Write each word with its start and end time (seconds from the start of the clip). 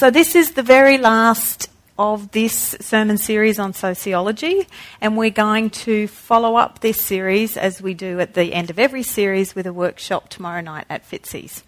So, 0.00 0.10
this 0.10 0.34
is 0.34 0.52
the 0.52 0.62
very 0.62 0.96
last 0.96 1.68
of 1.98 2.30
this 2.30 2.74
sermon 2.80 3.18
series 3.18 3.58
on 3.58 3.74
sociology, 3.74 4.66
and 4.98 5.14
we're 5.14 5.28
going 5.28 5.68
to 5.84 6.08
follow 6.08 6.56
up 6.56 6.78
this 6.78 6.98
series 6.98 7.58
as 7.58 7.82
we 7.82 7.92
do 7.92 8.18
at 8.18 8.32
the 8.32 8.54
end 8.54 8.70
of 8.70 8.78
every 8.78 9.02
series 9.02 9.54
with 9.54 9.66
a 9.66 9.74
workshop 9.74 10.30
tomorrow 10.30 10.62
night 10.62 10.86
at 10.88 11.06
Fitzy's. 11.06 11.62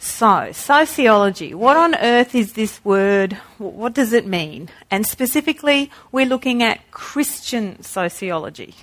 So, 0.00 0.50
sociology. 0.50 1.54
What 1.54 1.76
on 1.76 1.94
earth 1.94 2.34
is 2.34 2.54
this 2.54 2.84
word? 2.84 3.34
What 3.58 3.94
does 3.94 4.12
it 4.12 4.26
mean? 4.26 4.68
And 4.90 5.06
specifically, 5.06 5.88
we're 6.10 6.26
looking 6.26 6.64
at 6.64 6.90
Christian 6.90 7.80
sociology. 7.80 8.74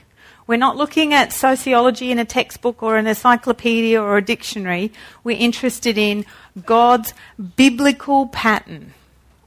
We're 0.50 0.58
not 0.58 0.78
looking 0.78 1.14
at 1.14 1.32
sociology 1.32 2.10
in 2.10 2.18
a 2.18 2.26
textbook 2.26 2.82
or 2.82 2.98
an 2.98 3.06
encyclopedia 3.06 4.02
or 4.02 4.18
a 4.18 4.22
dictionary. 4.26 4.92
We're 5.24 5.38
interested 5.38 5.96
in 5.96 6.26
God's 6.66 7.14
biblical 7.56 8.26
pattern 8.26 8.96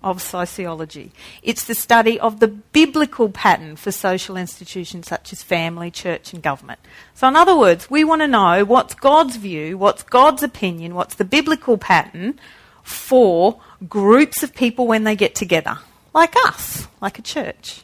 of 0.01 0.23
sociology. 0.23 1.11
It's 1.43 1.65
the 1.65 1.75
study 1.75 2.21
of 2.21 2.39
the 2.39 2.47
biblical 2.47 3.31
pattern 3.31 3.75
for 3.75 3.91
social 3.91 4.37
institutions 4.37 5.09
such 5.09 5.33
as 5.33 5.43
family, 5.43 5.91
church, 5.91 6.33
and 6.33 6.41
government. 6.41 6.79
So, 7.15 7.27
in 7.27 7.35
other 7.35 7.59
words, 7.59 7.91
we 7.91 8.05
want 8.05 8.23
to 8.23 8.29
know 8.29 8.65
what's 8.65 8.95
God's 8.95 9.35
view, 9.35 9.77
what's 9.77 10.05
God's 10.05 10.45
opinion, 10.45 10.95
what's 10.95 11.17
the 11.17 11.25
biblical 11.25 11.79
pattern 11.79 12.39
for 12.85 13.61
groups 13.89 14.45
of 14.45 14.55
people 14.55 14.87
when 14.87 15.03
they 15.03 15.17
get 15.17 15.35
together, 15.35 15.79
like 16.15 16.37
us, 16.47 16.87
like 17.01 17.19
a 17.19 17.23
church. 17.23 17.83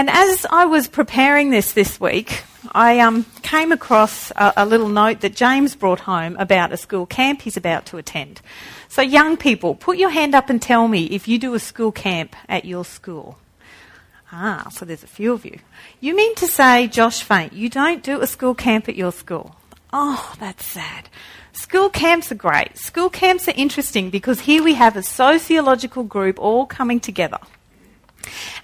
And 0.00 0.08
as 0.08 0.46
I 0.48 0.64
was 0.64 0.88
preparing 0.88 1.50
this 1.50 1.72
this 1.72 2.00
week, 2.00 2.44
I 2.72 3.00
um, 3.00 3.26
came 3.42 3.70
across 3.70 4.30
a, 4.30 4.54
a, 4.56 4.64
little 4.64 4.88
note 4.88 5.20
that 5.20 5.34
James 5.36 5.76
brought 5.76 6.00
home 6.00 6.36
about 6.38 6.72
a 6.72 6.78
school 6.78 7.04
camp 7.04 7.42
he's 7.42 7.58
about 7.58 7.84
to 7.86 7.98
attend. 7.98 8.40
So, 8.88 9.02
young 9.02 9.36
people, 9.36 9.74
put 9.74 9.98
your 9.98 10.08
hand 10.08 10.34
up 10.34 10.48
and 10.48 10.62
tell 10.62 10.88
me 10.88 11.04
if 11.04 11.28
you 11.28 11.38
do 11.38 11.52
a 11.52 11.58
school 11.58 11.92
camp 11.92 12.34
at 12.48 12.64
your 12.64 12.82
school. 12.82 13.36
Ah, 14.32 14.68
so 14.70 14.86
there's 14.86 15.04
a 15.04 15.06
few 15.06 15.34
of 15.34 15.44
you. 15.44 15.58
You 16.00 16.16
mean 16.16 16.34
to 16.36 16.46
say, 16.46 16.86
Josh 16.86 17.22
Faint, 17.22 17.52
you 17.52 17.68
don't 17.68 18.02
do 18.02 18.22
a 18.22 18.26
school 18.26 18.54
camp 18.54 18.88
at 18.88 18.96
your 18.96 19.12
school? 19.12 19.54
Oh, 19.92 20.34
that's 20.40 20.64
sad. 20.64 21.10
School 21.52 21.90
camps 21.90 22.32
are 22.32 22.36
great. 22.36 22.78
School 22.78 23.10
camps 23.10 23.48
are 23.48 23.54
interesting 23.54 24.08
because 24.08 24.40
here 24.40 24.62
we 24.62 24.72
have 24.72 24.96
a 24.96 25.02
sociological 25.02 26.04
group 26.04 26.38
all 26.38 26.64
coming 26.64 27.00
together. 27.00 27.40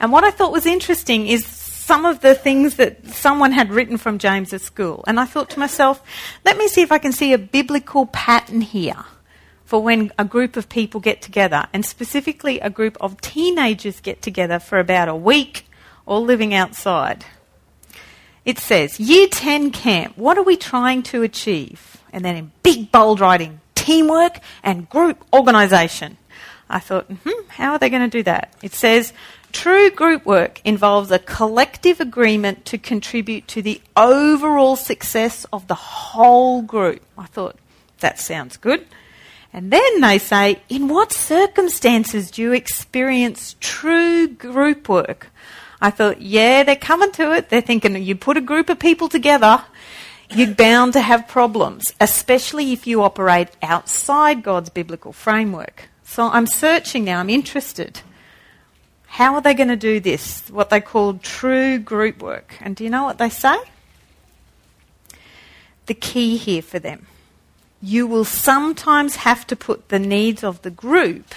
And 0.01 0.13
what 0.13 0.25
I 0.25 0.31
thought 0.31 0.53
was 0.53 0.67
interesting 0.67 1.27
is 1.27 1.47
some 1.47 2.05
of 2.05 2.21
the 2.21 2.35
things 2.35 2.77
that 2.77 3.07
someone 3.07 3.53
had 3.53 3.71
written 3.71 3.97
from 3.97 4.19
James 4.19 4.53
at 4.53 4.61
school. 4.61 5.05
And 5.07 5.21
I 5.21 5.25
thought 5.25 5.51
to 5.51 5.59
myself, 5.59 6.03
let 6.45 6.57
me 6.57 6.67
see 6.69 6.83
if 6.83 6.91
I 6.91 6.99
can 6.99 7.13
see 7.13 7.33
a 7.33 7.39
biblical 7.39 8.07
pattern 8.07 8.61
here 8.61 9.05
for 9.65 9.83
when 9.83 10.13
a 10.19 10.25
group 10.25 10.57
of 10.57 10.69
people 10.69 11.01
get 11.01 11.21
together, 11.21 11.67
and 11.73 11.85
specifically 11.85 12.61
a 12.61 12.71
group 12.71 12.97
of 13.01 13.21
teenagers 13.21 14.01
get 14.01 14.23
together 14.23 14.61
for 14.61 14.79
about 14.79 15.09
a 15.09 15.15
week, 15.15 15.67
all 16.07 16.25
living 16.25 16.55
outside. 16.55 17.25
It 18.45 18.61
says, 18.61 19.01
Year 19.01 19.27
10 19.29 19.73
camp, 19.73 20.17
what 20.17 20.39
are 20.39 20.45
we 20.45 20.57
trying 20.57 21.03
to 21.05 21.23
achieve? 21.23 21.97
And 22.13 22.25
then 22.25 22.37
in 22.37 22.53
big 22.63 22.93
bold 22.93 23.19
writing, 23.19 23.61
teamwork 23.75 24.39
and 24.63 24.89
group 24.89 25.25
organisation. 25.33 26.17
I 26.69 26.79
thought, 26.79 27.07
hmm, 27.07 27.49
how 27.49 27.73
are 27.73 27.79
they 27.79 27.91
going 27.91 28.09
to 28.09 28.19
do 28.19 28.23
that? 28.25 28.55
It 28.63 28.73
says, 28.73 29.13
True 29.57 29.89
group 29.91 30.27
work 30.27 30.61
involves 30.67 31.11
a 31.11 31.19
collective 31.19 31.99
agreement 31.99 32.67
to 32.67 32.77
contribute 32.77 33.49
to 33.49 33.63
the 33.63 33.81
overall 33.97 34.77
success 34.77 35.47
of 35.51 35.67
the 35.67 35.75
whole 35.75 36.61
group. 36.61 37.01
I 37.17 37.25
thought, 37.25 37.57
that 38.01 38.21
sounds 38.21 38.59
good. 38.59 38.87
And 39.55 39.73
then 39.73 40.03
they 40.03 40.19
say, 40.19 40.61
in 40.69 40.89
what 40.89 41.11
circumstances 41.11 42.31
do 42.31 42.43
you 42.43 42.53
experience 42.53 43.57
true 43.59 44.29
group 44.29 44.91
work? 44.91 45.29
I 45.81 45.91
thought, 45.91 46.21
yeah, 46.21 46.63
they're 46.63 46.77
coming 46.77 47.13
to 47.13 47.33
it. 47.33 47.49
They're 47.49 47.63
thinking 47.63 47.97
you 47.97 48.15
put 48.15 48.37
a 48.37 48.43
group 48.43 48.69
of 48.69 48.79
people 48.79 49.09
together, 49.09 49.65
you're 50.29 50.55
bound 50.55 50.93
to 50.93 51.01
have 51.01 51.29
problems, 51.29 51.95
especially 51.99 52.75
if 52.75 52.87
you 52.87 53.03
operate 53.03 53.49
outside 53.63 54.43
God's 54.43 54.69
biblical 54.69 55.15
framework. 55.15 55.89
So 56.05 56.29
I'm 56.29 56.47
searching 56.47 57.05
now, 57.05 57.21
I'm 57.21 57.31
interested. 57.31 58.03
How 59.17 59.35
are 59.35 59.41
they 59.41 59.55
going 59.55 59.69
to 59.69 59.77
do 59.77 59.99
this? 59.99 60.47
What 60.51 60.69
they 60.69 60.83
call 60.83 61.15
true 61.15 61.79
group 61.79 62.21
work. 62.21 62.59
And 62.61 62.77
do 62.77 62.85
you 62.85 62.91
know 62.91 63.05
what 63.05 63.17
they 63.17 63.31
say? 63.31 63.57
The 65.87 65.95
key 65.95 66.37
here 66.37 66.61
for 66.61 66.79
them 66.79 67.07
you 67.81 68.07
will 68.07 68.25
sometimes 68.27 69.17
have 69.17 69.47
to 69.47 69.57
put 69.57 69.89
the 69.89 69.99
needs 69.99 70.43
of 70.45 70.61
the 70.63 70.71
group 70.71 71.35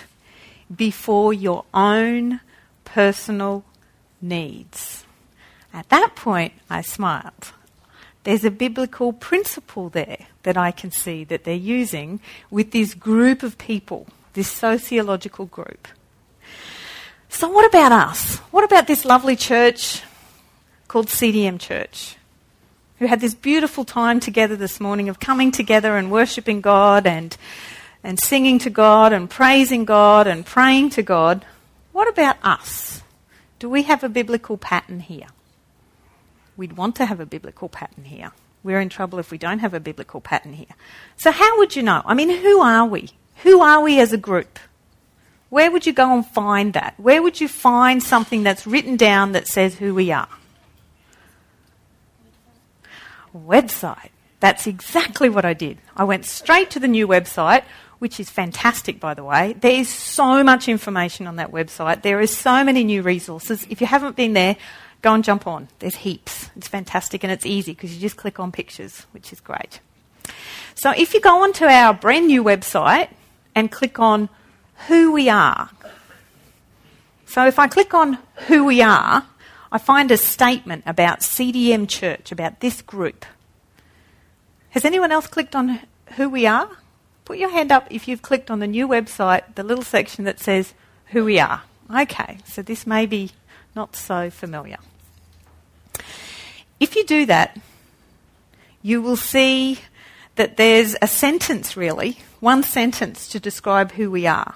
before 0.76 1.34
your 1.34 1.64
own 1.74 2.42
personal 2.84 3.64
needs. 4.22 5.06
At 5.74 5.88
that 5.90 6.16
point, 6.16 6.54
I 6.70 6.82
smiled. 6.82 7.54
There's 8.24 8.44
a 8.44 8.52
biblical 8.52 9.14
principle 9.14 9.90
there 9.90 10.26
that 10.44 10.58
I 10.58 10.72
can 10.72 10.92
see 10.92 11.24
that 11.26 11.44
they're 11.44 11.54
using 11.54 12.20
with 12.50 12.72
this 12.72 12.94
group 12.94 13.44
of 13.44 13.58
people, 13.58 14.08
this 14.34 14.50
sociological 14.50 15.46
group. 15.46 15.88
So, 17.30 17.48
what 17.48 17.66
about 17.66 17.92
us? 17.92 18.38
What 18.52 18.64
about 18.64 18.88
this 18.88 19.06
lovely 19.06 19.36
church 19.36 20.02
called 20.88 21.08
CDM 21.08 21.60
Church, 21.60 22.16
who 22.98 23.06
had 23.06 23.22
this 23.22 23.36
beautiful 23.36 23.86
time 23.86 24.20
together 24.20 24.56
this 24.56 24.80
morning 24.80 25.10
of 25.10 25.20
coming 25.20 25.52
together 25.52 25.96
and 25.96 26.12
worshipping 26.12 26.60
God 26.60 27.06
and, 27.06 27.38
and 28.04 28.20
singing 28.20 28.58
to 28.60 28.72
God 28.72 29.14
and 29.14 29.30
praising 29.30 29.86
God 29.86 30.26
and 30.26 30.44
praying 30.44 30.90
to 30.92 31.04
God? 31.04 31.46
What 31.92 32.10
about 32.10 32.38
us? 32.44 33.04
Do 33.60 33.70
we 33.70 33.84
have 33.84 34.04
a 34.04 34.10
biblical 34.10 34.58
pattern 34.58 35.02
here? 35.02 35.28
We'd 36.58 36.74
want 36.74 36.96
to 36.96 37.06
have 37.06 37.20
a 37.20 37.28
biblical 37.28 37.70
pattern 37.70 38.06
here. 38.06 38.32
We're 38.64 38.82
in 38.82 38.90
trouble 38.90 39.20
if 39.20 39.30
we 39.30 39.38
don't 39.38 39.60
have 39.60 39.76
a 39.76 39.80
biblical 39.80 40.20
pattern 40.20 40.54
here. 40.54 40.76
So, 41.16 41.32
how 41.32 41.60
would 41.60 41.76
you 41.76 41.84
know? 41.84 42.02
I 42.06 42.16
mean, 42.16 42.30
who 42.32 42.60
are 42.60 42.86
we? 42.86 43.12
Who 43.44 43.62
are 43.62 43.82
we 43.82 44.00
as 44.00 44.12
a 44.12 44.18
group? 44.18 44.60
Where 45.50 45.72
would 45.72 45.86
you 45.86 45.94
go 45.94 46.14
and 46.14 46.26
find 46.26 46.74
that? 46.74 46.94
Where 46.98 47.22
would 47.22 47.42
you 47.42 47.48
find 47.48 48.02
something 48.04 48.44
that's 48.44 48.68
written 48.68 48.98
down 48.98 49.32
that 49.32 49.48
says 49.48 49.76
who 49.76 49.96
we 49.96 50.12
are? 50.12 50.30
Website. 53.36 54.10
That's 54.40 54.68
exactly 54.68 55.28
what 55.28 55.46
I 55.46 55.54
did. 55.54 55.80
I 55.96 56.04
went 56.04 56.26
straight 56.26 56.70
to 56.72 56.80
the 56.80 56.88
new 56.88 57.08
website, 57.08 57.64
which 57.98 58.20
is 58.20 58.30
fantastic, 58.30 59.00
by 59.00 59.14
the 59.14 59.24
way. 59.24 59.54
There 59.60 59.72
is 59.72 59.90
so 59.90 60.44
much 60.44 60.70
information 60.70 61.28
on 61.28 61.36
that 61.38 61.52
website. 61.52 62.04
There 62.04 62.20
are 62.20 62.28
so 62.28 62.64
many 62.64 62.84
new 62.84 63.02
resources. 63.02 63.68
If 63.70 63.82
you 63.82 63.88
haven't 63.88 64.16
been 64.16 64.34
there, 64.34 64.56
go 65.02 65.14
and 65.14 65.24
jump 65.24 65.46
on. 65.48 65.68
There's 65.80 65.96
heaps. 65.96 66.50
It's 66.56 66.68
fantastic 66.68 67.24
and 67.24 67.32
it's 67.32 67.46
easy 67.46 67.74
because 67.74 67.94
you 67.94 68.00
just 68.00 68.18
click 68.18 68.40
on 68.40 68.52
pictures, 68.52 69.06
which 69.12 69.34
is 69.34 69.42
great. 69.42 69.82
So 70.76 70.92
if 70.92 71.14
you 71.14 71.20
go 71.20 71.44
onto 71.44 71.66
our 71.66 71.94
brand 71.94 72.28
new 72.28 72.44
website 72.44 73.10
and 73.56 73.70
click 73.70 74.00
on 74.00 74.30
who 74.88 75.12
we 75.12 75.30
are. 75.30 75.70
So 77.26 77.46
if 77.46 77.60
I 77.60 77.68
click 77.68 77.94
on 77.94 78.18
who 78.48 78.66
we 78.66 78.82
are, 78.82 79.26
I 79.72 79.78
find 79.78 80.10
a 80.10 80.18
statement 80.18 80.84
about 80.86 81.20
CDM 81.20 81.88
Church, 81.88 82.32
about 82.32 82.60
this 82.60 82.82
group. 82.82 83.26
Has 84.72 84.86
anyone 84.86 85.12
else 85.12 85.28
clicked 85.28 85.56
on 85.56 85.80
who 86.16 86.30
we 86.30 86.48
are? 86.48 86.70
Put 87.26 87.38
your 87.38 87.52
hand 87.52 87.72
up 87.72 87.88
if 87.92 88.08
you've 88.08 88.24
clicked 88.24 88.50
on 88.50 88.60
the 88.60 88.68
new 88.68 88.88
website, 88.88 89.56
the 89.56 89.64
little 89.64 89.84
section 89.84 90.26
that 90.26 90.40
says 90.40 90.74
who 91.08 91.26
we 91.26 91.40
are. 91.40 91.62
Okay, 91.94 92.40
so 92.46 92.62
this 92.62 92.88
may 92.88 93.06
be 93.06 93.32
not 93.76 93.96
so 93.96 94.30
familiar. 94.30 94.78
If 96.80 96.96
you 96.96 97.04
do 97.06 97.26
that, 97.28 97.60
you 98.82 99.02
will 99.02 99.18
see 99.18 99.80
that 100.36 100.58
there's 100.58 100.96
a 101.02 101.08
sentence 101.08 101.76
really, 101.76 102.18
one 102.40 102.64
sentence 102.64 103.28
to 103.28 103.40
describe 103.40 103.92
who 103.92 104.10
we 104.10 104.26
are. 104.26 104.56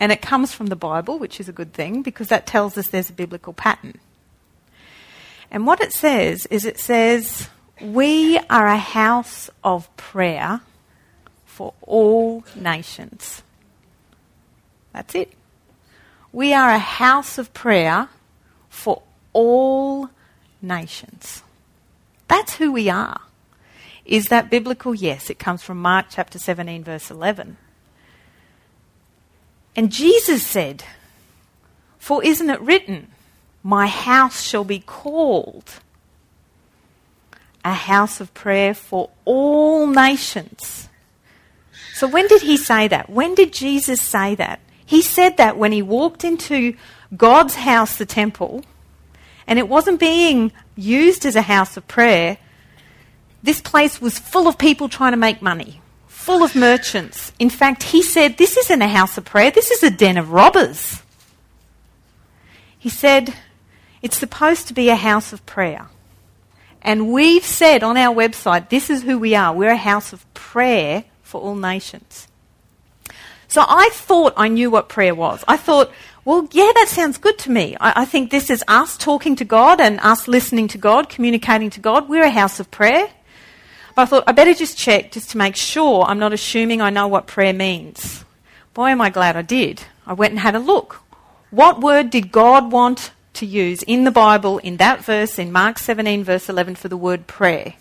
And 0.00 0.10
it 0.10 0.22
comes 0.22 0.52
from 0.52 0.66
the 0.66 0.76
Bible, 0.76 1.18
which 1.18 1.38
is 1.38 1.48
a 1.48 1.52
good 1.52 1.74
thing 1.74 2.00
because 2.00 2.28
that 2.28 2.46
tells 2.46 2.78
us 2.78 2.88
there's 2.88 3.10
a 3.10 3.12
biblical 3.12 3.52
pattern. 3.52 4.00
And 5.50 5.66
what 5.66 5.80
it 5.80 5.92
says 5.92 6.46
is 6.46 6.64
it 6.64 6.80
says, 6.80 7.50
We 7.80 8.38
are 8.48 8.66
a 8.66 8.78
house 8.78 9.50
of 9.62 9.94
prayer 9.98 10.62
for 11.44 11.74
all 11.82 12.44
nations. 12.56 13.42
That's 14.94 15.14
it. 15.14 15.32
We 16.32 16.54
are 16.54 16.70
a 16.70 16.78
house 16.78 17.36
of 17.36 17.52
prayer 17.52 18.08
for 18.70 19.02
all 19.34 20.08
nations. 20.62 21.42
That's 22.28 22.54
who 22.54 22.72
we 22.72 22.88
are. 22.88 23.20
Is 24.04 24.26
that 24.26 24.50
biblical? 24.50 24.94
Yes, 24.94 25.28
it 25.28 25.38
comes 25.38 25.62
from 25.62 25.82
Mark 25.82 26.06
chapter 26.08 26.38
17, 26.38 26.84
verse 26.84 27.10
11. 27.10 27.56
And 29.76 29.90
Jesus 29.92 30.46
said, 30.46 30.84
For 31.98 32.22
isn't 32.24 32.50
it 32.50 32.60
written, 32.60 33.08
My 33.62 33.86
house 33.86 34.42
shall 34.42 34.64
be 34.64 34.80
called 34.80 35.70
a 37.64 37.74
house 37.74 38.20
of 38.20 38.32
prayer 38.34 38.74
for 38.74 39.10
all 39.24 39.86
nations? 39.86 40.88
So 41.94 42.08
when 42.08 42.26
did 42.28 42.42
he 42.42 42.56
say 42.56 42.88
that? 42.88 43.10
When 43.10 43.34
did 43.34 43.52
Jesus 43.52 44.00
say 44.00 44.34
that? 44.36 44.60
He 44.86 45.02
said 45.02 45.36
that 45.36 45.56
when 45.56 45.70
he 45.70 45.82
walked 45.82 46.24
into 46.24 46.74
God's 47.16 47.54
house, 47.54 47.96
the 47.96 48.06
temple, 48.06 48.64
and 49.46 49.58
it 49.58 49.68
wasn't 49.68 50.00
being 50.00 50.52
used 50.76 51.26
as 51.26 51.36
a 51.36 51.42
house 51.42 51.76
of 51.76 51.86
prayer. 51.88 52.38
This 53.42 53.60
place 53.60 54.00
was 54.00 54.18
full 54.18 54.46
of 54.46 54.58
people 54.58 54.88
trying 54.88 55.12
to 55.12 55.16
make 55.16 55.42
money, 55.42 55.80
full 56.30 56.44
of 56.44 56.54
merchants. 56.54 57.32
In 57.40 57.50
fact, 57.50 57.82
he 57.82 58.04
said, 58.04 58.36
This 58.36 58.56
isn't 58.56 58.82
a 58.82 58.86
house 58.86 59.18
of 59.18 59.24
prayer, 59.24 59.50
this 59.50 59.72
is 59.72 59.82
a 59.82 59.90
den 59.90 60.16
of 60.16 60.30
robbers. 60.30 61.02
He 62.78 62.88
said, 62.88 63.34
It's 64.00 64.16
supposed 64.16 64.68
to 64.68 64.74
be 64.74 64.90
a 64.90 64.94
house 64.94 65.32
of 65.32 65.44
prayer. 65.44 65.88
And 66.82 67.12
we've 67.12 67.44
said 67.44 67.82
on 67.82 67.96
our 67.96 68.14
website, 68.14 68.68
this 68.68 68.88
is 68.90 69.02
who 69.02 69.18
we 69.18 69.34
are. 69.34 69.52
We're 69.52 69.72
a 69.72 69.76
house 69.76 70.12
of 70.12 70.24
prayer 70.32 71.04
for 71.20 71.40
all 71.40 71.56
nations. 71.56 72.28
So 73.48 73.64
I 73.66 73.90
thought 73.92 74.32
I 74.36 74.46
knew 74.46 74.70
what 74.70 74.88
prayer 74.88 75.14
was. 75.14 75.44
I 75.48 75.56
thought, 75.56 75.90
well, 76.24 76.48
yeah, 76.52 76.70
that 76.74 76.86
sounds 76.88 77.18
good 77.18 77.38
to 77.40 77.50
me. 77.50 77.76
I, 77.80 78.02
I, 78.02 78.04
think 78.04 78.30
this 78.30 78.48
is 78.48 78.62
us 78.68 78.96
talking 78.96 79.34
to 79.36 79.44
God 79.44 79.80
and 79.80 79.98
us 80.00 80.28
listening 80.28 80.68
to 80.68 80.78
God, 80.78 81.08
communicating 81.08 81.70
to 81.70 81.80
God. 81.80 82.08
We're 82.08 82.22
a 82.22 82.30
house 82.30 82.60
of 82.60 82.70
prayer. 82.70 83.08
I 84.00 84.06
thought 84.06 84.24
I 84.26 84.32
better 84.32 84.54
just 84.54 84.78
check 84.78 85.12
just 85.12 85.30
to 85.30 85.38
make 85.38 85.56
sure 85.56 86.04
I'm 86.04 86.18
not 86.18 86.32
assuming 86.32 86.80
I 86.80 86.90
know 86.90 87.06
what 87.06 87.26
prayer 87.26 87.52
means. 87.52 88.24
Boy, 88.74 88.88
am 88.88 89.00
I 89.00 89.10
glad 89.10 89.36
I 89.36 89.42
did. 89.42 89.82
I 90.06 90.12
went 90.12 90.32
and 90.32 90.40
had 90.40 90.54
a 90.54 90.58
look. 90.58 91.02
What 91.50 91.80
word 91.80 92.10
did 92.10 92.32
God 92.32 92.72
want 92.72 93.12
to 93.34 93.46
use 93.46 93.82
in 93.82 94.04
the 94.04 94.10
Bible 94.10 94.58
in 94.58 94.76
that 94.78 95.04
verse 95.04 95.38
in 95.38 95.52
Mark 95.52 95.78
17, 95.78 96.24
verse 96.24 96.48
11, 96.48 96.76
for 96.76 96.88
the 96.88 96.96
word 96.96 97.26
prayer? 97.26 97.74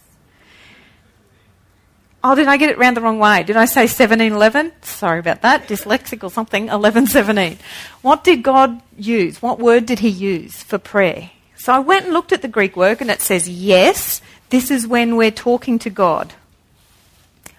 Oh, 2.23 2.35
did 2.35 2.47
I 2.47 2.57
get 2.57 2.69
it 2.69 2.77
round 2.77 2.97
the 2.97 3.01
wrong 3.01 3.17
way? 3.17 3.43
Did 3.43 3.55
I 3.55 3.65
say 3.65 3.81
1711? 3.81 4.73
Sorry 4.81 5.19
about 5.19 5.41
that. 5.43 5.67
Dyslexic 5.67 6.21
or 6.23 6.29
something. 6.29 6.63
1117. 6.63 7.57
What 8.01 8.25
did 8.25 8.43
God 8.43 8.81
use? 8.97 9.41
What 9.41 9.59
word 9.59 9.85
did 9.85 9.99
he 9.99 10.09
use 10.09 10.61
for 10.61 10.77
prayer? 10.77 11.31
So 11.55 11.71
I 11.71 11.79
went 11.79 12.05
and 12.05 12.13
looked 12.13 12.33
at 12.33 12.41
the 12.41 12.47
Greek 12.47 12.75
word 12.75 12.99
and 12.99 13.09
it 13.09 13.21
says, 13.21 13.47
yes, 13.47 14.21
this 14.49 14.71
is 14.71 14.87
when 14.87 15.15
we're 15.15 15.31
talking 15.31 15.79
to 15.79 15.89
God. 15.89 16.33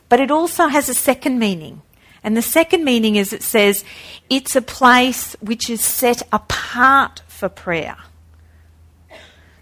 But 0.09 0.21
it 0.21 0.31
also 0.31 0.67
has 0.67 0.89
a 0.89 0.95
second 0.95 1.39
meaning. 1.39 1.83
And 2.23 2.37
the 2.37 2.43
second 2.43 2.85
meaning 2.85 3.17
is 3.17 3.33
it 3.33 3.43
says, 3.43 3.85
it's 4.29 4.55
a 4.57 4.63
place 4.63 5.37
which 5.41 5.71
is 5.71 5.81
set 5.81 6.23
apart 6.33 7.23
for 7.29 7.49
prayer. 7.49 7.97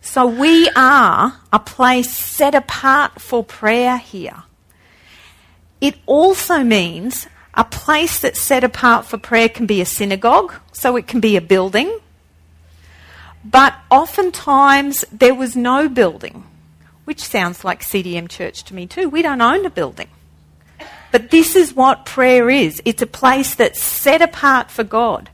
So 0.01 0.27
we 0.27 0.69
are 0.75 1.39
a 1.53 1.59
place 1.59 2.11
set 2.11 2.55
apart 2.55 3.21
for 3.21 3.45
prayer 3.45 3.99
here. 3.99 4.45
It 5.81 5.97
also 6.07 6.65
means 6.65 7.29
a 7.55 7.65
place 7.65 8.21
that's 8.21 8.41
set 8.41 8.65
apart 8.65 9.05
for 9.05 9.19
prayer 9.19 9.49
can 9.49 9.67
be 9.67 9.81
a 9.81 9.87
synagogue, 9.87 10.55
so 10.73 10.97
it 10.97 11.07
can 11.07 11.21
be 11.21 11.37
a 11.37 11.41
building. 11.41 11.99
But 13.45 13.75
oftentimes 13.91 15.05
there 15.13 15.35
was 15.35 15.55
no 15.55 15.89
building, 15.89 16.45
which 17.09 17.25
sounds 17.25 17.65
like 17.65 17.81
CDM 17.81 18.29
Church 18.29 18.63
to 18.65 18.75
me 18.75 18.87
too. 18.87 19.09
We 19.09 19.23
don't 19.23 19.41
own 19.41 19.65
a 19.65 19.71
building. 19.71 20.09
But 21.11 21.31
this 21.31 21.57
is 21.57 21.75
what 21.75 22.05
prayer 22.05 22.51
is 22.51 22.83
it's 22.85 23.01
a 23.01 23.07
place 23.07 23.55
that's 23.55 23.83
set 23.83 24.21
apart 24.21 24.71
for 24.71 24.85
God. 24.85 25.31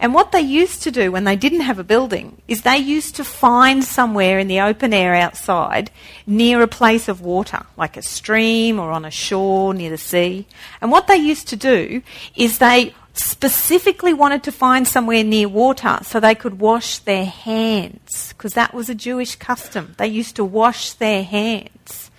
And 0.00 0.14
what 0.14 0.32
they 0.32 0.40
used 0.40 0.82
to 0.82 0.90
do 0.90 1.12
when 1.12 1.22
they 1.22 1.36
didn't 1.36 1.60
have 1.60 1.78
a 1.78 1.84
building 1.84 2.42
is 2.48 2.62
they 2.62 2.78
used 2.78 3.14
to 3.14 3.24
find 3.24 3.84
somewhere 3.84 4.40
in 4.40 4.48
the 4.48 4.60
open 4.60 4.92
air 4.92 5.14
outside 5.14 5.92
near 6.26 6.60
a 6.60 6.66
place 6.66 7.06
of 7.06 7.20
water, 7.20 7.66
like 7.76 7.96
a 7.96 8.02
stream 8.02 8.80
or 8.80 8.90
on 8.90 9.04
a 9.04 9.12
shore 9.12 9.72
near 9.72 9.90
the 9.90 9.98
sea. 9.98 10.44
And 10.80 10.90
what 10.90 11.06
they 11.06 11.18
used 11.18 11.46
to 11.50 11.56
do 11.56 12.02
is 12.34 12.58
they 12.58 12.94
specifically 13.14 14.14
wanted 14.14 14.42
to 14.44 14.52
find 14.52 14.86
somewhere 14.86 15.24
near 15.24 15.48
water 15.48 15.98
so 16.02 16.18
they 16.18 16.34
could 16.34 16.60
wash 16.60 16.98
their 16.98 17.24
hands, 17.24 18.32
because 18.32 18.54
that 18.54 18.72
was 18.72 18.88
a 18.88 18.94
Jewish 18.94 19.36
custom. 19.36 19.94
They 19.98 20.08
used 20.08 20.36
to 20.36 20.44
wash 20.44 20.92
their 20.94 21.22
hands. 21.22 22.10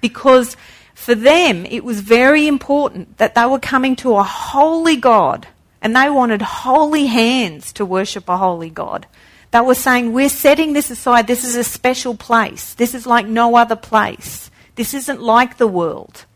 Because 0.00 0.56
for 0.94 1.14
them, 1.14 1.66
it 1.66 1.84
was 1.84 2.00
very 2.00 2.46
important 2.46 3.18
that 3.18 3.34
they 3.34 3.46
were 3.46 3.58
coming 3.58 3.96
to 3.96 4.16
a 4.16 4.22
holy 4.22 4.96
God 4.96 5.48
and 5.80 5.94
they 5.94 6.10
wanted 6.10 6.42
holy 6.42 7.06
hands 7.06 7.72
to 7.74 7.86
worship 7.86 8.28
a 8.28 8.36
holy 8.36 8.70
God. 8.70 9.06
They 9.50 9.60
were 9.60 9.74
saying, 9.74 10.12
We're 10.12 10.28
setting 10.28 10.72
this 10.72 10.90
aside. 10.90 11.26
This 11.26 11.44
is 11.44 11.56
a 11.56 11.64
special 11.64 12.14
place. 12.14 12.74
This 12.74 12.94
is 12.94 13.06
like 13.06 13.26
no 13.26 13.56
other 13.56 13.76
place. 13.76 14.50
This 14.74 14.94
isn't 14.94 15.22
like 15.22 15.56
the 15.56 15.66
world. 15.66 16.26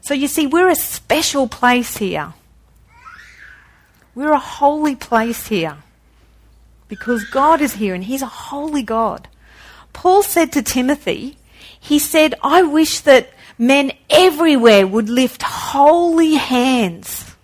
So 0.00 0.14
you 0.14 0.28
see, 0.28 0.46
we're 0.46 0.68
a 0.68 0.74
special 0.74 1.46
place 1.46 1.98
here. 1.98 2.34
We're 4.14 4.32
a 4.32 4.38
holy 4.38 4.96
place 4.96 5.46
here 5.46 5.78
because 6.88 7.24
God 7.24 7.60
is 7.60 7.74
here 7.74 7.94
and 7.94 8.04
He's 8.04 8.22
a 8.22 8.26
holy 8.26 8.82
God. 8.82 9.28
Paul 9.92 10.22
said 10.22 10.52
to 10.52 10.62
Timothy, 10.62 11.36
He 11.78 11.98
said, 11.98 12.34
I 12.42 12.62
wish 12.62 13.00
that 13.00 13.30
men 13.58 13.92
everywhere 14.08 14.86
would 14.86 15.08
lift 15.08 15.42
holy 15.42 16.34
hands 16.34 17.36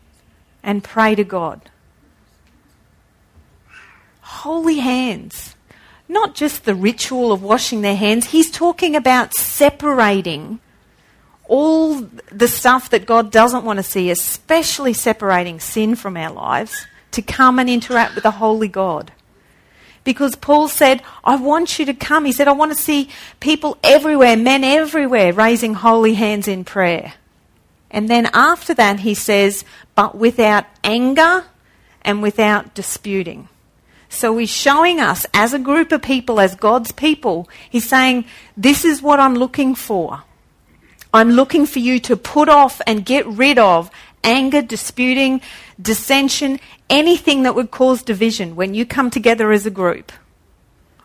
and 0.63 0.83
pray 0.83 1.15
to 1.15 1.25
God. 1.25 1.61
Holy 4.21 4.79
hands. 4.79 5.55
Not 6.09 6.35
just 6.35 6.65
the 6.65 6.75
ritual 6.75 7.33
of 7.33 7.43
washing 7.43 7.83
their 7.83 7.97
hands, 7.97 8.31
he's 8.31 8.51
talking 8.51 8.95
about 8.95 9.35
separating 9.35 10.61
all 11.49 11.95
the 12.33 12.49
stuff 12.49 12.91
that 12.91 13.07
God 13.07 13.31
doesn't 13.31 13.65
want 13.65 13.79
to 13.79 13.83
see, 13.83 14.11
especially 14.11 14.93
separating 14.93 15.61
sin 15.61 15.95
from 15.95 16.17
our 16.17 16.33
lives, 16.33 16.87
to 17.13 17.23
come 17.23 17.59
and 17.59 17.69
interact 17.71 18.15
with 18.15 18.25
the 18.25 18.33
Holy 18.33 18.69
God. 18.69 19.13
Because 20.05 20.37
Paul 20.37 20.69
said, 20.69 21.03
I 21.25 21.37
want 21.37 21.79
you 21.79 21.87
to 21.87 21.95
come. 21.95 22.25
He 22.25 22.33
said, 22.33 22.47
I 22.47 22.53
want 22.53 22.71
to 22.73 22.81
see 22.81 23.09
people 23.41 23.77
everywhere, 23.83 24.37
men 24.37 24.63
everywhere, 24.63 25.33
raising 25.33 25.75
holy 25.75 26.15
hands 26.15 26.47
in 26.47 26.65
prayer. 26.65 27.15
And 27.91 28.09
then 28.09 28.31
after 28.33 28.75
that, 28.75 29.01
he 29.01 29.15
says, 29.15 29.65
but 29.97 30.17
without 30.17 30.65
anger 30.85 31.45
and 32.03 32.23
without 32.23 32.75
disputing. 32.75 33.49
So 34.09 34.39
he's 34.39 34.51
showing 34.51 35.01
us 35.01 35.27
as 35.35 35.53
a 35.53 35.59
group 35.59 35.91
of 35.91 36.03
people, 36.03 36.39
as 36.39 36.55
God's 36.55 36.93
people, 36.93 37.49
he's 37.69 37.89
saying, 37.89 38.25
This 38.57 38.85
is 38.85 39.03
what 39.03 39.19
I'm 39.19 39.35
looking 39.35 39.75
for. 39.75 40.23
I'm 41.17 41.31
looking 41.31 41.65
for 41.65 41.79
you 41.79 41.99
to 42.01 42.17
put 42.17 42.51
off 42.51 42.83
and 42.87 43.03
get 43.03 43.27
rid 43.27 43.59
of 43.59 43.91
anger, 44.23 44.61
disputing, 44.61 45.41
dissension, 45.81 46.61
anything 46.91 47.43
that 47.45 47.55
would 47.55 47.71
cause 47.71 48.03
division 48.03 48.55
when 48.55 48.75
you 48.75 48.85
come 48.85 49.09
together 49.09 49.51
as 49.51 49.65
a 49.65 49.71
group. 49.71 50.13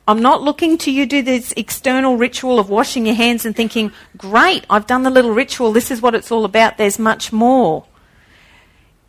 I'm 0.06 0.22
not 0.22 0.41
looking 0.41 0.77
to 0.80 0.91
you 0.91 1.06
do 1.06 1.22
this 1.22 1.53
external 1.56 2.18
ritual 2.18 2.60
of 2.60 2.70
washing 2.70 3.06
your 3.06 3.15
hands 3.15 3.46
and 3.46 3.56
thinking, 3.56 3.94
great, 4.18 4.65
I've 4.70 4.86
done 4.86 5.03
the 5.03 5.10
little 5.10 5.32
ritual, 5.32 5.72
this 5.72 5.89
is 5.89 6.01
what 6.01 6.13
it's 6.13 6.30
all 6.30 6.44
about, 6.44 6.77
there's 6.77 7.00
much 7.00 7.32
more. 7.32 7.86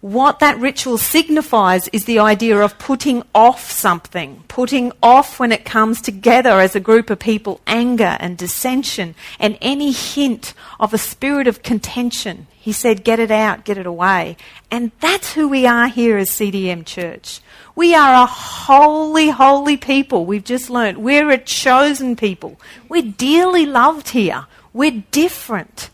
What 0.02 0.40
that 0.40 0.59
ritual 0.59 0.99
signifies 0.99 1.87
is 1.92 2.06
the 2.06 2.18
idea 2.18 2.59
of 2.59 2.76
putting 2.76 3.23
off 3.37 3.71
something, 3.71 4.42
putting 4.49 4.90
off 5.00 5.38
when 5.38 5.52
it 5.52 5.64
comes 5.64 6.02
together 6.02 6.59
as 6.59 6.75
a 6.75 6.80
group 6.80 7.09
of 7.09 7.21
people 7.21 7.61
anger 7.68 8.16
and 8.18 8.37
dissension 8.37 9.14
and 9.38 9.56
any 9.61 9.92
hint 9.92 10.54
of 10.80 10.92
a 10.92 10.99
spirit 10.99 11.47
of 11.47 11.62
contention. 11.62 12.49
He 12.50 12.73
said, 12.73 13.04
get 13.04 13.21
it 13.21 13.30
out, 13.30 13.64
get 13.64 13.78
it 13.78 13.87
away. 13.87 14.37
And 14.73 14.90
that's 14.99 15.35
who 15.35 15.47
we 15.47 15.66
are 15.66 15.87
here 15.87 16.16
as 16.16 16.30
CDM 16.30 16.85
Church. 16.85 17.40
We 17.76 17.94
are 17.94 18.25
a 18.25 18.26
holy, 18.26 19.28
holy 19.28 19.76
people. 19.76 20.26
We've 20.26 20.42
just 20.42 20.68
learned. 20.68 20.99
We're 20.99 21.30
a 21.30 21.38
chosen 21.38 22.16
people. 22.16 22.61
We're 22.88 23.12
dearly 23.12 23.66
loved 23.66 24.09
here. 24.09 24.47
We're 24.73 25.04
different. 25.12 25.90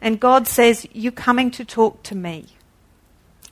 And 0.00 0.18
God 0.18 0.48
says, 0.48 0.84
You're 0.92 1.12
coming 1.12 1.52
to 1.52 1.64
talk 1.64 2.02
to 2.02 2.16
me. 2.16 2.55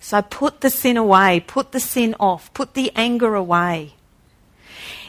So 0.05 0.21
put 0.21 0.61
the 0.61 0.69
sin 0.69 0.99
away, 0.99 1.41
put 1.41 1.73
the 1.73 1.81
sin 1.81 2.15
off, 2.21 2.53
put 2.53 2.75
the 2.75 2.93
anger 2.95 3.35
away. 3.35 3.95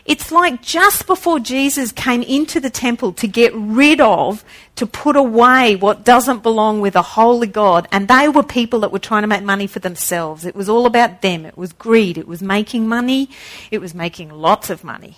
It's 0.05 0.31
like 0.31 0.61
just 0.61 1.05
before 1.05 1.41
Jesus 1.41 1.91
came 1.91 2.21
into 2.21 2.61
the 2.61 2.69
temple 2.69 3.11
to 3.11 3.27
get 3.27 3.51
rid 3.53 3.99
of, 3.99 4.45
to 4.77 4.87
put 4.87 5.17
away 5.17 5.75
what 5.75 6.05
doesn't 6.05 6.43
belong 6.43 6.79
with 6.79 6.95
a 6.95 7.01
holy 7.01 7.47
God, 7.47 7.89
and 7.91 8.07
they 8.07 8.29
were 8.29 8.41
people 8.41 8.79
that 8.79 8.93
were 8.93 8.99
trying 8.99 9.23
to 9.23 9.27
make 9.27 9.43
money 9.43 9.67
for 9.67 9.79
themselves. 9.79 10.45
It 10.45 10.55
was 10.55 10.69
all 10.69 10.85
about 10.85 11.21
them. 11.21 11.45
It 11.45 11.57
was 11.57 11.73
greed. 11.73 12.17
It 12.17 12.25
was 12.25 12.41
making 12.41 12.87
money. 12.87 13.29
It 13.71 13.79
was 13.79 13.93
making 13.93 14.29
lots 14.29 14.69
of 14.69 14.85
money. 14.85 15.17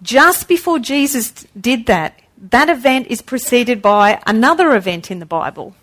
Just 0.00 0.48
before 0.48 0.78
Jesus 0.78 1.46
did 1.60 1.84
that, 1.84 2.18
that 2.38 2.70
event 2.70 3.08
is 3.08 3.20
preceded 3.20 3.82
by 3.82 4.22
another 4.26 4.74
event 4.74 5.10
in 5.10 5.18
the 5.18 5.26
Bible 5.26 5.74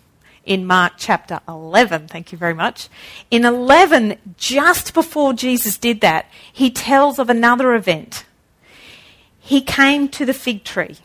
in 0.46 0.64
Mark 0.64 0.94
chapter 0.96 1.40
11. 1.46 2.08
Thank 2.08 2.32
you 2.32 2.38
very 2.38 2.54
much. 2.54 2.88
In 3.30 3.44
11, 3.44 4.16
just 4.38 4.94
before 4.94 5.34
Jesus 5.34 5.76
did 5.76 6.00
that, 6.00 6.26
he 6.50 6.70
tells 6.70 7.18
of 7.18 7.28
another 7.28 7.74
event. 7.74 8.24
He 9.40 9.60
came 9.60 10.08
to 10.08 10.24
the 10.24 10.32
fig 10.32 10.64
tree. 10.64 10.96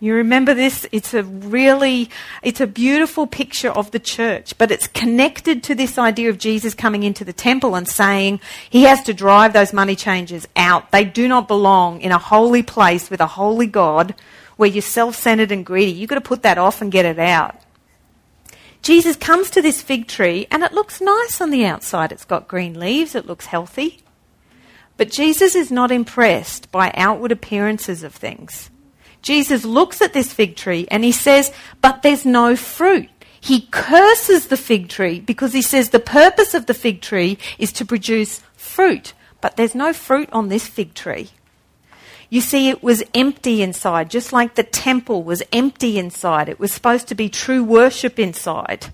You 0.00 0.14
remember 0.14 0.54
this? 0.54 0.86
It's 0.92 1.12
a 1.12 1.24
really, 1.24 2.08
it's 2.42 2.60
a 2.60 2.68
beautiful 2.68 3.26
picture 3.26 3.70
of 3.70 3.90
the 3.90 3.98
church, 3.98 4.56
but 4.56 4.70
it's 4.70 4.86
connected 4.86 5.64
to 5.64 5.74
this 5.74 5.98
idea 5.98 6.30
of 6.30 6.38
Jesus 6.38 6.72
coming 6.72 7.02
into 7.02 7.24
the 7.24 7.32
temple 7.32 7.74
and 7.74 7.88
saying 7.88 8.40
he 8.70 8.84
has 8.84 9.02
to 9.04 9.14
drive 9.14 9.52
those 9.52 9.72
money 9.72 9.96
changers 9.96 10.46
out. 10.54 10.92
They 10.92 11.04
do 11.04 11.26
not 11.26 11.48
belong 11.48 12.00
in 12.00 12.12
a 12.12 12.18
holy 12.18 12.62
place 12.62 13.10
with 13.10 13.20
a 13.20 13.26
holy 13.26 13.66
God 13.66 14.14
where 14.56 14.68
you're 14.68 14.82
self-centered 14.82 15.50
and 15.50 15.66
greedy. 15.66 15.90
You've 15.90 16.10
got 16.10 16.16
to 16.16 16.20
put 16.20 16.42
that 16.42 16.58
off 16.58 16.80
and 16.80 16.92
get 16.92 17.04
it 17.04 17.18
out. 17.18 17.56
Jesus 18.82 19.16
comes 19.16 19.50
to 19.50 19.62
this 19.62 19.82
fig 19.82 20.06
tree 20.06 20.46
and 20.50 20.62
it 20.62 20.72
looks 20.72 21.00
nice 21.00 21.40
on 21.40 21.50
the 21.50 21.64
outside. 21.64 22.12
It's 22.12 22.24
got 22.24 22.48
green 22.48 22.78
leaves. 22.78 23.14
It 23.14 23.26
looks 23.26 23.46
healthy. 23.46 24.00
But 24.96 25.10
Jesus 25.10 25.54
is 25.54 25.70
not 25.70 25.90
impressed 25.90 26.70
by 26.72 26.92
outward 26.94 27.32
appearances 27.32 28.02
of 28.02 28.14
things. 28.14 28.70
Jesus 29.22 29.64
looks 29.64 30.00
at 30.00 30.12
this 30.12 30.32
fig 30.32 30.56
tree 30.56 30.86
and 30.90 31.04
he 31.04 31.12
says, 31.12 31.52
But 31.80 32.02
there's 32.02 32.24
no 32.24 32.56
fruit. 32.56 33.08
He 33.40 33.68
curses 33.70 34.46
the 34.46 34.56
fig 34.56 34.88
tree 34.88 35.20
because 35.20 35.52
he 35.52 35.62
says 35.62 35.90
the 35.90 36.00
purpose 36.00 36.54
of 36.54 36.66
the 36.66 36.74
fig 36.74 37.00
tree 37.00 37.38
is 37.58 37.72
to 37.74 37.84
produce 37.84 38.42
fruit, 38.54 39.12
but 39.40 39.56
there's 39.56 39.74
no 39.74 39.92
fruit 39.92 40.28
on 40.32 40.48
this 40.48 40.66
fig 40.66 40.94
tree. 40.94 41.30
You 42.30 42.40
see, 42.40 42.68
it 42.68 42.82
was 42.82 43.02
empty 43.14 43.62
inside, 43.62 44.10
just 44.10 44.32
like 44.32 44.54
the 44.54 44.62
temple 44.62 45.22
was 45.22 45.42
empty 45.52 45.98
inside. 45.98 46.48
It 46.48 46.60
was 46.60 46.72
supposed 46.72 47.08
to 47.08 47.14
be 47.14 47.28
true 47.28 47.64
worship 47.64 48.18
inside. 48.18 48.92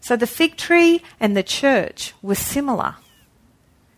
So 0.00 0.16
the 0.16 0.26
fig 0.26 0.56
tree 0.56 1.02
and 1.18 1.36
the 1.36 1.42
church 1.42 2.14
were 2.22 2.34
similar. 2.34 2.96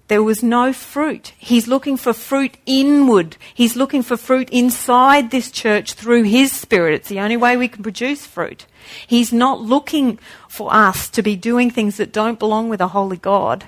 There 0.08 0.22
was 0.22 0.42
no 0.42 0.72
fruit. 0.72 1.32
He's 1.36 1.66
looking 1.66 1.96
for 1.96 2.12
fruit 2.12 2.56
inward. 2.64 3.36
He's 3.52 3.74
looking 3.74 4.02
for 4.02 4.16
fruit 4.16 4.48
inside 4.50 5.30
this 5.30 5.50
church 5.50 5.94
through 5.94 6.22
His 6.22 6.52
Spirit. 6.52 6.94
It's 6.94 7.08
the 7.08 7.18
only 7.18 7.36
way 7.36 7.56
we 7.56 7.66
can 7.66 7.82
produce 7.82 8.24
fruit. 8.24 8.66
He's 9.04 9.32
not 9.32 9.60
looking 9.60 10.20
for 10.48 10.72
us 10.72 11.08
to 11.10 11.22
be 11.22 11.34
doing 11.34 11.70
things 11.70 11.96
that 11.96 12.12
don't 12.12 12.38
belong 12.38 12.68
with 12.68 12.80
a 12.80 12.88
holy 12.88 13.16
God. 13.16 13.66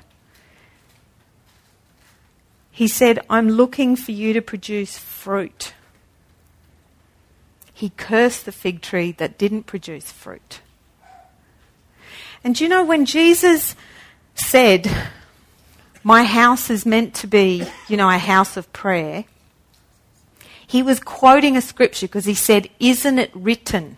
He 2.78 2.87
said, 2.87 3.18
I'm 3.28 3.49
looking 3.49 3.97
for 3.97 4.12
you 4.12 4.32
to 4.35 4.40
produce 4.40 4.97
fruit. 4.97 5.75
He 7.75 7.90
cursed 7.97 8.44
the 8.44 8.52
fig 8.52 8.82
tree 8.82 9.11
that 9.18 9.37
didn't 9.37 9.64
produce 9.64 10.12
fruit. 10.12 10.61
And 12.44 12.61
you 12.61 12.68
know, 12.68 12.85
when 12.85 13.04
Jesus 13.04 13.75
said, 14.37 14.88
my 16.04 16.23
house 16.23 16.70
is 16.70 16.87
meant 16.87 17.14
to 17.14 17.26
be, 17.26 17.64
you 17.88 17.97
know, 17.97 18.08
a 18.08 18.16
house 18.16 18.56
of 18.56 18.73
prayer. 18.73 19.25
He 20.64 20.80
was 20.80 21.00
quoting 21.00 21.56
a 21.56 21.61
scripture 21.61 22.06
because 22.06 22.26
he 22.26 22.35
said, 22.35 22.70
Isn't 22.78 23.18
it 23.18 23.32
written? 23.35 23.97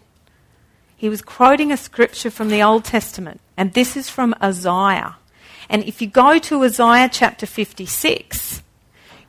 He 0.97 1.11
was 1.11 1.21
quoting 1.21 1.71
a 1.71 1.77
scripture 1.77 2.31
from 2.31 2.49
the 2.49 2.63
Old 2.63 2.87
Testament, 2.87 3.43
and 3.59 3.75
this 3.75 3.95
is 3.95 4.09
from 4.09 4.35
Isaiah. 4.43 5.17
And 5.69 5.85
if 5.85 6.01
you 6.01 6.09
go 6.09 6.39
to 6.39 6.65
Isaiah 6.65 7.11
chapter 7.13 7.45
56, 7.45 8.63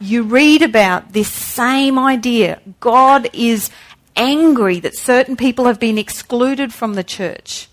you 0.01 0.24
read 0.24 0.62
about 0.62 1.13
this 1.13 1.31
same 1.31 2.00
idea. 2.00 2.60
God 2.79 3.29
is 3.34 3.70
angry 4.15 4.79
that 4.79 4.96
certain 4.96 5.36
people 5.36 5.65
have 5.65 5.79
been 5.79 5.98
excluded 5.98 6.74
from 6.74 6.96
the 6.96 7.03
church 7.03 7.70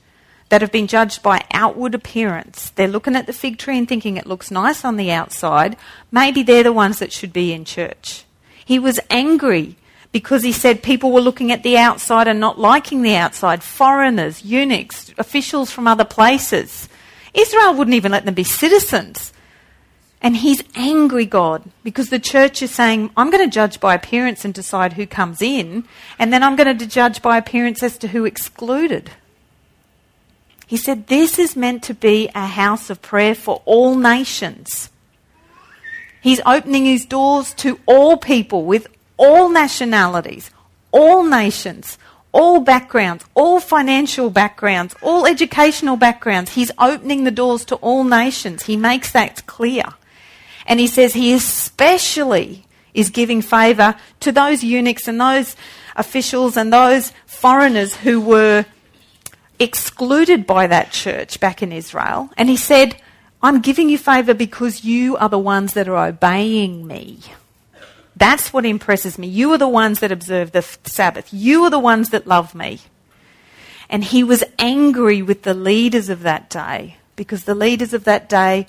that 0.48 0.60
have 0.60 0.72
been 0.72 0.86
judged 0.86 1.22
by 1.22 1.44
outward 1.52 1.94
appearance. 1.94 2.70
They're 2.70 2.88
looking 2.88 3.16
at 3.16 3.26
the 3.26 3.32
fig 3.32 3.58
tree 3.58 3.76
and 3.76 3.88
thinking 3.88 4.16
it 4.16 4.26
looks 4.26 4.50
nice 4.50 4.84
on 4.84 4.96
the 4.96 5.10
outside. 5.10 5.76
Maybe 6.10 6.42
they're 6.42 6.62
the 6.62 6.72
ones 6.72 6.98
that 7.00 7.12
should 7.12 7.32
be 7.32 7.52
in 7.52 7.64
church. 7.64 8.24
He 8.64 8.78
was 8.78 9.00
angry 9.10 9.76
because 10.10 10.42
he 10.42 10.52
said 10.52 10.82
people 10.82 11.12
were 11.12 11.20
looking 11.20 11.52
at 11.52 11.62
the 11.62 11.76
outside 11.76 12.28
and 12.28 12.40
not 12.40 12.58
liking 12.58 13.02
the 13.02 13.16
outside. 13.16 13.62
Foreigners, 13.62 14.44
eunuchs, 14.44 15.12
officials 15.18 15.70
from 15.70 15.86
other 15.86 16.04
places. 16.04 16.88
Israel 17.34 17.74
wouldn't 17.74 17.94
even 17.94 18.12
let 18.12 18.24
them 18.24 18.34
be 18.34 18.44
citizens. 18.44 19.32
And 20.20 20.36
he's 20.36 20.62
angry, 20.74 21.26
God, 21.26 21.62
because 21.84 22.10
the 22.10 22.18
church 22.18 22.60
is 22.60 22.72
saying, 22.72 23.10
I'm 23.16 23.30
going 23.30 23.44
to 23.48 23.54
judge 23.54 23.78
by 23.78 23.94
appearance 23.94 24.44
and 24.44 24.52
decide 24.52 24.94
who 24.94 25.06
comes 25.06 25.40
in, 25.40 25.84
and 26.18 26.32
then 26.32 26.42
I'm 26.42 26.56
going 26.56 26.76
to 26.76 26.86
judge 26.86 27.22
by 27.22 27.38
appearance 27.38 27.82
as 27.84 27.96
to 27.98 28.08
who 28.08 28.24
excluded. 28.24 29.10
He 30.66 30.76
said, 30.76 31.06
This 31.06 31.38
is 31.38 31.56
meant 31.56 31.84
to 31.84 31.94
be 31.94 32.30
a 32.34 32.46
house 32.46 32.90
of 32.90 33.00
prayer 33.00 33.34
for 33.34 33.62
all 33.64 33.96
nations. 33.96 34.90
He's 36.20 36.40
opening 36.44 36.84
his 36.84 37.06
doors 37.06 37.54
to 37.54 37.78
all 37.86 38.16
people 38.16 38.64
with 38.64 38.88
all 39.16 39.48
nationalities, 39.48 40.50
all 40.90 41.24
nations, 41.24 41.96
all 42.32 42.60
backgrounds, 42.60 43.24
all 43.34 43.60
financial 43.60 44.30
backgrounds, 44.30 44.94
all 45.00 45.26
educational 45.26 45.96
backgrounds. 45.96 46.52
He's 46.52 46.70
opening 46.78 47.24
the 47.24 47.30
doors 47.30 47.64
to 47.66 47.76
all 47.76 48.04
nations. 48.04 48.64
He 48.64 48.76
makes 48.76 49.12
that 49.12 49.46
clear. 49.46 49.84
And 50.68 50.78
he 50.78 50.86
says 50.86 51.14
he 51.14 51.32
especially 51.32 52.66
is 52.94 53.10
giving 53.10 53.42
favour 53.42 53.96
to 54.20 54.30
those 54.30 54.62
eunuchs 54.62 55.08
and 55.08 55.20
those 55.20 55.56
officials 55.96 56.56
and 56.56 56.72
those 56.72 57.12
foreigners 57.26 57.96
who 57.96 58.20
were 58.20 58.66
excluded 59.58 60.46
by 60.46 60.66
that 60.66 60.92
church 60.92 61.40
back 61.40 61.62
in 61.62 61.72
Israel. 61.72 62.30
And 62.36 62.48
he 62.48 62.56
said, 62.56 63.00
I'm 63.42 63.60
giving 63.60 63.88
you 63.88 63.98
favour 63.98 64.34
because 64.34 64.84
you 64.84 65.16
are 65.16 65.28
the 65.28 65.38
ones 65.38 65.72
that 65.72 65.88
are 65.88 66.08
obeying 66.08 66.86
me. 66.86 67.20
That's 68.14 68.52
what 68.52 68.66
impresses 68.66 69.16
me. 69.16 69.26
You 69.26 69.52
are 69.52 69.58
the 69.58 69.68
ones 69.68 70.00
that 70.00 70.12
observe 70.12 70.52
the 70.52 70.62
Sabbath. 70.62 71.32
You 71.32 71.64
are 71.64 71.70
the 71.70 71.78
ones 71.78 72.10
that 72.10 72.26
love 72.26 72.54
me. 72.54 72.80
And 73.88 74.04
he 74.04 74.22
was 74.22 74.44
angry 74.58 75.22
with 75.22 75.44
the 75.44 75.54
leaders 75.54 76.08
of 76.08 76.22
that 76.22 76.50
day 76.50 76.96
because 77.16 77.44
the 77.44 77.54
leaders 77.54 77.94
of 77.94 78.04
that 78.04 78.28
day 78.28 78.66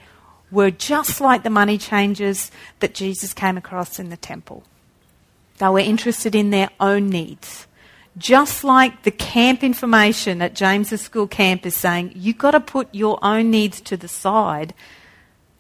were 0.52 0.72
just 0.72 1.22
like 1.22 1.44
the 1.44 1.50
money 1.50 1.78
changers 1.78 2.52
that 2.80 2.94
Jesus 2.94 3.34
came 3.34 3.58
across 3.58 4.00
in 4.00 4.10
the 4.10 4.18
temple. 4.18 4.64
They 5.60 5.68
were 5.68 5.80
interested 5.80 6.36
in 6.36 6.50
their 6.50 6.70
own 6.80 7.10
needs. 7.10 7.68
Just 8.18 8.64
like 8.64 9.04
the 9.04 9.12
camp 9.12 9.64
information 9.64 10.42
at 10.42 10.56
James's 10.56 11.02
school 11.02 11.28
camp 11.28 11.66
is 11.66 11.76
saying, 11.76 12.14
you've 12.16 12.38
got 12.38 12.52
to 12.52 12.60
put 12.60 12.94
your 12.94 13.20
own 13.22 13.52
needs 13.52 13.80
to 13.82 13.96
the 13.96 14.08
side. 14.08 14.74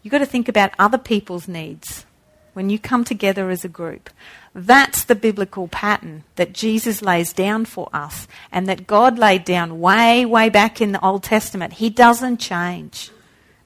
You've 0.01 0.11
got 0.11 0.19
to 0.19 0.25
think 0.25 0.49
about 0.49 0.71
other 0.79 0.97
people's 0.97 1.47
needs 1.47 2.05
when 2.53 2.69
you 2.69 2.79
come 2.79 3.03
together 3.03 3.49
as 3.49 3.63
a 3.63 3.69
group. 3.69 4.09
That's 4.55 5.03
the 5.03 5.15
biblical 5.15 5.67
pattern 5.67 6.23
that 6.35 6.53
Jesus 6.53 7.01
lays 7.01 7.31
down 7.31 7.65
for 7.65 7.87
us 7.93 8.27
and 8.51 8.67
that 8.67 8.87
God 8.87 9.19
laid 9.19 9.45
down 9.45 9.79
way, 9.79 10.25
way 10.25 10.49
back 10.49 10.81
in 10.81 10.91
the 10.91 11.05
Old 11.05 11.23
Testament. 11.23 11.73
He 11.73 11.89
doesn't 11.89 12.37
change. 12.37 13.11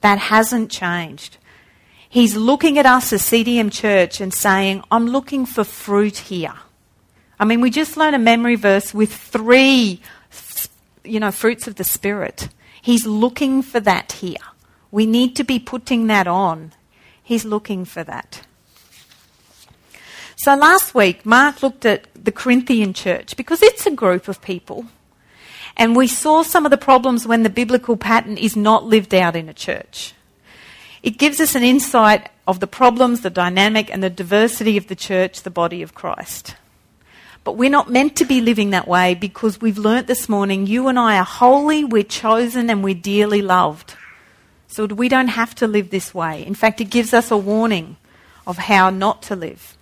That 0.04 0.20
hasn't 0.20 0.70
changed. 0.70 1.38
He's 2.10 2.36
looking 2.36 2.78
at 2.78 2.86
us 2.86 3.14
as 3.14 3.24
CDM 3.24 3.72
Church 3.72 4.20
and 4.20 4.34
saying, 4.34 4.84
I'm 4.92 5.08
looking 5.08 5.46
for 5.46 5.64
fruit 5.64 6.18
here. 6.18 6.54
I 7.40 7.46
mean, 7.46 7.62
we 7.62 7.70
just 7.70 7.96
learned 7.96 8.16
a 8.16 8.20
memory 8.20 8.56
verse 8.56 8.94
with 8.94 9.14
three, 9.14 10.02
you 11.06 11.20
know, 11.22 11.32
fruits 11.32 11.68
of 11.68 11.76
the 11.76 11.86
Spirit. 11.86 12.50
He's 12.82 13.08
looking 13.08 13.62
for 13.62 13.80
that 13.80 14.12
here. 14.12 14.46
We 14.92 15.06
need 15.06 15.38
to 15.38 15.44
be 15.46 15.58
putting 15.58 16.08
that 16.08 16.28
on. 16.28 16.74
He's 17.24 17.46
looking 17.46 17.86
for 17.86 18.04
that. 18.04 18.42
So 20.36 20.54
last 20.54 20.94
week, 20.94 21.26
Mark 21.26 21.64
looked 21.64 21.86
at 21.86 22.08
the 22.14 22.34
Corinthian 22.34 22.94
church 22.94 23.38
because 23.38 23.64
it's 23.64 23.88
a 23.88 23.92
group 23.92 24.28
of 24.28 24.42
people. 24.42 24.86
And 25.76 25.96
we 25.96 26.08
saw 26.08 26.44
some 26.44 26.66
of 26.66 26.72
the 26.72 26.78
problems 26.78 27.28
when 27.28 27.44
the 27.44 27.50
biblical 27.50 27.98
pattern 27.98 28.38
is 28.38 28.56
not 28.56 28.86
lived 28.86 29.14
out 29.14 29.36
in 29.36 29.50
a 29.50 29.54
church. 29.54 30.14
It 31.02 31.18
gives 31.18 31.40
us 31.40 31.56
an 31.56 31.64
insight 31.64 32.30
of 32.48 32.60
the 32.60 32.68
problems, 32.68 33.22
the 33.22 33.30
dynamic, 33.30 33.92
and 33.92 34.04
the 34.04 34.10
diversity 34.10 34.78
of 34.78 34.88
the 34.88 34.96
church, 34.96 35.42
the 35.42 35.50
body 35.50 35.82
of 35.82 35.96
Christ. 35.96 36.56
But 37.44 37.58
we're 37.58 37.70
not 37.70 37.92
meant 37.92 38.16
to 38.18 38.26
be 38.26 38.40
living 38.40 38.70
that 38.70 38.88
way 38.88 39.16
because 39.16 39.60
we've 39.60 39.78
learnt 39.78 40.08
this 40.08 40.30
morning 40.30 40.66
you 40.66 40.88
and 40.88 40.98
I 40.98 41.18
are 41.18 41.26
holy, 41.26 41.84
we're 41.84 42.04
chosen, 42.04 42.70
and 42.70 42.84
we're 42.84 42.94
dearly 42.94 43.42
loved. 43.42 43.96
So 44.68 44.86
we 44.86 45.10
don't 45.10 45.28
have 45.28 45.54
to 45.56 45.68
live 45.68 45.90
this 45.90 46.14
way. 46.14 46.46
In 46.46 46.56
fact, 46.56 46.80
it 46.80 46.86
gives 46.86 47.14
us 47.14 47.32
a 47.32 47.38
warning 47.38 47.98
of 48.48 48.58
how 48.58 48.90
not 48.90 49.22
to 49.24 49.36
live. 49.36 49.78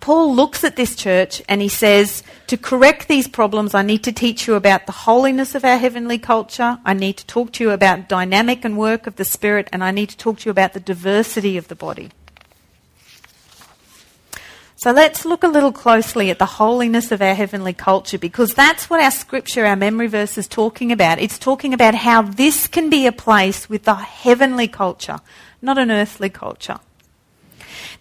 Paul 0.00 0.34
looks 0.34 0.62
at 0.62 0.76
this 0.76 0.94
church 0.94 1.42
and 1.48 1.60
he 1.60 1.68
says, 1.68 2.22
To 2.46 2.56
correct 2.56 3.08
these 3.08 3.26
problems, 3.26 3.74
I 3.74 3.82
need 3.82 4.04
to 4.04 4.12
teach 4.12 4.46
you 4.46 4.54
about 4.54 4.86
the 4.86 4.92
holiness 4.92 5.54
of 5.54 5.64
our 5.64 5.78
heavenly 5.78 6.18
culture. 6.18 6.78
I 6.84 6.94
need 6.94 7.16
to 7.16 7.26
talk 7.26 7.52
to 7.54 7.64
you 7.64 7.70
about 7.70 8.08
dynamic 8.08 8.64
and 8.64 8.78
work 8.78 9.06
of 9.06 9.16
the 9.16 9.24
Spirit, 9.24 9.68
and 9.72 9.82
I 9.82 9.90
need 9.90 10.10
to 10.10 10.16
talk 10.16 10.38
to 10.40 10.46
you 10.46 10.50
about 10.50 10.74
the 10.74 10.80
diversity 10.80 11.56
of 11.56 11.68
the 11.68 11.74
body. 11.74 12.10
So 14.78 14.92
let's 14.92 15.24
look 15.24 15.42
a 15.42 15.48
little 15.48 15.72
closely 15.72 16.30
at 16.30 16.38
the 16.38 16.44
holiness 16.44 17.10
of 17.10 17.22
our 17.22 17.34
heavenly 17.34 17.72
culture 17.72 18.18
because 18.18 18.52
that's 18.52 18.90
what 18.90 19.00
our 19.00 19.10
scripture, 19.10 19.64
our 19.64 19.74
memory 19.74 20.06
verse 20.06 20.36
is 20.36 20.46
talking 20.46 20.92
about. 20.92 21.18
It's 21.18 21.38
talking 21.38 21.72
about 21.72 21.94
how 21.94 22.20
this 22.20 22.66
can 22.66 22.90
be 22.90 23.06
a 23.06 23.12
place 23.12 23.70
with 23.70 23.84
the 23.84 23.94
heavenly 23.94 24.68
culture, 24.68 25.20
not 25.62 25.78
an 25.78 25.90
earthly 25.90 26.28
culture. 26.28 26.78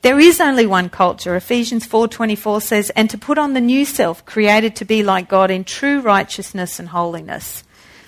There 0.01 0.19
is 0.19 0.39
only 0.39 0.65
one 0.65 0.89
culture. 0.89 1.35
Ephesians 1.35 1.85
4:24 1.85 2.61
says, 2.61 2.89
"And 2.91 3.09
to 3.09 3.17
put 3.17 3.37
on 3.37 3.53
the 3.53 3.61
new 3.61 3.85
self, 3.85 4.25
created 4.25 4.75
to 4.77 4.85
be 4.85 5.03
like 5.03 5.27
God 5.27 5.51
in 5.51 5.63
true 5.63 5.99
righteousness 5.99 6.79
and 6.79 6.89
holiness." 6.89 7.63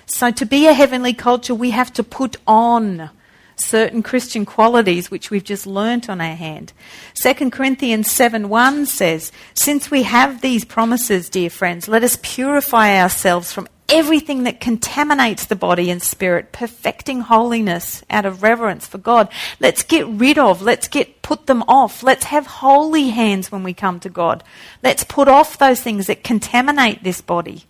So 0.05 0.31
to 0.31 0.45
be 0.45 0.67
a 0.67 0.73
heavenly 0.73 1.13
culture, 1.13 1.53
we 1.53 1.71
have 1.71 1.91
to 1.93 2.03
put 2.03 2.37
on 2.47 3.09
certain 3.57 4.03
Christian 4.03 4.45
qualities 4.45 5.11
which 5.11 5.29
we've 5.29 5.43
just 5.43 5.67
learnt 5.67 6.09
on 6.09 6.21
our 6.21 6.35
hand. 6.35 6.73
2 7.15 7.51
Corinthians 7.51 8.09
7 8.09 8.49
1 8.49 8.85
says, 8.85 9.31
Since 9.53 9.91
we 9.91 10.03
have 10.03 10.41
these 10.41 10.63
promises, 10.63 11.29
dear 11.29 11.49
friends, 11.49 11.87
let 11.87 12.03
us 12.03 12.17
purify 12.21 12.99
ourselves 13.01 13.51
from 13.51 13.67
everything 13.89 14.43
that 14.43 14.59
contaminates 14.59 15.45
the 15.45 15.55
body 15.55 15.89
and 15.89 16.01
spirit, 16.01 16.51
perfecting 16.51 17.21
holiness 17.21 18.03
out 18.09 18.25
of 18.25 18.43
reverence 18.43 18.85
for 18.85 18.97
God. 18.97 19.29
Let's 19.59 19.83
get 19.83 20.07
rid 20.07 20.37
of, 20.37 20.61
let's 20.61 20.87
get 20.87 21.21
put 21.21 21.45
them 21.47 21.63
off. 21.67 22.03
Let's 22.03 22.25
have 22.25 22.47
holy 22.47 23.09
hands 23.09 23.51
when 23.51 23.63
we 23.63 23.73
come 23.73 23.99
to 24.01 24.09
God. 24.09 24.43
Let's 24.83 25.03
put 25.03 25.27
off 25.27 25.57
those 25.57 25.81
things 25.81 26.07
that 26.07 26.23
contaminate 26.23 27.03
this 27.03 27.21
body. 27.21 27.65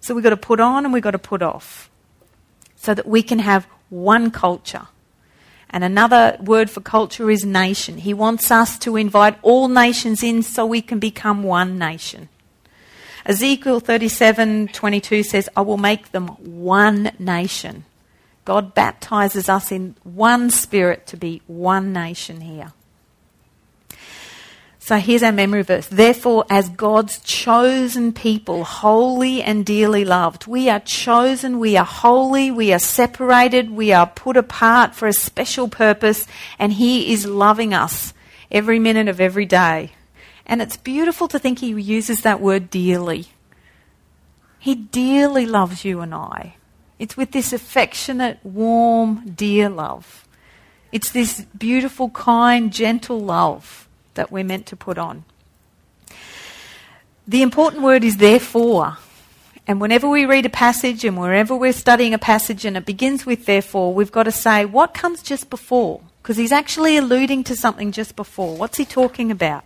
So 0.00 0.14
we've 0.14 0.24
got 0.24 0.30
to 0.30 0.36
put 0.36 0.60
on 0.60 0.84
and 0.84 0.92
we've 0.92 1.02
got 1.02 1.12
to 1.12 1.18
put 1.18 1.42
off 1.42 1.90
so 2.76 2.94
that 2.94 3.06
we 3.06 3.22
can 3.22 3.38
have 3.38 3.66
one 3.88 4.30
culture 4.30 4.88
and 5.74 5.82
another 5.82 6.36
word 6.40 6.70
for 6.70 6.80
culture 6.80 7.28
is 7.32 7.44
nation. 7.44 7.98
He 7.98 8.14
wants 8.14 8.52
us 8.52 8.78
to 8.78 8.94
invite 8.94 9.36
all 9.42 9.66
nations 9.66 10.22
in 10.22 10.44
so 10.44 10.64
we 10.64 10.80
can 10.80 11.00
become 11.00 11.42
one 11.42 11.78
nation. 11.78 12.28
Ezekiel 13.26 13.80
37:22 13.80 15.22
says, 15.22 15.48
"I 15.56 15.62
will 15.62 15.78
make 15.78 16.12
them 16.12 16.28
one 16.38 17.12
nation." 17.18 17.84
God 18.44 18.74
baptizes 18.74 19.48
us 19.48 19.72
in 19.72 19.94
one 20.04 20.50
spirit 20.50 21.06
to 21.06 21.16
be 21.16 21.40
one 21.46 21.92
nation 21.92 22.42
here. 22.42 22.72
So 24.78 24.98
here's 24.98 25.22
our 25.22 25.32
memory 25.32 25.62
verse. 25.62 25.86
Therefore, 25.86 26.44
as 26.50 26.68
God's 26.68 27.18
chosen 27.20 28.12
people, 28.12 28.64
holy 28.64 29.42
and 29.42 29.64
dearly 29.64 30.04
loved, 30.04 30.46
we 30.46 30.68
are 30.68 30.80
chosen, 30.80 31.58
we 31.58 31.74
are 31.78 31.86
holy, 31.86 32.50
we 32.50 32.70
are 32.70 32.78
separated, 32.78 33.70
we 33.70 33.94
are 33.94 34.06
put 34.06 34.36
apart 34.36 34.94
for 34.94 35.08
a 35.08 35.14
special 35.14 35.68
purpose, 35.68 36.26
and 36.58 36.74
He 36.74 37.14
is 37.14 37.24
loving 37.24 37.72
us 37.72 38.12
every 38.52 38.78
minute 38.78 39.08
of 39.08 39.22
every 39.22 39.46
day. 39.46 39.93
And 40.46 40.60
it's 40.60 40.76
beautiful 40.76 41.28
to 41.28 41.38
think 41.38 41.58
He 41.58 41.68
uses 41.68 42.22
that 42.22 42.40
word 42.40 42.70
dearly. 42.70 43.26
He 44.58 44.74
dearly 44.74 45.46
loves 45.46 45.84
you 45.84 46.00
and 46.00 46.14
I. 46.14 46.56
It's 46.98 47.16
with 47.16 47.32
this 47.32 47.52
affectionate, 47.52 48.38
warm, 48.42 49.32
dear 49.34 49.68
love. 49.68 50.26
It's 50.92 51.10
this 51.10 51.42
beautiful, 51.58 52.10
kind, 52.10 52.72
gentle 52.72 53.20
love 53.20 53.88
that 54.14 54.30
we're 54.30 54.44
meant 54.44 54.66
to 54.66 54.76
put 54.76 54.96
on. 54.96 55.24
The 57.26 57.42
important 57.42 57.82
word 57.82 58.04
is 58.04 58.18
therefore. 58.18 58.98
And 59.66 59.80
whenever 59.80 60.08
we 60.08 60.26
read 60.26 60.46
a 60.46 60.50
passage 60.50 61.04
and 61.04 61.18
wherever 61.18 61.56
we're 61.56 61.72
studying 61.72 62.12
a 62.14 62.18
passage 62.18 62.64
and 62.64 62.76
it 62.76 62.84
begins 62.84 63.24
with 63.24 63.46
therefore, 63.46 63.94
we've 63.94 64.12
got 64.12 64.24
to 64.24 64.32
say, 64.32 64.64
what 64.64 64.94
comes 64.94 65.22
just 65.22 65.48
before? 65.48 66.02
Because 66.22 66.36
he's 66.36 66.52
actually 66.52 66.96
alluding 66.96 67.44
to 67.44 67.56
something 67.56 67.90
just 67.90 68.14
before. 68.14 68.56
What's 68.56 68.76
he 68.76 68.84
talking 68.84 69.30
about? 69.30 69.64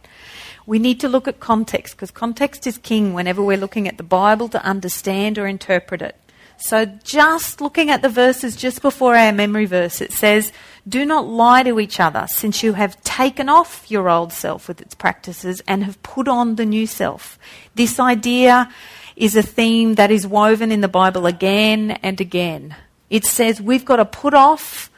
We 0.68 0.78
need 0.78 1.00
to 1.00 1.08
look 1.08 1.26
at 1.26 1.40
context 1.40 1.96
because 1.96 2.10
context 2.10 2.66
is 2.66 2.76
king 2.76 3.14
whenever 3.14 3.42
we're 3.42 3.56
looking 3.56 3.88
at 3.88 3.96
the 3.96 4.02
Bible 4.02 4.50
to 4.50 4.62
understand 4.62 5.38
or 5.38 5.46
interpret 5.46 6.02
it. 6.02 6.14
So, 6.58 6.84
just 6.84 7.62
looking 7.62 7.88
at 7.88 8.02
the 8.02 8.10
verses 8.10 8.54
just 8.54 8.82
before 8.82 9.16
our 9.16 9.32
memory 9.32 9.64
verse, 9.64 10.02
it 10.02 10.12
says, 10.12 10.52
Do 10.86 11.06
not 11.06 11.26
lie 11.26 11.62
to 11.62 11.80
each 11.80 12.00
other, 12.00 12.26
since 12.28 12.62
you 12.62 12.74
have 12.74 13.02
taken 13.02 13.48
off 13.48 13.90
your 13.90 14.10
old 14.10 14.30
self 14.30 14.68
with 14.68 14.82
its 14.82 14.94
practices 14.94 15.62
and 15.66 15.84
have 15.84 16.02
put 16.02 16.28
on 16.28 16.56
the 16.56 16.66
new 16.66 16.86
self. 16.86 17.38
This 17.74 17.98
idea 17.98 18.70
is 19.16 19.36
a 19.36 19.42
theme 19.42 19.94
that 19.94 20.10
is 20.10 20.26
woven 20.26 20.70
in 20.70 20.82
the 20.82 20.86
Bible 20.86 21.24
again 21.24 21.92
and 22.02 22.20
again. 22.20 22.76
It 23.08 23.24
says 23.24 23.58
we've 23.58 23.86
got 23.86 23.96
to 23.96 24.04
put 24.04 24.34
off 24.34 24.90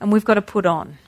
and 0.00 0.12
we've 0.12 0.26
got 0.26 0.34
to 0.34 0.42
put 0.42 0.66
on 0.66 0.98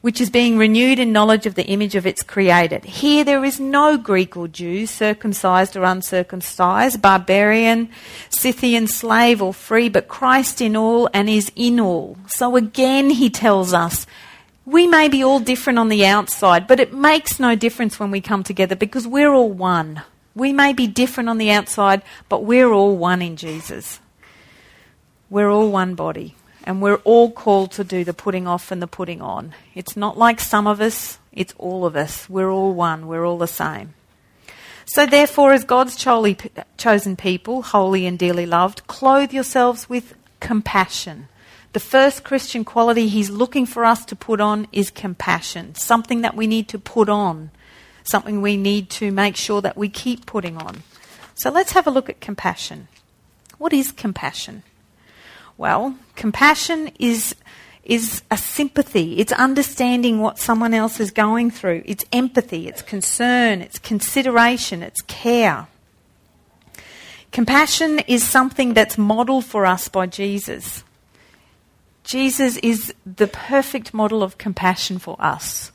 which 0.00 0.20
is 0.20 0.30
being 0.30 0.56
renewed 0.56 0.98
in 0.98 1.12
knowledge 1.12 1.44
of 1.44 1.54
the 1.54 1.66
image 1.66 1.94
of 1.94 2.06
its 2.06 2.22
creator. 2.22 2.80
Here 2.84 3.22
there 3.22 3.44
is 3.44 3.60
no 3.60 3.98
Greek 3.98 4.36
or 4.36 4.48
Jew, 4.48 4.86
circumcised 4.86 5.76
or 5.76 5.84
uncircumcised, 5.84 7.02
barbarian, 7.02 7.90
Scythian, 8.30 8.86
slave 8.86 9.42
or 9.42 9.52
free, 9.52 9.88
but 9.88 10.08
Christ 10.08 10.60
in 10.60 10.74
all 10.74 11.08
and 11.12 11.28
is 11.28 11.52
in 11.54 11.78
all. 11.78 12.16
So 12.28 12.56
again 12.56 13.10
he 13.10 13.28
tells 13.28 13.74
us, 13.74 14.06
we 14.64 14.86
may 14.86 15.08
be 15.08 15.22
all 15.22 15.40
different 15.40 15.78
on 15.78 15.88
the 15.88 16.06
outside, 16.06 16.66
but 16.66 16.80
it 16.80 16.94
makes 16.94 17.40
no 17.40 17.54
difference 17.54 17.98
when 17.98 18.10
we 18.10 18.20
come 18.20 18.42
together 18.42 18.76
because 18.76 19.06
we're 19.06 19.32
all 19.32 19.50
one. 19.50 20.02
We 20.34 20.52
may 20.52 20.72
be 20.72 20.86
different 20.86 21.28
on 21.28 21.38
the 21.38 21.50
outside, 21.50 22.02
but 22.28 22.44
we're 22.44 22.72
all 22.72 22.96
one 22.96 23.20
in 23.20 23.36
Jesus. 23.36 24.00
We're 25.28 25.50
all 25.50 25.70
one 25.70 25.94
body. 25.94 26.36
And 26.64 26.82
we're 26.82 26.96
all 26.96 27.30
called 27.30 27.72
to 27.72 27.84
do 27.84 28.04
the 28.04 28.12
putting 28.12 28.46
off 28.46 28.70
and 28.70 28.82
the 28.82 28.86
putting 28.86 29.22
on. 29.22 29.54
It's 29.74 29.96
not 29.96 30.18
like 30.18 30.40
some 30.40 30.66
of 30.66 30.80
us, 30.80 31.18
it's 31.32 31.54
all 31.58 31.86
of 31.86 31.96
us. 31.96 32.28
We're 32.28 32.50
all 32.50 32.74
one, 32.74 33.06
we're 33.06 33.24
all 33.24 33.38
the 33.38 33.46
same. 33.46 33.94
So, 34.92 35.06
therefore, 35.06 35.52
as 35.52 35.62
God's 35.62 35.94
chosen 35.96 37.16
people, 37.16 37.62
holy 37.62 38.06
and 38.06 38.18
dearly 38.18 38.44
loved, 38.44 38.88
clothe 38.88 39.32
yourselves 39.32 39.88
with 39.88 40.14
compassion. 40.40 41.28
The 41.72 41.80
first 41.80 42.24
Christian 42.24 42.64
quality 42.64 43.06
He's 43.06 43.30
looking 43.30 43.66
for 43.66 43.84
us 43.84 44.04
to 44.06 44.16
put 44.16 44.40
on 44.40 44.66
is 44.72 44.90
compassion, 44.90 45.76
something 45.76 46.22
that 46.22 46.34
we 46.34 46.48
need 46.48 46.66
to 46.70 46.78
put 46.78 47.08
on, 47.08 47.52
something 48.02 48.42
we 48.42 48.56
need 48.56 48.90
to 48.90 49.12
make 49.12 49.36
sure 49.36 49.60
that 49.60 49.76
we 49.76 49.88
keep 49.88 50.26
putting 50.26 50.56
on. 50.56 50.82
So, 51.36 51.50
let's 51.50 51.72
have 51.72 51.86
a 51.86 51.92
look 51.92 52.10
at 52.10 52.20
compassion. 52.20 52.88
What 53.58 53.72
is 53.72 53.92
compassion? 53.92 54.64
Well, 55.60 55.94
compassion 56.16 56.90
is 56.98 57.36
is 57.84 58.22
a 58.30 58.38
sympathy. 58.38 59.18
It's 59.18 59.32
understanding 59.32 60.20
what 60.20 60.38
someone 60.38 60.72
else 60.72 60.98
is 61.00 61.10
going 61.10 61.50
through. 61.50 61.82
It's 61.84 62.06
empathy, 62.14 62.66
it's 62.66 62.80
concern, 62.80 63.60
it's 63.60 63.78
consideration, 63.78 64.82
it's 64.82 65.02
care. 65.02 65.66
Compassion 67.30 67.98
is 68.08 68.26
something 68.26 68.72
that's 68.72 68.96
modeled 68.96 69.44
for 69.44 69.66
us 69.66 69.86
by 69.88 70.06
Jesus. 70.06 70.82
Jesus 72.04 72.56
is 72.56 72.94
the 73.04 73.26
perfect 73.26 73.92
model 73.92 74.22
of 74.22 74.38
compassion 74.38 74.98
for 74.98 75.16
us. 75.18 75.72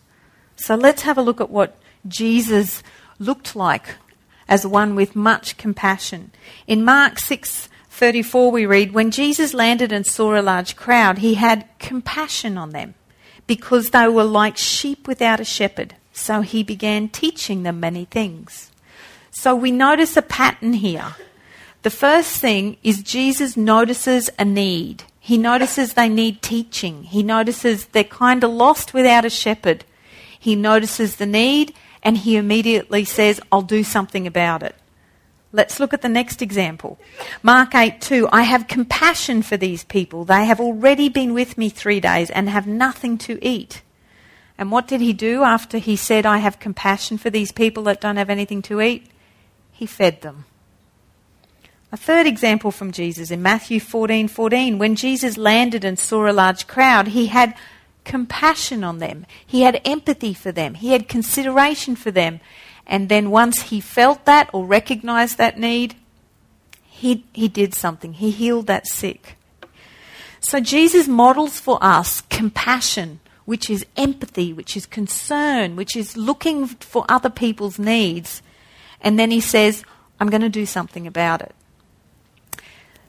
So 0.56 0.74
let's 0.74 1.04
have 1.04 1.20
a 1.20 1.22
look 1.22 1.40
at 1.40 1.52
what 1.52 1.78
Jesus 2.08 2.82
looked 3.20 3.56
like 3.56 3.98
as 4.48 4.66
one 4.66 4.96
with 4.96 5.16
much 5.16 5.58
compassion. 5.58 6.32
In 6.66 6.84
Mark 6.84 7.20
6 7.20 7.70
34, 7.96 8.52
we 8.52 8.66
read, 8.66 8.92
When 8.92 9.10
Jesus 9.10 9.54
landed 9.54 9.94
and 9.94 10.06
saw 10.06 10.38
a 10.38 10.42
large 10.42 10.76
crowd, 10.76 11.20
he 11.20 11.36
had 11.36 11.66
compassion 11.80 12.58
on 12.58 12.72
them 12.72 12.94
because 13.48 13.92
they 13.92 14.08
were 14.10 14.26
like 14.26 14.58
sheep 14.58 15.08
without 15.08 15.40
a 15.40 15.46
shepherd. 15.46 15.96
So 16.12 16.42
he 16.42 16.62
began 16.62 17.08
teaching 17.08 17.64
them 17.64 17.80
many 17.80 18.04
things. 18.04 18.70
So 19.32 19.56
we 19.56 19.72
notice 19.72 20.18
a 20.18 20.22
pattern 20.22 20.74
here. 20.74 21.16
The 21.84 21.90
first 21.90 22.42
thing 22.42 22.76
is 22.84 23.02
Jesus 23.02 23.56
notices 23.56 24.30
a 24.38 24.44
need. 24.44 25.04
He 25.22 25.38
notices 25.38 25.94
they 25.94 26.10
need 26.10 26.42
teaching. 26.42 27.04
He 27.04 27.24
notices 27.24 27.86
they're 27.88 28.04
kind 28.04 28.44
of 28.44 28.52
lost 28.52 28.94
without 28.94 29.24
a 29.24 29.30
shepherd. 29.30 29.86
He 30.38 30.56
notices 30.56 31.16
the 31.16 31.26
need 31.26 31.74
and 32.04 32.18
he 32.18 32.36
immediately 32.36 33.06
says, 33.06 33.40
I'll 33.52 33.62
do 33.62 33.84
something 33.84 34.28
about 34.28 34.64
it. 34.64 34.76
Let's 35.56 35.80
look 35.80 35.94
at 35.94 36.02
the 36.02 36.10
next 36.10 36.42
example. 36.42 37.00
Mark 37.42 37.74
8 37.74 38.02
2. 38.02 38.28
I 38.30 38.42
have 38.42 38.68
compassion 38.68 39.42
for 39.42 39.56
these 39.56 39.86
people. 39.86 40.26
They 40.26 40.44
have 40.44 40.60
already 40.60 41.08
been 41.08 41.34
with 41.34 41.58
me 41.58 41.70
three 41.70 42.02
days 42.02 42.30
and 42.30 42.50
have 42.50 42.68
nothing 42.68 43.18
to 43.20 43.40
eat. 43.42 43.82
And 44.58 44.70
what 44.70 44.86
did 44.86 45.00
he 45.00 45.14
do 45.14 45.44
after 45.44 45.78
he 45.78 45.96
said, 45.96 46.26
I 46.26 46.40
have 46.40 46.60
compassion 46.60 47.18
for 47.18 47.30
these 47.30 47.54
people 47.54 47.84
that 47.84 48.02
don't 48.02 48.18
have 48.18 48.30
anything 48.30 48.62
to 48.64 48.82
eat? 48.82 49.08
He 49.72 49.86
fed 49.86 50.22
them. 50.22 50.44
A 51.90 51.98
third 51.98 52.28
example 52.28 52.72
from 52.72 52.92
Jesus 52.92 53.32
in 53.32 53.42
Matthew 53.42 53.80
14 53.80 54.28
14. 54.28 54.78
When 54.78 54.98
Jesus 54.98 55.38
landed 55.38 55.86
and 55.86 55.98
saw 55.98 56.30
a 56.30 56.34
large 56.34 56.68
crowd, 56.68 57.10
he 57.10 57.28
had 57.28 57.56
compassion 58.04 58.84
on 58.84 59.00
them. 59.00 59.26
He 59.46 59.62
had 59.62 59.80
empathy 59.86 60.34
for 60.34 60.52
them. 60.52 60.74
He 60.74 60.92
had 60.92 61.08
consideration 61.08 61.96
for 61.96 62.12
them. 62.12 62.42
And 62.88 63.10
then 63.10 63.32
once 63.32 63.64
he 63.64 63.80
felt 63.80 64.26
that 64.26 64.50
or 64.54 64.66
recognized 64.66 65.38
that 65.38 65.60
need, 65.60 65.96
he, 66.84 67.26
he 67.34 67.48
did 67.48 67.74
something. 67.74 68.14
He 68.14 68.32
healed 68.32 68.68
that 68.68 68.88
sick. 68.88 69.38
So 70.40 70.60
Jesus 70.60 71.08
models 71.08 71.60
for 71.60 71.80
us 71.82 72.22
compassion, 72.22 73.20
which 73.46 73.70
is 73.70 73.86
empathy, 73.98 74.54
which 74.54 74.78
is 74.78 74.86
concern, 74.86 75.76
which 75.76 75.96
is 75.96 76.16
looking 76.16 76.68
for 76.68 77.06
other 77.10 77.30
people's 77.30 77.80
needs. 77.80 78.44
And 79.02 79.18
then 79.18 79.32
he 79.32 79.42
says, 79.42 79.84
I'm 80.20 80.30
going 80.30 80.42
to 80.42 80.50
do 80.50 80.66
something 80.66 81.08
about 81.08 81.42
it. 81.42 81.56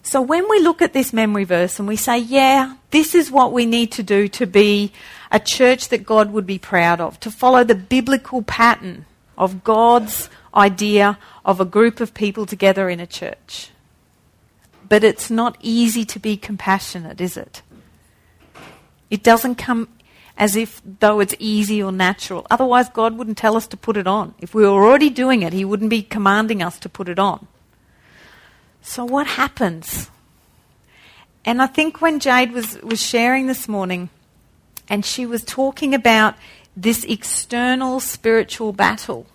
So 0.02 0.22
when 0.22 0.48
we 0.48 0.60
look 0.60 0.80
at 0.82 0.92
this 0.92 1.12
memory 1.12 1.44
verse 1.44 1.78
and 1.78 1.88
we 1.88 1.96
say, 1.96 2.18
yeah, 2.18 2.76
this 2.90 3.14
is 3.14 3.30
what 3.30 3.52
we 3.52 3.66
need 3.66 3.92
to 3.92 4.02
do 4.02 4.28
to 4.28 4.46
be 4.46 4.92
a 5.32 5.40
church 5.40 5.88
that 5.88 6.06
God 6.06 6.32
would 6.32 6.46
be 6.46 6.58
proud 6.58 7.00
of, 7.00 7.18
to 7.20 7.30
follow 7.30 7.64
the 7.64 7.74
biblical 7.74 8.42
pattern 8.42 9.04
of 9.36 9.64
God's 9.64 10.28
idea 10.54 11.18
of 11.44 11.60
a 11.60 11.64
group 11.64 12.00
of 12.00 12.14
people 12.14 12.46
together 12.46 12.88
in 12.88 13.00
a 13.00 13.06
church. 13.06 13.70
But 14.88 15.04
it's 15.04 15.30
not 15.30 15.56
easy 15.60 16.04
to 16.04 16.18
be 16.18 16.36
compassionate, 16.36 17.20
is 17.20 17.36
it? 17.36 17.62
It 19.10 19.22
doesn't 19.22 19.56
come 19.56 19.88
as 20.38 20.54
if 20.54 20.82
though 21.00 21.20
it's 21.20 21.34
easy 21.38 21.82
or 21.82 21.92
natural. 21.92 22.46
Otherwise, 22.50 22.88
God 22.90 23.16
wouldn't 23.16 23.38
tell 23.38 23.56
us 23.56 23.66
to 23.68 23.76
put 23.76 23.96
it 23.96 24.06
on. 24.06 24.34
If 24.38 24.54
we 24.54 24.62
were 24.62 24.68
already 24.68 25.10
doing 25.10 25.42
it, 25.42 25.52
He 25.52 25.64
wouldn't 25.64 25.90
be 25.90 26.02
commanding 26.02 26.62
us 26.62 26.78
to 26.80 26.88
put 26.88 27.08
it 27.08 27.18
on. 27.18 27.46
So, 28.82 29.04
what 29.04 29.26
happens? 29.26 30.10
And 31.44 31.62
I 31.62 31.66
think 31.66 32.00
when 32.00 32.20
Jade 32.20 32.52
was, 32.52 32.80
was 32.82 33.00
sharing 33.00 33.46
this 33.46 33.68
morning, 33.68 34.10
and 34.88 35.04
she 35.04 35.26
was 35.26 35.44
talking 35.44 35.94
about 35.94 36.34
this 36.76 37.04
external 37.04 38.00
spiritual 38.00 38.72
battle, 38.72 39.26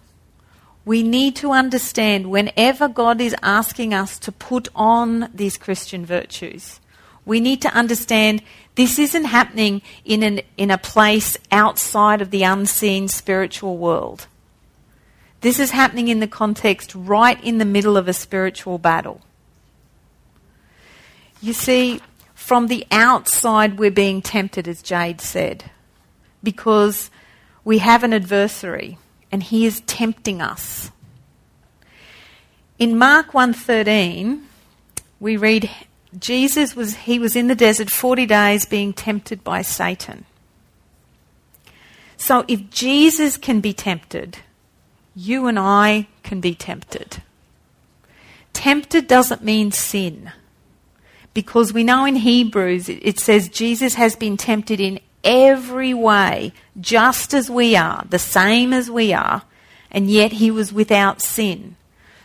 we 0.85 1.03
need 1.03 1.35
to 1.37 1.51
understand 1.51 2.29
whenever 2.29 2.87
God 2.87 3.19
is 3.19 3.35
asking 3.41 3.93
us 3.93 4.19
to 4.19 4.31
put 4.31 4.67
on 4.75 5.29
these 5.33 5.57
Christian 5.57 6.05
virtues, 6.05 6.79
we 7.25 7.39
need 7.39 7.61
to 7.61 7.73
understand 7.73 8.41
this 8.75 8.97
isn't 8.97 9.25
happening 9.25 9.81
in, 10.05 10.23
an, 10.23 10.41
in 10.57 10.71
a 10.71 10.77
place 10.77 11.37
outside 11.51 12.21
of 12.21 12.31
the 12.31 12.43
unseen 12.43 13.07
spiritual 13.07 13.77
world. 13.77 14.27
This 15.41 15.59
is 15.59 15.71
happening 15.71 16.07
in 16.07 16.19
the 16.19 16.27
context 16.27 16.93
right 16.95 17.43
in 17.43 17.57
the 17.57 17.65
middle 17.65 17.97
of 17.97 18.07
a 18.07 18.13
spiritual 18.13 18.77
battle. 18.77 19.21
You 21.41 21.53
see, 21.53 22.01
from 22.35 22.67
the 22.67 22.85
outside, 22.91 23.79
we're 23.79 23.91
being 23.91 24.21
tempted, 24.21 24.67
as 24.67 24.81
Jade 24.81 25.21
said, 25.21 25.71
because 26.43 27.09
we 27.63 27.79
have 27.79 28.03
an 28.03 28.13
adversary 28.13 28.97
and 29.31 29.43
he 29.43 29.65
is 29.65 29.81
tempting 29.81 30.41
us. 30.41 30.91
In 32.79 32.97
Mark 32.97 33.33
1:13, 33.33 34.41
we 35.19 35.37
read 35.37 35.69
Jesus 36.17 36.75
was 36.75 36.95
he 36.95 37.19
was 37.19 37.35
in 37.35 37.47
the 37.47 37.55
desert 37.55 37.89
40 37.89 38.25
days 38.25 38.65
being 38.65 38.91
tempted 38.93 39.43
by 39.43 39.61
Satan. 39.61 40.25
So 42.17 42.43
if 42.47 42.69
Jesus 42.69 43.37
can 43.37 43.61
be 43.61 43.73
tempted, 43.73 44.39
you 45.15 45.47
and 45.47 45.57
I 45.57 46.07
can 46.23 46.41
be 46.41 46.53
tempted. 46.53 47.21
Tempted 48.53 49.07
doesn't 49.07 49.43
mean 49.43 49.71
sin. 49.71 50.31
Because 51.33 51.73
we 51.73 51.83
know 51.83 52.05
in 52.05 52.17
Hebrews 52.17 52.89
it 52.89 53.19
says 53.19 53.47
Jesus 53.47 53.93
has 53.95 54.15
been 54.15 54.37
tempted 54.37 54.79
in 54.79 54.99
every 55.23 55.93
way, 55.93 56.53
just 56.79 57.33
as 57.33 57.49
we 57.49 57.75
are, 57.75 58.05
the 58.09 58.19
same 58.19 58.73
as 58.73 58.89
we 58.89 59.13
are, 59.13 59.43
and 59.91 60.09
yet 60.09 60.33
he 60.33 60.51
was 60.51 60.71
without 60.71 61.21
sin. 61.21 61.75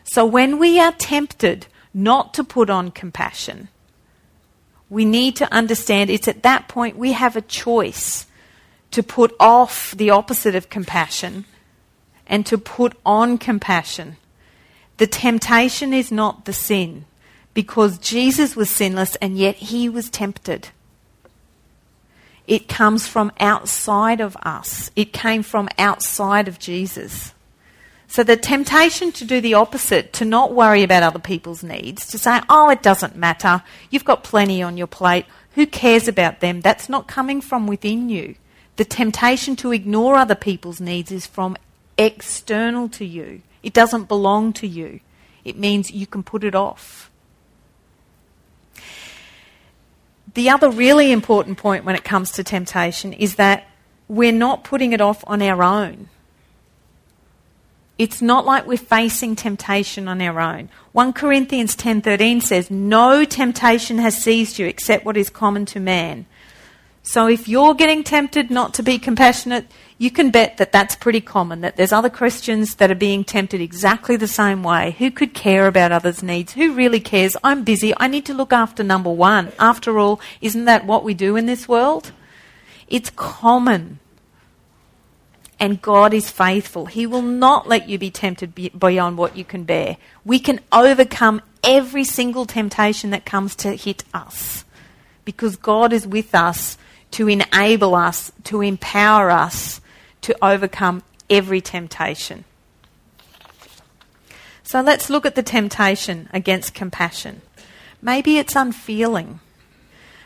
So 0.05 0.25
when 0.25 0.59
we 0.59 0.79
are 0.79 0.93
tempted 0.93 1.67
not 1.93 2.33
to 2.35 2.45
put 2.45 2.71
on 2.71 2.91
compassion, 2.91 3.69
we 4.89 5.05
need 5.05 5.37
to 5.37 5.53
understand 5.53 6.11
it's 6.11 6.29
at 6.29 6.43
that 6.43 6.69
point 6.69 6.97
we 6.97 7.13
have 7.13 7.37
a 7.37 7.41
choice 7.41 8.27
to 8.93 9.03
put 9.03 9.35
off 9.41 9.93
the 9.97 10.11
opposite 10.11 10.55
of 10.55 10.71
compassion 10.71 11.45
and 12.27 12.47
to 12.47 12.57
put 12.57 12.97
on 13.05 13.37
compassion. 13.37 14.17
The 14.99 15.07
temptation 15.07 15.93
is 15.93 16.13
not 16.13 16.45
the 16.45 16.53
sin 16.53 17.05
because 17.53 17.99
Jesus 17.99 18.55
was 18.55 18.71
sinless 18.71 19.17
and 19.17 19.37
yet 19.37 19.57
he 19.57 19.89
was 19.89 20.09
tempted. 20.09 20.69
It 22.47 22.69
comes 22.69 23.09
from 23.09 23.33
outside 23.41 24.21
of 24.21 24.37
us, 24.43 24.91
it 24.97 25.13
came 25.13 25.43
from 25.43 25.69
outside 25.79 26.49
of 26.49 26.59
Jesus. 26.59 27.35
So 28.09 28.23
the 28.23 28.37
temptation 28.37 29.11
to 29.13 29.25
do 29.25 29.41
the 29.41 29.55
opposite, 29.55 30.13
to 30.15 30.25
not 30.25 30.55
worry 30.55 30.85
about 30.85 31.03
other 31.03 31.19
people's 31.19 31.65
needs, 31.65 32.07
to 32.09 32.19
say, 32.19 32.41
oh, 32.49 32.71
it 32.71 32.83
doesn't 32.83 33.17
matter, 33.17 33.63
you've 33.91 34.05
got 34.05 34.23
plenty 34.23 34.63
on 34.63 34.77
your 34.77 34.87
plate, 34.87 35.27
who 35.57 35.67
cares 35.67 36.07
about 36.07 36.41
them? 36.41 36.61
That's 36.61 36.89
not 36.89 37.09
coming 37.09 37.41
from 37.41 37.67
within 37.67 38.09
you. 38.09 38.37
The 38.77 38.85
temptation 38.85 39.57
to 39.57 39.73
ignore 39.73 40.15
other 40.15 40.35
people's 40.35 40.81
needs 40.81 41.11
is 41.11 41.27
from 41.27 41.57
external 41.99 42.89
to 42.91 43.05
you. 43.05 43.41
It 43.63 43.73
doesn't 43.73 44.05
belong 44.07 44.53
to 44.55 44.69
you. 44.69 45.01
It 45.45 45.57
means 45.57 45.91
you 45.91 46.07
can 46.07 46.23
put 46.23 46.45
it 46.45 46.55
off. 46.55 47.11
The 50.37 50.51
other 50.51 50.69
really 50.69 51.13
important 51.13 51.57
point 51.57 51.87
when 51.87 51.95
it 51.97 52.05
comes 52.05 52.31
to 52.33 52.45
temptation 52.45 53.15
is 53.15 53.37
that 53.37 53.67
we're 54.07 54.33
not 54.33 54.65
putting 54.65 54.93
it 54.93 55.01
off 55.01 55.25
on 55.27 55.41
our 55.41 55.63
own. 55.63 56.11
It's 57.97 58.21
not 58.21 58.45
like 58.45 58.67
we're 58.67 58.77
facing 58.77 59.35
temptation 59.35 60.09
on 60.09 60.21
our 60.21 60.39
own. 60.39 60.69
1 60.93 61.15
Corinthians 61.15 61.75
10:13 61.75 62.43
says, 62.43 62.71
"No 62.71 63.25
temptation 63.25 63.97
has 63.97 64.23
seized 64.23 64.59
you 64.59 64.67
except 64.67 65.07
what 65.07 65.17
is 65.17 65.31
common 65.31 65.65
to 65.73 65.81
man." 65.81 66.27
So 67.03 67.27
if 67.29 67.49
you're 67.49 67.73
getting 67.73 68.05
tempted 68.05 68.51
not 68.51 68.75
to 68.75 68.83
be 68.83 68.99
compassionate, 68.99 69.65
you 69.99 70.11
can 70.11 70.31
bet 70.31 70.59
that 70.59 70.73
that's 70.73 70.95
pretty 70.95 71.23
common, 71.23 71.63
that 71.63 71.77
there's 71.77 71.93
other 71.93 72.11
Christians 72.11 72.75
that 72.75 72.91
are 72.91 72.95
being 72.95 73.25
tempted 73.25 73.63
exactly 73.63 74.17
the 74.17 74.29
same 74.29 74.63
way. 74.63 74.95
Who 74.99 75.11
could 75.11 75.33
care 75.33 75.67
about 75.67 75.91
others' 75.91 76.23
needs? 76.23 76.53
Who 76.53 76.75
really 76.75 77.01
cares? 77.01 77.35
I'm 77.43 77.65
busy. 77.65 77.95
I 77.97 78.07
need 78.07 78.27
to 78.27 78.35
look 78.35 78.53
after 78.53 78.83
number 78.83 79.11
one. 79.11 79.53
After 79.59 79.99
all, 79.99 80.21
isn't 80.43 80.67
that 80.67 80.85
what 80.85 81.03
we 81.03 81.15
do 81.15 81.37
in 81.37 81.47
this 81.47 81.67
world? 81.67 82.13
It's 82.89 83.11
common 83.11 83.99
and 85.59 85.81
God 85.81 86.13
is 86.13 86.31
faithful. 86.31 86.87
He 86.87 87.07
will 87.07 87.23
not 87.23 87.67
let 87.67 87.89
you 87.89 87.99
be 87.99 88.11
tempted 88.11 88.55
beyond 88.79 89.17
what 89.17 89.37
you 89.37 89.45
can 89.45 89.65
bear. 89.65 89.97
We 90.25 90.39
can 90.39 90.61
overcome 90.71 91.41
every 91.65 92.05
single 92.05 92.45
temptation 92.45 93.11
that 93.11 93.25
comes 93.25 93.57
to 93.57 93.75
hit 93.75 94.05
us 94.13 94.67
because 95.25 95.57
God 95.57 95.95
is 95.95 96.07
with 96.07 96.35
us 96.35 96.77
to 97.13 97.29
enable 97.29 97.95
us, 97.95 98.31
to 98.45 98.61
empower 98.61 99.31
us 99.31 99.81
to 100.27 100.37
overcome 100.45 101.05
every 101.31 101.61
temptation. 101.61 102.45
So 104.65 104.81
let's 104.81 105.09
look 105.09 105.25
at 105.25 105.37
the 105.37 105.43
temptation 105.45 106.29
against 106.33 106.75
compassion. 106.75 107.43
Maybe 108.03 108.39
it's 108.39 108.57
unfeeling. 108.57 109.39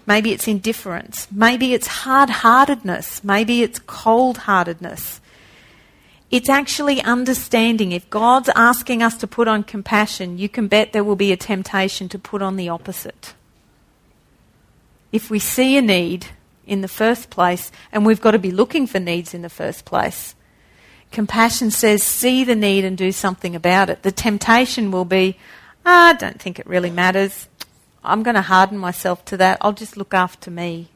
Maybe 0.06 0.32
it's 0.32 0.48
indifference. 0.48 1.28
Maybe 1.30 1.74
it's 1.74 1.86
hard 1.86 2.30
heartedness. 2.30 3.22
Maybe 3.22 3.62
it's 3.62 3.78
cold 3.80 4.38
heartedness. 4.38 5.20
It's 6.30 6.48
actually 6.48 7.02
understanding. 7.02 7.92
If 7.92 8.08
God's 8.08 8.48
asking 8.56 9.02
us 9.02 9.18
to 9.18 9.26
put 9.26 9.48
on 9.48 9.64
compassion, 9.64 10.38
you 10.38 10.48
can 10.48 10.66
bet 10.66 10.94
there 10.94 11.04
will 11.04 11.16
be 11.16 11.32
a 11.32 11.36
temptation 11.36 12.08
to 12.08 12.18
put 12.18 12.40
on 12.40 12.56
the 12.56 12.70
opposite. 12.70 13.34
If 15.12 15.28
we 15.28 15.38
see 15.38 15.76
a 15.76 15.82
need 15.82 16.28
in 16.70 16.80
the 16.80 16.88
first 16.88 17.30
place, 17.30 17.72
and 17.90 18.06
we've 18.06 18.20
got 18.20 18.30
to 18.30 18.38
be 18.38 18.52
looking 18.52 18.86
for 18.86 19.00
needs 19.00 19.34
in 19.34 19.42
the 19.42 19.50
first 19.50 19.84
place, 19.84 20.36
compassion 21.10 21.72
says, 21.72 22.00
see 22.02 22.44
the 22.44 22.54
need 22.54 22.84
and 22.84 22.96
do 22.96 23.10
something 23.10 23.56
about 23.56 23.90
it. 23.90 24.04
The 24.04 24.12
temptation 24.12 24.92
will 24.92 25.04
be, 25.04 25.36
ah, 25.84 26.10
I 26.10 26.12
don't 26.12 26.40
think 26.40 26.60
it 26.60 26.66
really 26.66 26.90
matters. 26.90 27.48
I'm 28.04 28.22
going 28.22 28.36
to 28.36 28.42
harden 28.42 28.78
myself 28.78 29.24
to 29.26 29.36
that. 29.38 29.58
I'll 29.60 29.72
just 29.72 29.96
look 29.96 30.14
after 30.14 30.48
me. 30.48 30.90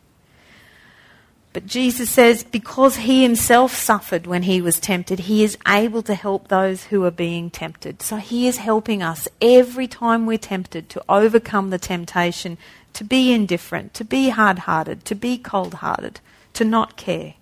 But 1.53 1.67
Jesus 1.67 2.11
says, 2.11 2.45
because 2.45 2.97
he 2.97 3.23
himself 3.23 3.75
suffered 3.75 4.27
when 4.27 4.45
he 4.45 4.61
was 4.61 4.79
tempted, 4.79 5.21
he 5.21 5.43
is 5.43 5.59
able 5.67 6.03
to 6.03 6.15
help 6.15 6.49
those 6.49 6.85
who 6.85 7.05
are 7.05 7.11
being 7.11 7.51
tempted. 7.51 8.01
So 8.01 8.17
he 8.17 8.47
is 8.47 8.59
helping 8.59 9.03
us 9.03 9.29
every 9.41 9.89
time 9.89 10.25
we're 10.25 10.39
tempted 10.39 10.89
to 10.91 11.03
overcome 11.09 11.71
the 11.71 11.79
temptation 11.79 12.59
to 12.95 13.05
be 13.05 13.33
indifferent, 13.33 13.93
to 13.95 14.05
be 14.05 14.31
hard 14.31 14.61
hearted, 14.61 15.05
to 15.05 15.15
be 15.15 15.37
cold 15.37 15.75
hearted, 15.75 16.21
to 16.55 16.65
not 16.65 16.97
care. 16.97 17.35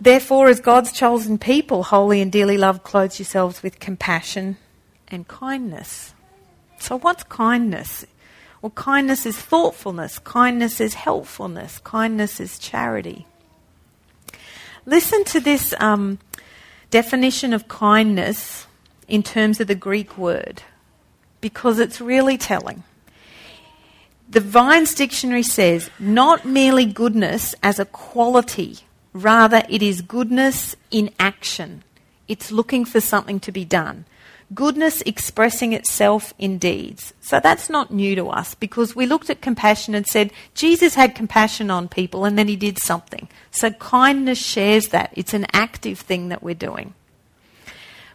Therefore, 0.00 0.48
as 0.48 0.60
God's 0.60 0.92
chosen 0.92 1.38
people, 1.38 1.84
holy 1.84 2.20
and 2.20 2.30
dearly 2.30 2.58
loved, 2.58 2.82
clothe 2.82 3.18
yourselves 3.18 3.62
with 3.62 3.80
compassion 3.80 4.58
and 5.08 5.26
kindness. 5.26 6.12
So, 6.78 6.98
what's 6.98 7.22
kindness? 7.24 8.04
Well, 8.60 8.70
kindness 8.70 9.24
is 9.24 9.38
thoughtfulness, 9.38 10.18
kindness 10.18 10.80
is 10.80 10.94
helpfulness, 10.94 11.78
kindness 11.78 12.40
is 12.40 12.58
charity. 12.58 13.26
Listen 14.86 15.24
to 15.24 15.40
this 15.40 15.74
um, 15.80 16.18
definition 16.90 17.54
of 17.54 17.68
kindness 17.68 18.66
in 19.08 19.22
terms 19.22 19.60
of 19.60 19.66
the 19.66 19.74
Greek 19.74 20.18
word 20.18 20.62
because 21.44 21.78
it's 21.78 22.00
really 22.00 22.38
telling. 22.38 22.84
The 24.30 24.40
Vine's 24.40 24.94
dictionary 24.94 25.42
says 25.42 25.90
not 25.98 26.46
merely 26.46 26.86
goodness 26.86 27.54
as 27.62 27.78
a 27.78 27.84
quality, 27.84 28.78
rather, 29.12 29.62
it 29.68 29.82
is 29.82 30.00
goodness 30.00 30.74
in 30.90 31.10
action. 31.20 31.82
It's 32.28 32.50
looking 32.50 32.86
for 32.86 32.98
something 32.98 33.40
to 33.40 33.52
be 33.52 33.66
done. 33.66 34.06
goodness 34.52 35.02
expressing 35.02 35.72
itself 35.72 36.34
in 36.38 36.58
deeds. 36.58 37.14
So 37.20 37.40
that's 37.40 37.70
not 37.70 37.92
new 37.92 38.14
to 38.16 38.28
us 38.28 38.54
because 38.54 38.94
we 38.94 39.06
looked 39.06 39.30
at 39.30 39.40
compassion 39.40 39.94
and 39.94 40.06
said 40.06 40.32
Jesus 40.54 40.94
had 40.94 41.14
compassion 41.14 41.70
on 41.70 41.88
people 41.88 42.24
and 42.24 42.38
then 42.38 42.48
he 42.48 42.56
did 42.56 42.78
something. 42.78 43.28
So 43.50 43.70
kindness 43.70 44.38
shares 44.38 44.88
that. 44.88 45.12
It's 45.14 45.34
an 45.34 45.46
active 45.52 46.00
thing 46.00 46.28
that 46.28 46.42
we're 46.42 46.54
doing. 46.54 46.94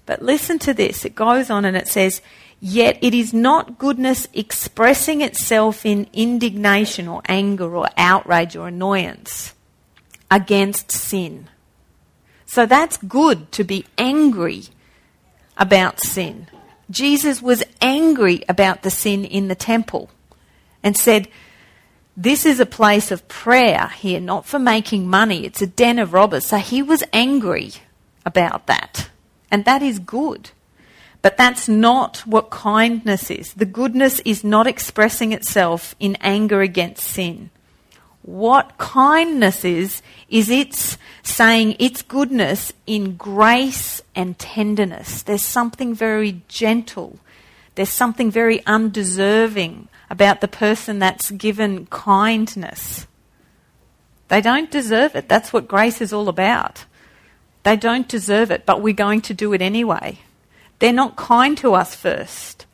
But 0.06 0.22
listen 0.22 0.60
to 0.60 0.74
this. 0.74 1.06
It 1.06 1.16
goes 1.16 1.50
on 1.50 1.66
and 1.66 1.78
it 1.78 1.88
says, 1.88 2.22
Yet 2.62 2.98
it 3.02 3.14
is 3.14 3.34
not 3.34 3.78
goodness 3.78 4.28
expressing 4.34 5.22
itself 5.22 5.86
in 5.86 6.08
indignation 6.12 7.08
or 7.08 7.22
anger 7.28 7.74
or 7.76 7.88
outrage 7.96 8.56
or 8.56 8.68
annoyance 8.68 9.54
against 10.30 10.92
sin. 10.92 11.48
So 12.46 12.66
that's 12.66 12.98
good 12.98 13.52
to 13.54 13.64
be 13.64 13.86
angry 13.98 14.64
about 15.58 16.02
sin. 16.02 16.48
Jesus 16.90 17.42
was 17.42 17.64
angry 17.82 18.44
about 18.50 18.82
the 18.82 18.90
sin 18.90 19.24
in 19.24 19.48
the 19.48 19.56
temple 19.56 20.10
and 20.84 20.98
said, 20.98 21.28
This 22.18 22.46
is 22.46 22.60
a 22.60 22.66
place 22.66 23.12
of 23.12 23.28
prayer 23.28 23.90
here, 23.90 24.20
not 24.20 24.46
for 24.46 24.60
making 24.60 25.08
money. 25.08 25.46
It's 25.46 25.62
a 25.62 25.68
den 25.68 26.00
of 26.00 26.14
robbers. 26.14 26.46
So 26.46 26.58
he 26.58 26.82
was 26.82 27.04
angry 27.14 27.74
about 28.26 28.68
that. 28.68 29.10
And 29.52 29.64
that 29.66 29.82
is 29.82 30.00
good. 30.00 30.52
But 31.22 31.38
that's 31.38 31.68
not 31.68 32.20
what 32.20 32.50
kindness 32.50 33.30
is. 33.30 33.54
The 33.54 33.66
goodness 33.66 34.20
is 34.22 34.44
not 34.44 34.68
expressing 34.68 35.34
itself 35.34 35.94
in 36.00 36.16
anger 36.22 36.62
against 36.62 37.04
sin. 37.04 37.50
What 38.22 38.78
kindness 38.78 39.66
is, 39.66 40.02
is 40.30 40.50
it's 40.50 40.98
saying 41.24 41.76
its 41.80 42.02
goodness 42.02 42.72
in 42.86 43.16
grace 43.16 44.02
and 44.16 44.38
tenderness. 44.38 45.24
There's 45.24 45.44
something 45.44 45.94
very 45.94 46.42
gentle. 46.48 47.20
There's 47.76 47.90
something 47.90 48.30
very 48.32 48.66
undeserving 48.66 49.88
about 50.10 50.42
the 50.42 50.48
person 50.48 51.00
that's 51.00 51.32
given 51.32 51.86
kindness. 51.88 53.08
They 54.28 54.42
don't 54.42 54.72
deserve 54.72 55.16
it. 55.16 55.28
That's 55.28 55.52
what 55.52 55.68
grace 55.68 56.02
is 56.02 56.14
all 56.14 56.30
about. 56.30 56.86
They 57.64 57.76
don't 57.76 58.08
deserve 58.08 58.52
it, 58.52 58.66
but 58.66 58.82
we're 58.82 58.94
going 58.94 59.22
to 59.22 59.34
do 59.34 59.54
it 59.54 59.62
anyway. 59.62 60.20
They're 60.80 60.94
not 60.94 61.16
kind 61.16 61.58
to 61.60 61.74
us 61.74 61.94
first 61.94 62.66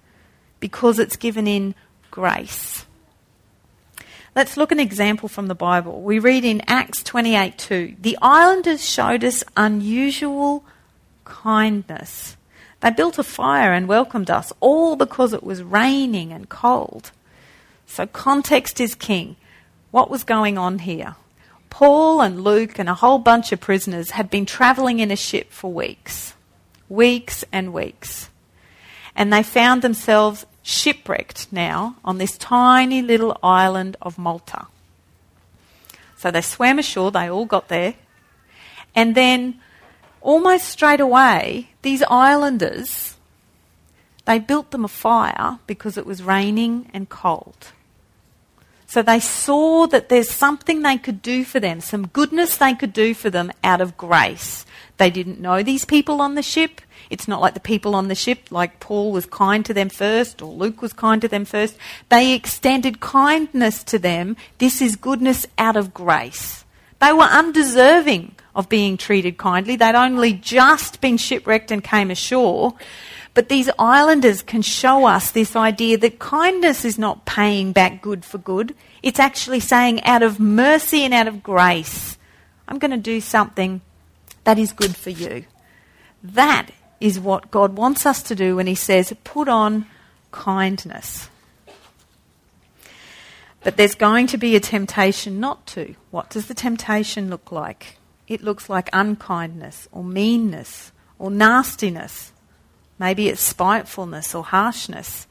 because 0.60 1.00
it's 1.00 1.15
given 1.15 1.48
in 1.48 1.76
grace. 2.12 2.86
Let's 4.36 4.58
look 4.58 4.72
an 4.72 4.80
example 4.80 5.30
from 5.30 5.48
the 5.48 5.56
Bible. 5.56 6.02
We 6.02 6.20
read 6.20 6.44
in 6.44 6.62
Acts 6.68 7.02
28:2, 7.02 7.96
"The 8.00 8.18
islanders 8.22 8.88
showed 8.88 9.24
us 9.24 9.44
unusual 9.56 10.63
kindness. 11.24 12.36
They 12.82 12.91
built 12.91 13.18
a 13.18 13.24
fire 13.24 13.74
and 13.74 13.88
welcomed 13.88 14.30
us, 14.30 14.54
all 14.60 14.96
because 14.96 15.34
it 15.34 15.44
was 15.44 15.63
raining 15.63 16.32
and 16.32 16.50
cold." 16.50 17.12
So 17.88 18.06
context 18.06 18.80
is 18.80 18.94
king. 18.94 19.38
What 19.91 20.12
was 20.12 20.24
going 20.24 20.58
on 20.58 20.80
here? 20.80 21.15
Paul 21.70 22.22
and 22.22 22.44
Luke 22.44 22.78
and 22.78 22.89
a 22.89 22.94
whole 22.94 23.20
bunch 23.20 23.52
of 23.52 23.60
prisoners 23.60 24.12
had 24.12 24.30
been 24.30 24.46
travelling 24.46 25.00
in 25.00 25.12
a 25.12 25.15
ship 25.15 25.52
for 25.52 25.72
weeks. 25.72 26.35
Weeks 26.89 27.43
and 27.52 27.74
weeks. 27.74 28.30
And 29.15 29.32
they 29.32 29.43
found 29.43 29.82
themselves 29.82 30.45
shipwrecked 30.62 31.52
now 31.52 31.95
on 32.04 32.17
this 32.17 32.38
tiny 32.38 33.02
little 33.02 33.38
island 33.43 33.95
of 34.02 34.17
Malta. 34.17 34.67
So 36.17 36.32
they 36.32 36.41
swam 36.41 36.80
ashore, 36.80 37.12
they 37.12 37.30
all 37.30 37.45
got 37.45 37.67
there, 37.67 37.93
and 38.95 39.13
then 39.15 39.60
almost 40.21 40.67
straight 40.67 41.00
away, 41.00 41.69
these 41.84 42.04
islanders, 42.10 43.15
they 44.26 44.39
built 44.39 44.71
them 44.71 44.84
a 44.84 44.88
fire 44.88 45.60
because 45.67 45.98
it 45.98 46.06
was 46.06 46.24
raining 46.24 46.89
and 46.93 47.10
cold. 47.10 47.74
So 48.96 49.02
they 49.02 49.20
saw 49.20 49.88
that 49.88 50.08
there's 50.08 50.30
something 50.30 50.82
they 50.82 50.98
could 50.98 51.22
do 51.22 51.44
for 51.44 51.60
them, 51.60 51.82
some 51.82 52.08
goodness 52.08 52.56
they 52.56 52.74
could 52.74 52.94
do 52.94 53.14
for 53.14 53.30
them 53.30 53.52
out 53.62 53.82
of 53.82 53.98
grace. 53.98 54.66
They 54.96 55.10
didn't 55.10 55.42
know 55.42 55.62
these 55.62 55.84
people 55.84 56.22
on 56.22 56.36
the 56.36 56.42
ship. 56.42 56.80
It's 57.10 57.28
not 57.28 57.42
like 57.42 57.56
the 57.56 57.60
people 57.60 57.94
on 57.94 58.08
the 58.08 58.16
ship, 58.16 58.50
like 58.52 58.80
Paul 58.80 59.12
was 59.12 59.26
kind 59.26 59.66
to 59.66 59.74
them 59.74 59.90
first 59.90 60.42
or 60.42 60.50
Luke 60.50 60.82
was 60.82 60.94
kind 60.94 61.22
to 61.22 61.28
them 61.28 61.44
first. 61.44 61.76
They 62.08 62.32
extended 62.32 63.02
kindness 63.02 63.84
to 63.84 64.00
them. 64.00 64.38
This 64.60 64.82
is 64.82 64.96
goodness 64.96 65.46
out 65.58 65.76
of 65.76 65.94
grace. 65.94 66.64
They 67.02 67.12
were 67.12 67.24
undeserving 67.24 68.36
of 68.56 68.70
being 68.70 68.96
treated 68.96 69.38
kindly. 69.38 69.76
They'd 69.76 69.96
only 69.96 70.32
just 70.32 71.02
been 71.02 71.18
shipwrecked 71.18 71.70
and 71.70 71.84
came 71.84 72.12
ashore. 72.12 72.76
But 73.36 73.50
these 73.50 73.69
islanders 73.78 74.41
can 74.41 74.62
show 74.62 75.06
us 75.06 75.30
this 75.30 75.58
idea 75.58 75.98
that 75.98 76.19
kindness 76.19 76.86
is 76.86 76.98
not 76.98 77.26
paying 77.26 77.74
back 77.74 78.02
good 78.02 78.24
for 78.24 78.38
good. 78.38 78.74
It's 79.04 79.19
actually 79.19 79.60
saying, 79.60 80.04
out 80.06 80.24
of 80.24 80.39
mercy 80.39 81.04
and 81.04 81.13
out 81.13 81.28
of 81.28 81.43
grace, 81.43 82.17
I'm 82.67 82.80
going 82.80 82.91
to 82.91 82.98
do 82.98 83.19
something 83.19 83.82
that 84.45 84.58
is 84.58 84.71
good 84.71 84.95
for 84.95 85.10
you. 85.10 85.43
That 86.24 86.69
is 87.02 87.19
what 87.19 87.52
God 87.52 87.76
wants 87.76 88.06
us 88.06 88.24
to 88.24 88.36
do 88.36 88.56
when 88.56 88.67
He 88.67 88.76
says, 88.76 89.13
put 89.26 89.50
on 89.50 89.86
kindness. 90.32 91.30
But 93.63 93.76
there's 93.76 93.95
going 93.95 94.28
to 94.28 94.38
be 94.38 94.56
a 94.56 94.62
temptation 94.62 95.41
not 95.41 95.67
to. 95.67 95.95
What 96.10 96.30
does 96.30 96.45
the 96.45 96.54
temptation 96.54 97.30
look 97.30 97.52
like? 97.52 97.98
It 98.30 98.43
looks 98.43 98.69
like 98.69 98.89
unkindness 98.93 99.89
or 99.91 100.06
meanness 100.06 100.93
or 101.19 101.30
nastiness. 101.30 102.32
Maybe 102.98 103.28
it's 103.28 103.42
spitefulness 103.42 104.34
or 104.34 104.44
harshness. 104.44 105.28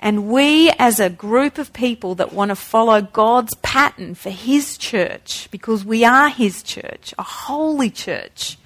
And 0.00 0.28
we, 0.28 0.70
as 0.78 0.98
a 0.98 1.10
group 1.10 1.58
of 1.58 1.72
people 1.72 2.14
that 2.16 2.32
want 2.32 2.48
to 2.48 2.56
follow 2.56 3.02
God's 3.02 3.54
pattern 3.56 4.14
for 4.14 4.30
His 4.30 4.78
church, 4.78 5.48
because 5.50 5.84
we 5.84 6.04
are 6.04 6.30
His 6.30 6.62
church, 6.62 7.14
a 7.18 7.22
holy 7.22 7.90
church, 7.90 8.56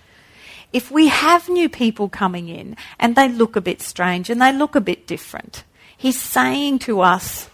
if 0.73 0.91
we 0.91 1.07
have 1.07 1.49
new 1.49 1.69
people 1.69 2.09
coming 2.09 2.49
in 2.49 2.77
and 2.99 3.15
they 3.15 3.29
look 3.29 3.55
a 3.55 3.61
bit 3.61 3.81
strange 3.81 4.29
and 4.29 4.43
they 4.43 4.53
look 4.53 4.75
a 4.75 4.81
bit 4.81 5.07
different, 5.07 5.63
he's 5.97 6.21
saying 6.21 6.81
to 6.81 7.01
us, 7.01 7.49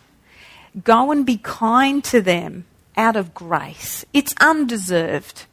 go 0.83 1.11
and 1.11 1.27
be 1.27 1.37
kind 1.37 2.03
to 2.05 2.23
them 2.23 2.65
out 2.97 3.17
of 3.17 3.35
grace. 3.35 4.07
It's 4.15 4.35
undeserved 4.41 5.45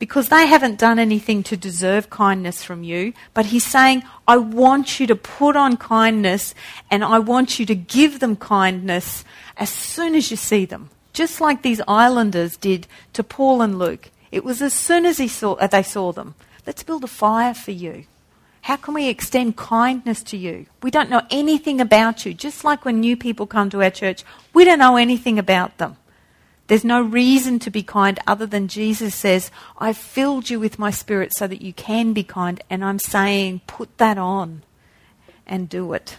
because 0.00 0.30
they 0.30 0.46
haven't 0.46 0.78
done 0.78 0.98
anything 0.98 1.42
to 1.44 1.56
deserve 1.58 2.08
kindness 2.08 2.64
from 2.64 2.82
you. 2.82 3.12
But 3.34 3.46
he's 3.46 3.66
saying, 3.66 4.02
I 4.26 4.38
want 4.38 4.98
you 4.98 5.06
to 5.06 5.14
put 5.14 5.56
on 5.56 5.76
kindness 5.76 6.54
and 6.90 7.04
I 7.04 7.18
want 7.18 7.60
you 7.60 7.66
to 7.66 7.74
give 7.74 8.18
them 8.18 8.34
kindness 8.34 9.24
as 9.58 9.68
soon 9.68 10.14
as 10.14 10.30
you 10.30 10.38
see 10.38 10.64
them. 10.64 10.88
Just 11.12 11.40
like 11.40 11.60
these 11.60 11.82
islanders 11.86 12.56
did 12.56 12.86
to 13.12 13.22
Paul 13.22 13.60
and 13.60 13.78
Luke. 13.78 14.10
It 14.32 14.42
was 14.42 14.62
as 14.62 14.72
soon 14.72 15.04
as 15.04 15.18
he 15.18 15.28
saw, 15.28 15.52
uh, 15.54 15.66
they 15.66 15.82
saw 15.82 16.12
them. 16.12 16.34
Let's 16.66 16.82
build 16.82 17.04
a 17.04 17.08
fire 17.08 17.52
for 17.52 17.72
you. 17.72 18.04
How 18.62 18.76
can 18.76 18.94
we 18.94 19.08
extend 19.08 19.56
kindness 19.56 20.22
to 20.24 20.36
you? 20.38 20.64
We 20.82 20.90
don't 20.90 21.10
know 21.10 21.22
anything 21.30 21.78
about 21.78 22.24
you. 22.24 22.32
Just 22.32 22.64
like 22.64 22.86
when 22.86 23.00
new 23.00 23.18
people 23.18 23.46
come 23.46 23.68
to 23.70 23.82
our 23.82 23.90
church, 23.90 24.24
we 24.54 24.64
don't 24.64 24.78
know 24.78 24.96
anything 24.96 25.38
about 25.38 25.76
them. 25.76 25.96
There's 26.70 26.84
no 26.84 27.02
reason 27.02 27.58
to 27.58 27.70
be 27.70 27.82
kind 27.82 28.16
other 28.28 28.46
than 28.46 28.68
Jesus 28.68 29.12
says, 29.12 29.50
I've 29.76 29.96
filled 29.96 30.50
you 30.50 30.60
with 30.60 30.78
my 30.78 30.92
spirit 30.92 31.32
so 31.36 31.48
that 31.48 31.62
you 31.62 31.72
can 31.72 32.12
be 32.12 32.22
kind. 32.22 32.62
And 32.70 32.84
I'm 32.84 33.00
saying, 33.00 33.62
put 33.66 33.98
that 33.98 34.18
on 34.18 34.62
and 35.48 35.68
do 35.68 35.92
it. 35.94 36.16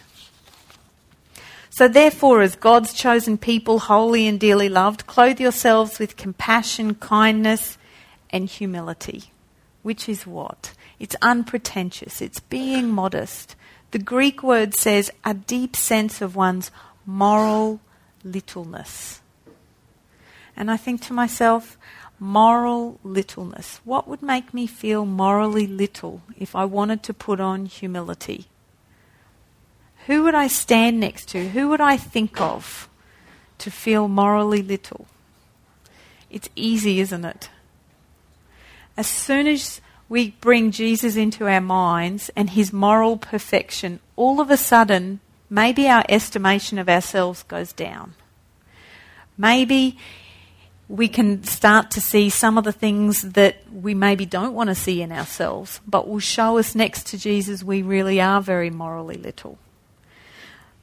So, 1.70 1.88
therefore, 1.88 2.42
as 2.42 2.54
God's 2.54 2.92
chosen 2.92 3.38
people, 3.38 3.78
holy 3.78 4.26
and 4.26 4.38
dearly 4.38 4.68
loved, 4.68 5.06
clothe 5.06 5.40
yourselves 5.40 5.98
with 5.98 6.18
compassion, 6.18 6.96
kindness, 6.96 7.78
and 8.28 8.46
humility 8.46 9.32
which 9.82 10.08
is 10.08 10.26
what? 10.26 10.72
It's 10.98 11.16
unpretentious, 11.20 12.22
it's 12.22 12.40
being 12.40 12.90
modest. 12.90 13.56
The 13.90 13.98
Greek 13.98 14.42
word 14.42 14.74
says 14.74 15.10
a 15.24 15.34
deep 15.34 15.76
sense 15.76 16.22
of 16.22 16.36
one's 16.36 16.70
moral 17.04 17.80
littleness. 18.24 19.20
And 20.56 20.70
I 20.70 20.76
think 20.76 21.00
to 21.02 21.12
myself, 21.12 21.76
moral 22.18 23.00
littleness. 23.02 23.80
What 23.84 24.06
would 24.06 24.22
make 24.22 24.52
me 24.52 24.66
feel 24.66 25.04
morally 25.04 25.66
little 25.66 26.22
if 26.38 26.54
I 26.54 26.64
wanted 26.64 27.02
to 27.04 27.14
put 27.14 27.40
on 27.40 27.66
humility? 27.66 28.46
Who 30.06 30.22
would 30.24 30.34
I 30.34 30.46
stand 30.46 31.00
next 31.00 31.28
to? 31.30 31.50
Who 31.50 31.68
would 31.68 31.80
I 31.80 31.96
think 31.96 32.40
of 32.40 32.88
to 33.58 33.70
feel 33.70 34.08
morally 34.08 34.62
little? 34.62 35.06
It's 36.30 36.48
easy, 36.56 37.00
isn't 37.00 37.24
it? 37.24 37.48
as 38.96 39.06
soon 39.06 39.46
as 39.46 39.80
we 40.08 40.30
bring 40.40 40.70
Jesus 40.70 41.16
into 41.16 41.48
our 41.48 41.60
minds 41.60 42.30
and 42.36 42.50
his 42.50 42.72
moral 42.72 43.16
perfection, 43.16 44.00
all 44.16 44.40
of 44.40 44.50
a 44.50 44.56
sudden, 44.56 45.20
maybe 45.48 45.88
our 45.88 46.04
estimation 46.08 46.78
of 46.78 46.88
ourselves 46.88 47.42
goes 47.44 47.72
down. 47.72 48.14
Maybe 49.38 49.96
we 50.88 51.08
can 51.08 51.42
start 51.44 51.90
to 51.92 52.00
see 52.00 52.28
some 52.28 52.58
of 52.58 52.64
the 52.64 52.72
things 52.72 53.22
that 53.22 53.56
we 53.72 53.94
maybe 53.94 54.26
don't 54.26 54.54
want 54.54 54.68
to 54.68 54.74
see 54.74 55.00
in 55.00 55.12
ourselves, 55.12 55.80
but 55.86 56.08
will 56.08 56.18
show 56.18 56.58
us 56.58 56.74
next 56.74 57.06
to 57.08 57.18
Jesus 57.18 57.64
we 57.64 57.82
really 57.82 58.20
are 58.20 58.40
very 58.40 58.70
morally 58.70 59.16
little. 59.16 59.58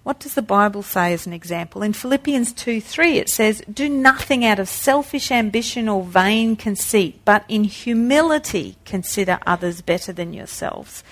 What 0.03 0.19
does 0.19 0.33
the 0.33 0.41
Bible 0.41 0.81
say 0.81 1.13
as 1.13 1.27
an 1.27 1.33
example? 1.33 1.83
In 1.83 1.93
Philippians 1.93 2.53
2 2.53 2.81
3, 2.81 3.17
it 3.17 3.29
says, 3.29 3.62
Do 3.71 3.88
nothing 3.89 4.43
out 4.43 4.57
of 4.57 4.69
selfish 4.69 5.29
ambition 5.29 5.88
or 5.88 6.03
vain 6.03 6.55
conceit, 6.55 7.19
but 7.25 7.43
in 7.47 7.65
humility 7.65 8.77
consider 8.85 9.39
others 9.45 9.81
better 9.81 10.12
than 10.12 10.33
yourselves. 10.33 11.03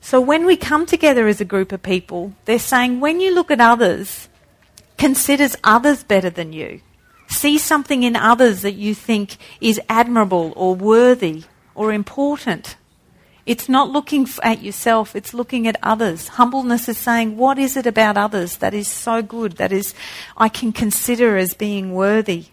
So 0.00 0.20
when 0.20 0.46
we 0.46 0.56
come 0.56 0.86
together 0.86 1.26
as 1.26 1.40
a 1.40 1.44
group 1.44 1.72
of 1.72 1.82
people, 1.82 2.32
they're 2.44 2.60
saying, 2.60 3.00
when 3.00 3.18
you 3.18 3.34
look 3.34 3.50
at 3.50 3.60
others, 3.60 4.28
considers 4.98 5.56
others 5.64 6.04
better 6.04 6.30
than 6.30 6.52
you. 6.52 6.80
See 7.28 7.58
something 7.58 8.02
in 8.02 8.16
others 8.16 8.62
that 8.62 8.74
you 8.74 8.94
think 8.94 9.36
is 9.60 9.80
admirable 9.88 10.52
or 10.56 10.74
worthy 10.74 11.44
or 11.74 11.92
important. 11.92 12.76
It's 13.46 13.68
not 13.68 13.90
looking 13.90 14.28
at 14.42 14.62
yourself, 14.62 15.14
it's 15.14 15.32
looking 15.32 15.68
at 15.68 15.76
others. 15.82 16.28
Humbleness 16.28 16.88
is 16.88 16.98
saying, 16.98 17.36
what 17.36 17.58
is 17.58 17.76
it 17.76 17.86
about 17.86 18.16
others 18.16 18.56
that 18.56 18.74
is 18.74 18.88
so 18.88 19.22
good, 19.22 19.52
that 19.52 19.70
is 19.70 19.94
I 20.36 20.48
can 20.48 20.72
consider 20.72 21.36
as 21.36 21.54
being 21.54 21.94
worthy? 21.94 22.46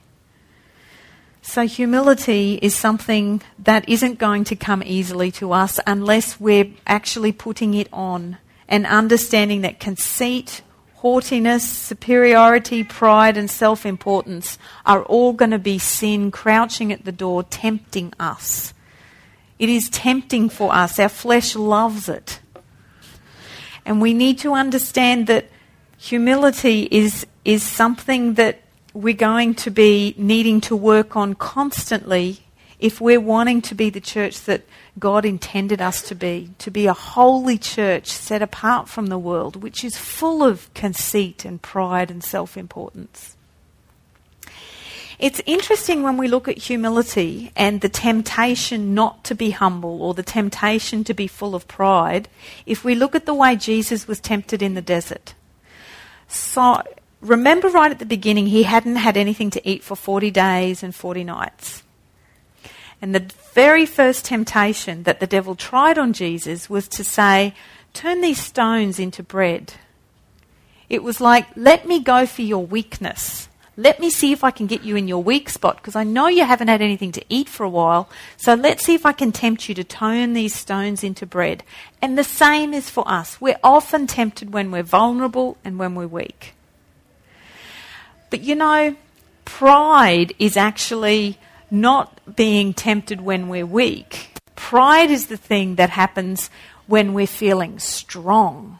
So 1.42 1.68
humility 1.68 2.60
is 2.62 2.76
something 2.76 3.42
that 3.60 3.90
isn't 3.90 4.20
going 4.20 4.46
to 4.46 4.56
come 4.56 4.82
easily 4.86 5.30
to 5.32 5.52
us 5.52 5.80
unless 5.86 6.40
we're 6.40 6.72
actually 6.88 7.32
putting 7.32 7.74
it 7.74 7.90
on 7.92 8.38
and 8.68 8.86
understanding 8.86 9.62
that 9.62 9.80
conceit, 9.80 10.62
haughtiness, 11.04 11.70
superiority, 11.70 12.82
pride, 12.82 13.36
and 13.36 13.52
self 13.52 13.86
importance 13.86 14.58
are 14.86 15.04
all 15.04 15.34
going 15.34 15.52
to 15.52 15.60
be 15.60 15.78
sin 15.78 16.32
crouching 16.32 16.94
at 16.94 17.04
the 17.04 17.12
door, 17.12 17.44
tempting 17.44 18.14
us. 18.22 18.74
It 19.60 19.68
is 19.68 19.90
tempting 19.90 20.48
for 20.48 20.74
us. 20.74 20.98
Our 20.98 21.10
flesh 21.10 21.58
loves 21.58 22.08
it. 22.08 22.40
And 23.86 24.02
we 24.02 24.14
need 24.14 24.40
to 24.40 24.54
understand 24.54 25.28
that 25.28 25.50
humility 25.98 26.88
is, 26.90 27.28
is 27.44 27.64
something 27.64 28.36
that 28.36 28.62
we're 28.94 29.14
going 29.14 29.56
to 29.56 29.72
be 29.72 30.16
needing 30.18 30.62
to 30.62 30.76
work 30.76 31.18
on 31.18 31.34
constantly 31.34 32.43
if 32.84 33.00
we're 33.00 33.18
wanting 33.18 33.62
to 33.62 33.74
be 33.74 33.90
the 33.90 34.02
church 34.02 34.42
that 34.42 34.62
God 35.00 35.24
intended 35.24 35.82
us 35.82 36.02
to 36.02 36.16
be, 36.16 36.50
to 36.58 36.70
be 36.70 36.86
a 36.86 36.94
holy 36.94 37.58
church 37.58 38.08
set 38.08 38.42
apart 38.42 38.90
from 38.90 39.08
the 39.08 39.18
world, 39.18 39.64
which 39.64 39.86
is 39.86 39.96
full 39.96 40.44
of 40.44 40.72
conceit 40.74 41.46
and 41.46 41.62
pride 41.62 42.12
and 42.12 42.22
self 42.22 42.58
importance. 42.58 43.38
It's 45.18 45.42
interesting 45.46 46.04
when 46.04 46.18
we 46.18 46.28
look 46.28 46.50
at 46.50 46.58
humility 46.58 47.54
and 47.56 47.80
the 47.80 47.88
temptation 47.88 48.94
not 48.94 49.24
to 49.24 49.34
be 49.34 49.52
humble 49.52 50.02
or 50.02 50.14
the 50.14 50.22
temptation 50.22 51.06
to 51.06 51.14
be 51.14 51.28
full 51.28 51.56
of 51.56 51.70
pride, 51.70 52.28
if 52.66 52.84
we 52.84 52.96
look 52.96 53.16
at 53.16 53.26
the 53.26 53.34
way 53.34 53.56
Jesus 53.56 54.10
was 54.10 54.20
tempted 54.20 54.62
in 54.62 54.74
the 54.74 54.82
desert. 54.82 55.36
So, 56.28 56.82
remember 57.22 57.70
right 57.70 57.92
at 57.92 58.00
the 58.00 58.06
beginning, 58.06 58.48
he 58.48 58.64
hadn't 58.64 58.98
had 58.98 59.16
anything 59.16 59.52
to 59.52 59.66
eat 59.66 59.86
for 59.86 59.96
40 59.96 60.32
days 60.32 60.84
and 60.84 60.94
40 60.94 61.24
nights. 61.24 61.83
And 63.04 63.14
the 63.14 63.34
very 63.54 63.86
first 63.86 64.24
temptation 64.24 65.04
that 65.04 65.20
the 65.20 65.28
devil 65.28 65.56
tried 65.56 65.98
on 65.98 66.14
Jesus 66.14 66.70
was 66.70 66.88
to 66.88 67.04
say, 67.04 67.54
Turn 67.94 68.22
these 68.22 68.40
stones 68.40 68.98
into 68.98 69.22
bread. 69.22 69.74
It 70.88 71.04
was 71.04 71.20
like, 71.20 71.48
Let 71.58 71.86
me 71.86 72.00
go 72.02 72.26
for 72.26 72.44
your 72.44 72.66
weakness. 72.66 73.50
Let 73.76 74.00
me 74.00 74.10
see 74.10 74.32
if 74.32 74.46
I 74.46 74.52
can 74.52 74.68
get 74.68 74.84
you 74.84 74.96
in 74.96 75.10
your 75.10 75.22
weak 75.22 75.50
spot 75.50 75.76
because 75.76 75.98
I 75.98 76.06
know 76.06 76.28
you 76.28 76.46
haven't 76.46 76.70
had 76.70 76.82
anything 76.82 77.12
to 77.12 77.26
eat 77.28 77.50
for 77.50 77.66
a 77.66 77.70
while. 77.70 78.08
So 78.38 78.54
let's 78.54 78.86
see 78.86 78.96
if 78.96 79.06
I 79.06 79.12
can 79.12 79.34
tempt 79.34 79.68
you 79.68 79.76
to 79.76 79.84
turn 79.84 80.32
these 80.32 80.56
stones 80.56 81.04
into 81.04 81.26
bread. 81.26 81.66
And 82.02 82.18
the 82.18 82.24
same 82.24 82.74
is 82.74 82.90
for 82.90 83.06
us. 83.06 83.42
We're 83.42 83.60
often 83.66 84.08
tempted 84.08 84.54
when 84.54 84.72
we're 84.72 84.82
vulnerable 84.82 85.58
and 85.66 85.78
when 85.78 85.94
we're 85.96 86.08
weak. 86.08 86.54
But 88.30 88.44
you 88.44 88.56
know, 88.56 88.96
pride 89.44 90.34
is 90.40 90.56
actually 90.56 91.38
not 91.74 92.36
being 92.36 92.72
tempted 92.74 93.20
when 93.20 93.50
we're 93.50 93.66
weak. 93.66 94.30
Pride 94.56 95.10
is 95.10 95.26
the 95.28 95.38
thing 95.38 95.76
that 95.76 95.90
happens 95.90 96.52
when 96.86 97.14
we're 97.14 97.26
feeling 97.26 97.80
strong. 97.80 98.78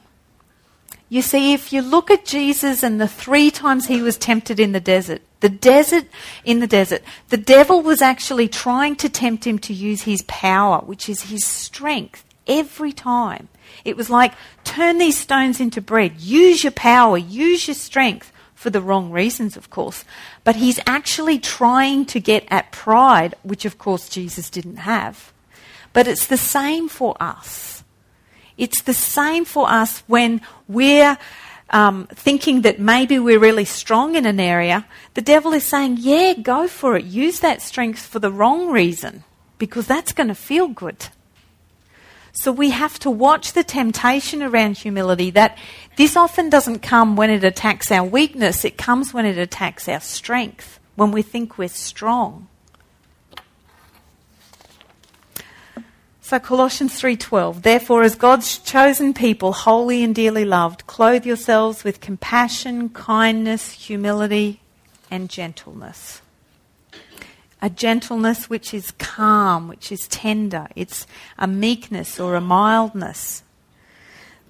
You 1.08 1.20
see, 1.20 1.52
if 1.52 1.72
you 1.72 1.82
look 1.82 2.10
at 2.10 2.24
Jesus 2.24 2.82
and 2.82 3.00
the 3.00 3.08
three 3.08 3.50
times 3.50 3.86
he 3.86 4.00
was 4.00 4.16
tempted 4.16 4.58
in 4.58 4.72
the 4.72 4.80
desert, 4.80 5.22
the 5.40 5.48
desert, 5.48 6.06
in 6.44 6.60
the 6.60 6.66
desert, 6.66 7.02
the 7.28 7.36
devil 7.36 7.82
was 7.82 8.00
actually 8.00 8.48
trying 8.48 8.96
to 8.96 9.08
tempt 9.08 9.44
him 9.44 9.58
to 9.60 9.74
use 9.74 10.02
his 10.02 10.22
power, 10.22 10.78
which 10.78 11.08
is 11.08 11.22
his 11.22 11.44
strength, 11.44 12.24
every 12.46 12.92
time. 12.92 13.48
It 13.84 13.96
was 13.96 14.08
like, 14.08 14.34
turn 14.62 14.98
these 14.98 15.18
stones 15.18 15.60
into 15.60 15.80
bread, 15.80 16.20
use 16.20 16.62
your 16.62 16.72
power, 16.72 17.18
use 17.18 17.66
your 17.66 17.74
strength 17.74 18.32
for 18.64 18.70
the 18.70 18.80
wrong 18.80 19.10
reasons, 19.10 19.58
of 19.58 19.68
course. 19.68 20.06
But 20.42 20.56
he's 20.56 20.80
actually 20.86 21.38
trying 21.38 22.06
to 22.06 22.18
get 22.18 22.46
at 22.48 22.72
pride, 22.72 23.34
which 23.42 23.66
of 23.66 23.76
course 23.76 24.08
Jesus 24.08 24.48
didn't 24.48 24.78
have. 24.78 25.34
But 25.92 26.08
it's 26.08 26.26
the 26.26 26.38
same 26.38 26.88
for 26.88 27.14
us. 27.20 27.84
It's 28.56 28.80
the 28.80 28.94
same 28.94 29.44
for 29.44 29.68
us 29.68 30.02
when 30.06 30.40
we're 30.66 31.18
um, 31.68 32.06
thinking 32.14 32.62
that 32.62 32.80
maybe 32.80 33.18
we're 33.18 33.38
really 33.38 33.66
strong 33.66 34.14
in 34.14 34.24
an 34.24 34.40
area. 34.40 34.86
The 35.12 35.20
devil 35.20 35.52
is 35.52 35.66
saying, 35.66 35.98
yeah, 36.00 36.32
go 36.32 36.66
for 36.66 36.96
it. 36.96 37.04
Use 37.04 37.40
that 37.40 37.60
strength 37.60 38.06
for 38.06 38.18
the 38.18 38.32
wrong 38.32 38.70
reason 38.70 39.24
because 39.58 39.86
that's 39.86 40.14
going 40.14 40.28
to 40.28 40.34
feel 40.34 40.68
good. 40.68 41.08
So 42.34 42.50
we 42.50 42.70
have 42.70 42.98
to 42.98 43.10
watch 43.10 43.52
the 43.52 43.62
temptation 43.62 44.42
around 44.42 44.76
humility 44.76 45.30
that 45.30 45.56
this 45.96 46.16
often 46.16 46.50
doesn't 46.50 46.80
come 46.80 47.14
when 47.14 47.30
it 47.30 47.44
attacks 47.44 47.92
our 47.92 48.04
weakness, 48.04 48.64
it 48.64 48.76
comes 48.76 49.14
when 49.14 49.24
it 49.24 49.38
attacks 49.38 49.88
our 49.88 50.00
strength, 50.00 50.80
when 50.96 51.12
we 51.12 51.22
think 51.22 51.56
we're 51.56 51.68
strong. 51.68 52.48
So 56.22 56.40
Colossians 56.40 57.00
3:12 57.00 57.62
Therefore 57.62 58.02
as 58.02 58.16
God's 58.16 58.58
chosen 58.58 59.14
people 59.14 59.52
holy 59.52 60.02
and 60.02 60.14
dearly 60.14 60.44
loved 60.44 60.86
clothe 60.88 61.24
yourselves 61.24 61.84
with 61.84 62.00
compassion, 62.00 62.88
kindness, 62.88 63.70
humility 63.70 64.60
and 65.10 65.30
gentleness 65.30 66.20
a 67.64 67.70
gentleness 67.70 68.50
which 68.50 68.74
is 68.74 68.90
calm, 68.98 69.68
which 69.68 69.90
is 69.90 70.06
tender. 70.08 70.68
It's 70.76 71.06
a 71.38 71.46
meekness 71.46 72.20
or 72.20 72.34
a 72.34 72.40
mildness. 72.40 73.42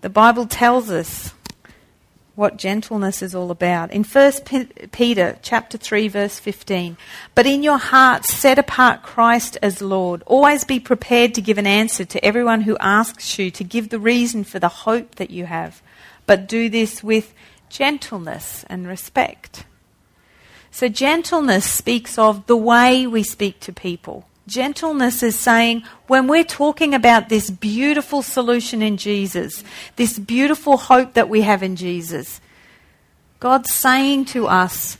The 0.00 0.10
Bible 0.10 0.46
tells 0.46 0.90
us 0.90 1.32
what 2.34 2.56
gentleness 2.56 3.22
is 3.22 3.32
all 3.32 3.52
about. 3.52 3.92
In 3.92 4.02
1 4.02 4.32
Peter 4.90 5.38
chapter 5.42 5.78
3 5.78 6.08
verse 6.08 6.40
15, 6.40 6.96
but 7.36 7.46
in 7.46 7.62
your 7.62 7.78
hearts 7.78 8.34
set 8.34 8.58
apart 8.58 9.04
Christ 9.04 9.58
as 9.62 9.80
Lord. 9.80 10.24
Always 10.26 10.64
be 10.64 10.80
prepared 10.80 11.34
to 11.34 11.40
give 11.40 11.56
an 11.56 11.68
answer 11.68 12.04
to 12.04 12.24
everyone 12.24 12.62
who 12.62 12.76
asks 12.78 13.38
you 13.38 13.48
to 13.52 13.62
give 13.62 13.90
the 13.90 14.00
reason 14.00 14.42
for 14.42 14.58
the 14.58 14.68
hope 14.68 15.14
that 15.14 15.30
you 15.30 15.46
have. 15.46 15.80
But 16.26 16.48
do 16.48 16.68
this 16.68 17.04
with 17.04 17.32
gentleness 17.68 18.64
and 18.68 18.88
respect. 18.88 19.66
So, 20.74 20.88
gentleness 20.88 21.70
speaks 21.70 22.18
of 22.18 22.48
the 22.48 22.56
way 22.56 23.06
we 23.06 23.22
speak 23.22 23.60
to 23.60 23.72
people. 23.72 24.26
Gentleness 24.48 25.22
is 25.22 25.38
saying 25.38 25.84
when 26.08 26.26
we're 26.26 26.42
talking 26.42 26.94
about 26.94 27.28
this 27.28 27.48
beautiful 27.48 28.22
solution 28.22 28.82
in 28.82 28.96
Jesus, 28.96 29.62
this 29.94 30.18
beautiful 30.18 30.76
hope 30.76 31.14
that 31.14 31.28
we 31.28 31.42
have 31.42 31.62
in 31.62 31.76
Jesus, 31.76 32.40
God's 33.38 33.72
saying 33.72 34.24
to 34.34 34.48
us, 34.48 34.98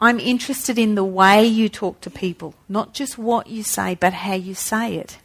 I'm 0.00 0.18
interested 0.18 0.76
in 0.76 0.96
the 0.96 1.04
way 1.04 1.46
you 1.46 1.68
talk 1.68 2.00
to 2.00 2.10
people, 2.10 2.56
not 2.68 2.94
just 2.94 3.16
what 3.16 3.46
you 3.46 3.62
say, 3.62 3.94
but 3.94 4.12
how 4.12 4.34
you 4.34 4.56
say 4.56 4.96
it. 4.96 5.18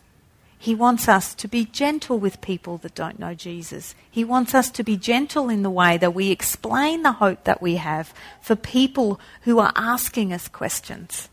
He 0.62 0.76
wants 0.76 1.08
us 1.08 1.34
to 1.36 1.48
be 1.48 1.64
gentle 1.64 2.20
with 2.20 2.42
people 2.42 2.78
that 2.80 2.94
don't 2.94 3.18
know 3.18 3.34
Jesus. 3.34 3.96
He 4.12 4.26
wants 4.26 4.54
us 4.54 4.70
to 4.72 4.84
be 4.84 4.98
gentle 4.98 5.48
in 5.48 5.64
the 5.64 5.70
way 5.70 5.98
that 5.98 6.14
we 6.14 6.32
explain 6.32 7.02
the 7.02 7.14
hope 7.14 7.46
that 7.46 7.62
we 7.62 7.78
have 7.78 8.14
for 8.42 8.58
people 8.58 9.22
who 9.44 9.60
are 9.60 9.72
asking 9.78 10.34
us 10.34 10.50
questions. 10.50 11.30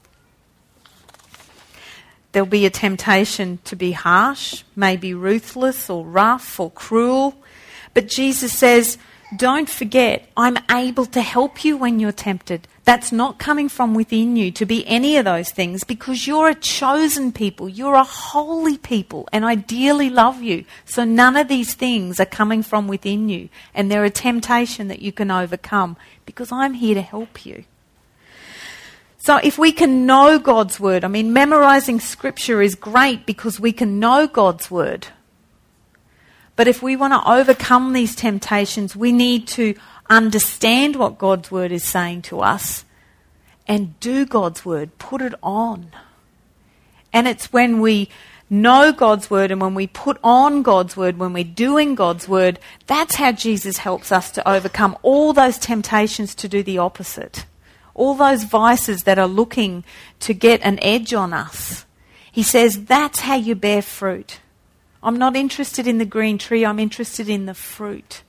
There'll 2.30 2.46
be 2.46 2.66
a 2.66 2.70
temptation 2.70 3.58
to 3.64 3.74
be 3.74 3.92
harsh, 3.92 4.62
maybe 4.76 5.12
ruthless 5.12 5.90
or 5.90 6.06
rough 6.06 6.60
or 6.60 6.70
cruel. 6.70 7.34
But 7.94 8.06
Jesus 8.06 8.52
says, 8.52 8.96
don't 9.34 9.68
forget, 9.68 10.30
I'm 10.36 10.56
able 10.70 11.06
to 11.06 11.20
help 11.20 11.64
you 11.64 11.76
when 11.76 11.98
you're 11.98 12.12
tempted. 12.12 12.68
That's 12.84 13.10
not 13.10 13.40
coming 13.40 13.68
from 13.68 13.94
within 13.94 14.36
you 14.36 14.52
to 14.52 14.64
be 14.64 14.86
any 14.86 15.16
of 15.16 15.24
those 15.24 15.50
things 15.50 15.82
because 15.82 16.28
you're 16.28 16.48
a 16.48 16.54
chosen 16.54 17.32
people. 17.32 17.68
You're 17.68 17.94
a 17.94 18.04
holy 18.04 18.78
people 18.78 19.28
and 19.32 19.44
I 19.44 19.56
dearly 19.56 20.10
love 20.10 20.42
you. 20.42 20.64
So 20.84 21.02
none 21.02 21.36
of 21.36 21.48
these 21.48 21.74
things 21.74 22.20
are 22.20 22.26
coming 22.26 22.62
from 22.62 22.86
within 22.86 23.28
you 23.28 23.48
and 23.74 23.90
they're 23.90 24.04
a 24.04 24.10
temptation 24.10 24.86
that 24.88 25.02
you 25.02 25.10
can 25.10 25.32
overcome 25.32 25.96
because 26.24 26.52
I'm 26.52 26.74
here 26.74 26.94
to 26.94 27.02
help 27.02 27.44
you. 27.44 27.64
So 29.18 29.38
if 29.42 29.58
we 29.58 29.72
can 29.72 30.06
know 30.06 30.38
God's 30.38 30.78
word, 30.78 31.04
I 31.04 31.08
mean, 31.08 31.32
memorizing 31.32 31.98
scripture 31.98 32.62
is 32.62 32.76
great 32.76 33.26
because 33.26 33.58
we 33.58 33.72
can 33.72 33.98
know 33.98 34.28
God's 34.28 34.70
word. 34.70 35.08
But 36.56 36.68
if 36.68 36.82
we 36.82 36.96
want 36.96 37.12
to 37.12 37.30
overcome 37.30 37.92
these 37.92 38.16
temptations, 38.16 38.96
we 38.96 39.12
need 39.12 39.46
to 39.48 39.74
understand 40.08 40.96
what 40.96 41.18
God's 41.18 41.50
word 41.50 41.70
is 41.70 41.84
saying 41.84 42.22
to 42.22 42.40
us 42.40 42.84
and 43.68 43.98
do 44.00 44.24
God's 44.24 44.64
word, 44.64 44.96
put 44.98 45.20
it 45.20 45.34
on. 45.42 45.90
And 47.12 47.28
it's 47.28 47.52
when 47.52 47.80
we 47.80 48.08
know 48.48 48.92
God's 48.92 49.28
word 49.28 49.50
and 49.50 49.60
when 49.60 49.74
we 49.74 49.86
put 49.86 50.18
on 50.22 50.62
God's 50.62 50.96
word, 50.96 51.18
when 51.18 51.32
we're 51.32 51.44
doing 51.44 51.94
God's 51.94 52.28
word, 52.28 52.58
that's 52.86 53.16
how 53.16 53.32
Jesus 53.32 53.78
helps 53.78 54.10
us 54.10 54.30
to 54.32 54.48
overcome 54.48 54.96
all 55.02 55.32
those 55.32 55.58
temptations 55.58 56.34
to 56.36 56.48
do 56.48 56.62
the 56.62 56.78
opposite 56.78 57.44
all 57.96 58.14
those 58.14 58.44
vices 58.44 59.02
that 59.04 59.18
are 59.18 59.26
looking 59.26 59.82
to 60.20 60.34
get 60.34 60.60
an 60.62 60.78
edge 60.82 61.12
on 61.14 61.32
us. 61.32 61.86
He 62.30 62.42
says, 62.42 62.84
that's 62.84 63.20
how 63.20 63.36
you 63.36 63.54
bear 63.54 63.82
fruit. 63.82 64.40
I'm 65.02 65.18
not 65.18 65.36
interested 65.36 65.86
in 65.86 65.98
the 65.98 66.04
green 66.04 66.38
tree, 66.38 66.64
I'm 66.64 66.78
interested 66.78 67.28
in 67.28 67.46
the 67.46 67.54
fruit. 67.54 68.22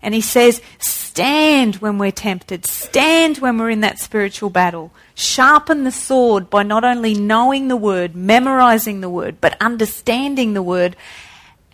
And 0.00 0.14
he 0.14 0.20
says, 0.20 0.62
stand 0.78 1.76
when 1.76 1.98
we're 1.98 2.12
tempted, 2.12 2.64
stand 2.64 3.38
when 3.38 3.58
we're 3.58 3.70
in 3.70 3.80
that 3.80 3.98
spiritual 3.98 4.50
battle. 4.50 4.92
Sharpen 5.14 5.82
the 5.82 5.90
sword 5.90 6.48
by 6.48 6.62
not 6.62 6.84
only 6.84 7.14
knowing 7.14 7.68
the 7.68 7.76
word, 7.76 8.14
memorizing 8.14 9.00
the 9.00 9.10
word, 9.10 9.40
but 9.40 9.60
understanding 9.60 10.54
the 10.54 10.62
word 10.62 10.94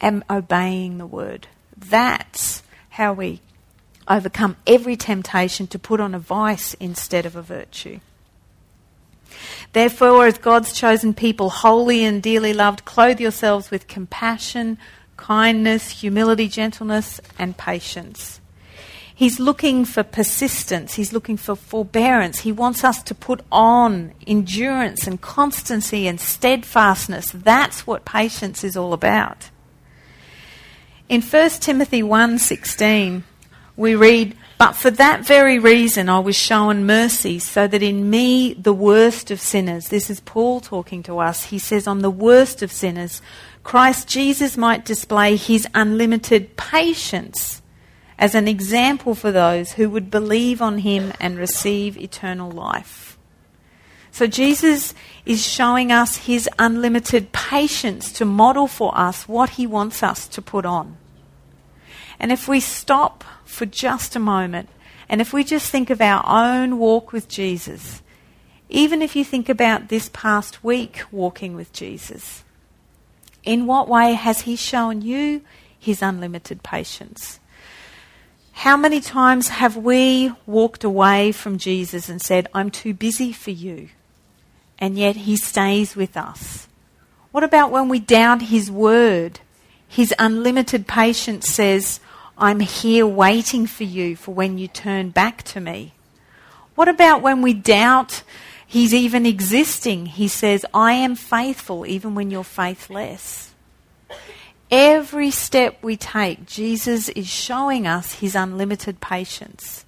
and 0.00 0.22
obeying 0.30 0.96
the 0.98 1.06
word. 1.06 1.48
That's 1.76 2.62
how 2.90 3.12
we 3.12 3.40
overcome 4.08 4.56
every 4.66 4.96
temptation 4.96 5.66
to 5.66 5.78
put 5.78 6.00
on 6.00 6.14
a 6.14 6.18
vice 6.18 6.74
instead 6.74 7.26
of 7.26 7.36
a 7.36 7.42
virtue. 7.42 8.00
Therefore, 9.74 10.26
as 10.26 10.38
God's 10.38 10.72
chosen 10.72 11.14
people, 11.14 11.50
holy 11.50 12.04
and 12.04 12.22
dearly 12.22 12.52
loved, 12.52 12.84
clothe 12.84 13.20
yourselves 13.20 13.72
with 13.72 13.88
compassion, 13.88 14.78
kindness, 15.16 15.90
humility, 16.00 16.48
gentleness, 16.48 17.20
and 17.40 17.56
patience. 17.56 18.40
He's 19.12 19.40
looking 19.40 19.84
for 19.84 20.04
persistence. 20.04 20.94
He's 20.94 21.12
looking 21.12 21.36
for 21.36 21.56
forbearance. 21.56 22.40
He 22.40 22.52
wants 22.52 22.84
us 22.84 23.02
to 23.02 23.16
put 23.16 23.42
on 23.50 24.12
endurance 24.28 25.08
and 25.08 25.20
constancy 25.20 26.06
and 26.06 26.20
steadfastness. 26.20 27.32
That's 27.32 27.84
what 27.84 28.04
patience 28.04 28.62
is 28.62 28.76
all 28.76 28.92
about. 28.92 29.50
In 31.08 31.20
1 31.20 31.60
Timothy 31.60 32.02
1:16, 32.02 33.24
we 33.76 33.96
read, 33.96 34.36
But 34.56 34.72
for 34.72 34.90
that 34.90 35.26
very 35.26 35.58
reason 35.58 36.08
I 36.08 36.20
was 36.20 36.36
shown 36.36 36.86
mercy, 36.86 37.38
so 37.38 37.66
that 37.66 37.82
in 37.82 38.08
me, 38.08 38.54
the 38.54 38.72
worst 38.72 39.30
of 39.30 39.40
sinners, 39.40 39.88
this 39.88 40.08
is 40.10 40.20
Paul 40.20 40.60
talking 40.60 41.02
to 41.04 41.18
us, 41.18 41.44
he 41.44 41.58
says, 41.58 41.86
On 41.86 42.00
the 42.00 42.10
worst 42.10 42.62
of 42.62 42.70
sinners, 42.70 43.20
Christ 43.64 44.06
Jesus 44.06 44.56
might 44.56 44.84
display 44.84 45.36
his 45.36 45.66
unlimited 45.74 46.56
patience 46.56 47.62
as 48.18 48.34
an 48.34 48.46
example 48.46 49.14
for 49.14 49.32
those 49.32 49.72
who 49.72 49.90
would 49.90 50.10
believe 50.10 50.62
on 50.62 50.78
him 50.78 51.12
and 51.18 51.36
receive 51.36 51.96
eternal 51.96 52.50
life. 52.50 53.18
So 54.12 54.28
Jesus 54.28 54.94
is 55.26 55.44
showing 55.44 55.90
us 55.90 56.18
his 56.18 56.48
unlimited 56.56 57.32
patience 57.32 58.12
to 58.12 58.24
model 58.24 58.68
for 58.68 58.96
us 58.96 59.26
what 59.26 59.50
he 59.50 59.66
wants 59.66 60.04
us 60.04 60.28
to 60.28 60.40
put 60.40 60.64
on. 60.64 60.96
And 62.20 62.30
if 62.30 62.46
we 62.46 62.60
stop 62.60 63.24
for 63.44 63.66
just 63.66 64.16
a 64.16 64.20
moment, 64.20 64.68
and 65.08 65.20
if 65.20 65.32
we 65.32 65.44
just 65.44 65.70
think 65.70 65.90
of 65.90 66.00
our 66.00 66.24
own 66.26 66.78
walk 66.78 67.12
with 67.12 67.28
Jesus, 67.28 68.02
even 68.68 69.02
if 69.02 69.14
you 69.14 69.24
think 69.24 69.48
about 69.48 69.88
this 69.88 70.10
past 70.12 70.64
week 70.64 71.02
walking 71.12 71.54
with 71.54 71.72
Jesus, 71.72 72.42
in 73.42 73.66
what 73.66 73.88
way 73.88 74.14
has 74.14 74.42
He 74.42 74.56
shown 74.56 75.02
you 75.02 75.42
His 75.78 76.02
unlimited 76.02 76.62
patience? 76.62 77.40
How 78.52 78.76
many 78.76 79.00
times 79.00 79.48
have 79.48 79.76
we 79.76 80.32
walked 80.46 80.84
away 80.84 81.32
from 81.32 81.58
Jesus 81.58 82.08
and 82.08 82.22
said, 82.22 82.48
I'm 82.54 82.70
too 82.70 82.94
busy 82.94 83.32
for 83.32 83.50
you? 83.50 83.90
And 84.78 84.96
yet 84.96 85.16
He 85.16 85.36
stays 85.36 85.94
with 85.94 86.16
us. 86.16 86.68
What 87.32 87.44
about 87.44 87.70
when 87.70 87.88
we 87.88 87.98
doubt 87.98 88.42
His 88.42 88.70
word? 88.70 89.40
His 89.88 90.14
unlimited 90.18 90.86
patience 90.86 91.48
says, 91.48 92.00
I'm 92.36 92.60
here 92.60 93.06
waiting 93.06 93.66
for 93.66 93.84
you 93.84 94.16
for 94.16 94.34
when 94.34 94.58
you 94.58 94.66
turn 94.66 95.10
back 95.10 95.42
to 95.44 95.60
me. 95.60 95.94
What 96.74 96.88
about 96.88 97.22
when 97.22 97.42
we 97.42 97.54
doubt 97.54 98.22
He's 98.66 98.92
even 98.92 99.24
existing? 99.24 100.06
He 100.06 100.26
says, 100.26 100.66
I 100.74 100.94
am 100.94 101.14
faithful 101.14 101.86
even 101.86 102.16
when 102.16 102.32
you're 102.32 102.42
faithless. 102.42 103.52
Every 104.70 105.30
step 105.30 105.78
we 105.80 105.96
take, 105.96 106.46
Jesus 106.46 107.08
is 107.10 107.28
showing 107.28 107.86
us 107.86 108.14
His 108.14 108.34
unlimited 108.34 109.00
patience. 109.00 109.84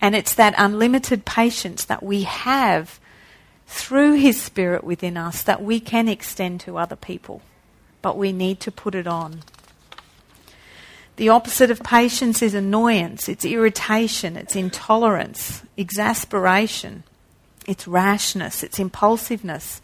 And 0.00 0.14
it's 0.14 0.34
that 0.34 0.54
unlimited 0.56 1.24
patience 1.24 1.84
that 1.86 2.02
we 2.02 2.22
have 2.22 3.00
through 3.66 4.14
His 4.14 4.40
Spirit 4.40 4.84
within 4.84 5.16
us 5.16 5.42
that 5.42 5.62
we 5.62 5.80
can 5.80 6.06
extend 6.06 6.60
to 6.60 6.78
other 6.78 6.96
people. 6.96 7.42
But 8.02 8.16
we 8.16 8.32
need 8.32 8.60
to 8.60 8.70
put 8.70 8.94
it 8.94 9.08
on. 9.08 9.40
The 11.20 11.28
opposite 11.28 11.70
of 11.70 11.82
patience 11.82 12.40
is 12.40 12.54
annoyance, 12.54 13.28
it's 13.28 13.44
irritation, 13.44 14.38
it's 14.38 14.56
intolerance, 14.56 15.62
exasperation, 15.76 17.02
it's 17.66 17.86
rashness, 17.86 18.62
it's 18.62 18.78
impulsiveness. 18.78 19.82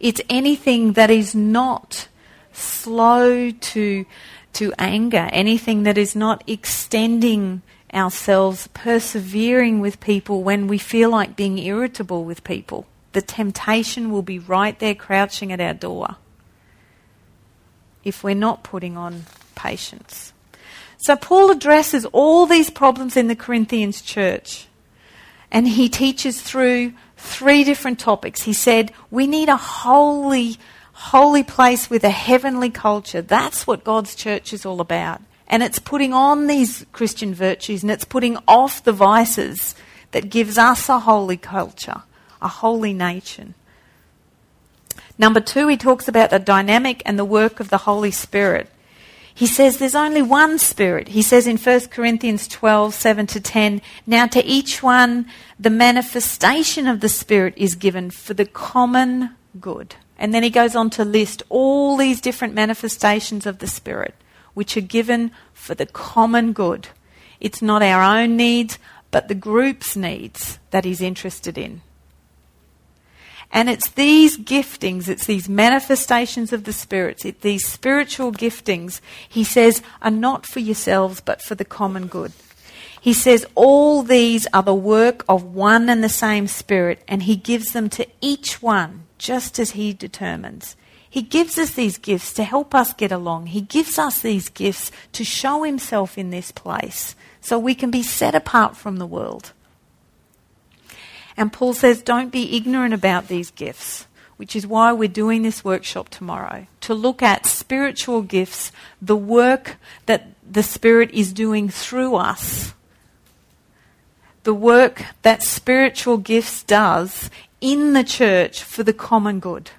It's 0.00 0.20
anything 0.28 0.94
that 0.94 1.08
is 1.08 1.36
not 1.36 2.08
slow 2.52 3.52
to, 3.52 4.06
to 4.54 4.72
anger, 4.76 5.28
anything 5.30 5.84
that 5.84 5.96
is 5.96 6.16
not 6.16 6.42
extending 6.48 7.62
ourselves, 7.94 8.68
persevering 8.74 9.78
with 9.78 10.00
people 10.00 10.42
when 10.42 10.66
we 10.66 10.78
feel 10.78 11.10
like 11.10 11.36
being 11.36 11.58
irritable 11.58 12.24
with 12.24 12.42
people. 12.42 12.86
The 13.12 13.22
temptation 13.22 14.10
will 14.10 14.22
be 14.22 14.40
right 14.40 14.76
there 14.80 14.96
crouching 14.96 15.52
at 15.52 15.60
our 15.60 15.74
door 15.74 16.16
if 18.02 18.24
we're 18.24 18.34
not 18.34 18.64
putting 18.64 18.96
on 18.96 19.26
patience. 19.54 20.31
So 21.02 21.16
Paul 21.16 21.50
addresses 21.50 22.04
all 22.12 22.46
these 22.46 22.70
problems 22.70 23.16
in 23.16 23.26
the 23.26 23.34
Corinthians 23.34 24.02
church. 24.02 24.68
And 25.50 25.66
he 25.66 25.88
teaches 25.88 26.40
through 26.40 26.92
three 27.16 27.64
different 27.64 27.98
topics. 27.98 28.42
He 28.42 28.52
said, 28.52 28.92
we 29.10 29.26
need 29.26 29.48
a 29.48 29.56
holy, 29.56 30.58
holy 30.92 31.42
place 31.42 31.90
with 31.90 32.04
a 32.04 32.10
heavenly 32.10 32.70
culture. 32.70 33.20
That's 33.20 33.66
what 33.66 33.82
God's 33.82 34.14
church 34.14 34.52
is 34.52 34.64
all 34.64 34.80
about. 34.80 35.20
And 35.48 35.64
it's 35.64 35.80
putting 35.80 36.12
on 36.12 36.46
these 36.46 36.86
Christian 36.92 37.34
virtues 37.34 37.82
and 37.82 37.90
it's 37.90 38.04
putting 38.04 38.38
off 38.46 38.84
the 38.84 38.92
vices 38.92 39.74
that 40.12 40.30
gives 40.30 40.56
us 40.56 40.88
a 40.88 41.00
holy 41.00 41.36
culture, 41.36 42.04
a 42.40 42.46
holy 42.46 42.92
nation. 42.92 43.54
Number 45.18 45.40
two, 45.40 45.66
he 45.66 45.76
talks 45.76 46.06
about 46.06 46.30
the 46.30 46.38
dynamic 46.38 47.02
and 47.04 47.18
the 47.18 47.24
work 47.24 47.58
of 47.58 47.70
the 47.70 47.78
Holy 47.78 48.12
Spirit. 48.12 48.70
He 49.34 49.46
says 49.46 49.78
there's 49.78 49.94
only 49.94 50.22
one 50.22 50.58
Spirit. 50.58 51.08
He 51.08 51.22
says 51.22 51.46
in 51.46 51.56
1 51.56 51.88
Corinthians 51.88 52.46
12, 52.48 52.94
7 52.94 53.26
to 53.28 53.40
10, 53.40 53.80
Now 54.06 54.26
to 54.26 54.44
each 54.44 54.82
one 54.82 55.26
the 55.58 55.70
manifestation 55.70 56.86
of 56.86 57.00
the 57.00 57.08
Spirit 57.08 57.54
is 57.56 57.74
given 57.74 58.10
for 58.10 58.34
the 58.34 58.44
common 58.44 59.30
good. 59.60 59.96
And 60.18 60.32
then 60.32 60.42
he 60.42 60.50
goes 60.50 60.76
on 60.76 60.90
to 60.90 61.04
list 61.04 61.42
all 61.48 61.96
these 61.96 62.20
different 62.20 62.54
manifestations 62.54 63.46
of 63.46 63.58
the 63.58 63.66
Spirit, 63.66 64.14
which 64.54 64.76
are 64.76 64.82
given 64.82 65.30
for 65.52 65.74
the 65.74 65.86
common 65.86 66.52
good. 66.52 66.88
It's 67.40 67.62
not 67.62 67.82
our 67.82 68.02
own 68.02 68.36
needs, 68.36 68.78
but 69.10 69.28
the 69.28 69.34
group's 69.34 69.96
needs 69.96 70.58
that 70.70 70.84
he's 70.84 71.00
interested 71.00 71.58
in. 71.58 71.82
And 73.52 73.68
it's 73.68 73.90
these 73.90 74.38
giftings, 74.38 75.08
it's 75.08 75.26
these 75.26 75.48
manifestations 75.48 76.54
of 76.54 76.64
the 76.64 76.72
spirits, 76.72 77.26
it's 77.26 77.42
these 77.42 77.68
spiritual 77.68 78.32
giftings, 78.32 79.02
he 79.28 79.44
says, 79.44 79.82
are 80.00 80.10
not 80.10 80.46
for 80.46 80.60
yourselves, 80.60 81.20
but 81.20 81.42
for 81.42 81.54
the 81.54 81.64
common 81.64 82.06
good. 82.06 82.32
He 83.02 83.12
says 83.12 83.44
all 83.56 84.04
these 84.04 84.46
are 84.54 84.62
the 84.62 84.74
work 84.74 85.24
of 85.28 85.42
one 85.42 85.88
and 85.88 86.04
the 86.04 86.08
same 86.08 86.46
Spirit, 86.46 87.02
and 87.08 87.24
He 87.24 87.34
gives 87.34 87.72
them 87.72 87.90
to 87.90 88.06
each 88.20 88.62
one 88.62 89.06
just 89.18 89.58
as 89.58 89.72
He 89.72 89.92
determines. 89.92 90.76
He 91.10 91.20
gives 91.20 91.58
us 91.58 91.72
these 91.72 91.98
gifts 91.98 92.32
to 92.34 92.44
help 92.44 92.76
us 92.76 92.94
get 92.94 93.10
along. 93.10 93.48
He 93.48 93.60
gives 93.60 93.98
us 93.98 94.20
these 94.20 94.48
gifts 94.48 94.92
to 95.14 95.24
show 95.24 95.64
Himself 95.64 96.16
in 96.16 96.30
this 96.30 96.52
place 96.52 97.16
so 97.40 97.58
we 97.58 97.74
can 97.74 97.90
be 97.90 98.04
set 98.04 98.36
apart 98.36 98.76
from 98.76 98.98
the 98.98 99.06
world. 99.06 99.52
And 101.36 101.52
Paul 101.52 101.74
says, 101.74 102.02
don't 102.02 102.30
be 102.30 102.56
ignorant 102.56 102.94
about 102.94 103.28
these 103.28 103.50
gifts, 103.50 104.06
which 104.36 104.54
is 104.54 104.66
why 104.66 104.92
we're 104.92 105.08
doing 105.08 105.42
this 105.42 105.64
workshop 105.64 106.08
tomorrow 106.08 106.66
to 106.82 106.94
look 106.94 107.22
at 107.22 107.46
spiritual 107.46 108.22
gifts, 108.22 108.72
the 109.00 109.16
work 109.16 109.76
that 110.06 110.28
the 110.48 110.62
Spirit 110.62 111.10
is 111.12 111.32
doing 111.32 111.68
through 111.68 112.16
us, 112.16 112.74
the 114.42 114.54
work 114.54 115.04
that 115.22 115.42
spiritual 115.42 116.18
gifts 116.18 116.62
does 116.64 117.30
in 117.60 117.92
the 117.92 118.04
church 118.04 118.62
for 118.62 118.82
the 118.82 118.92
common 118.92 119.38
good. 119.38 119.70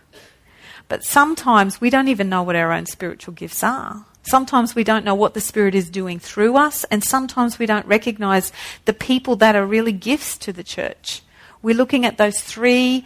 But 0.88 1.04
sometimes 1.04 1.82
we 1.82 1.90
don't 1.90 2.08
even 2.08 2.30
know 2.30 2.44
what 2.44 2.56
our 2.56 2.72
own 2.72 2.86
spiritual 2.86 3.34
gifts 3.34 3.64
are. 3.64 4.06
Sometimes 4.24 4.74
we 4.74 4.86
don't 4.86 5.04
know 5.04 5.16
what 5.16 5.34
the 5.34 5.42
Spirit 5.42 5.76
is 5.76 5.90
doing 5.90 6.18
through 6.18 6.56
us, 6.56 6.86
and 6.86 7.04
sometimes 7.04 7.60
we 7.60 7.66
don't 7.66 7.86
recognize 7.86 8.54
the 8.86 8.94
people 8.94 9.36
that 9.38 9.56
are 9.56 9.66
really 9.66 9.92
gifts 9.92 10.38
to 10.38 10.54
the 10.54 10.64
church. 10.64 11.22
We're 11.64 11.76
looking 11.76 12.06
at 12.06 12.18
those 12.18 12.42
three 12.42 13.06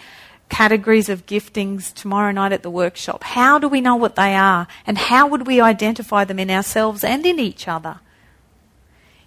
categories 0.50 1.10
of 1.10 1.28
giftings 1.28 1.94
tomorrow 1.94 2.32
night 2.32 2.52
at 2.52 2.64
the 2.64 2.72
workshop. 2.72 3.24
How 3.24 3.60
do 3.60 3.68
we 3.68 3.82
know 3.82 3.96
what 3.96 4.16
they 4.16 4.34
are, 4.34 4.68
and 4.88 4.98
how 4.98 5.28
would 5.28 5.46
we 5.46 5.62
identify 5.62 6.24
them 6.24 6.40
in 6.40 6.50
ourselves 6.50 7.04
and 7.04 7.24
in 7.26 7.40
each 7.40 7.68
other? 7.68 8.00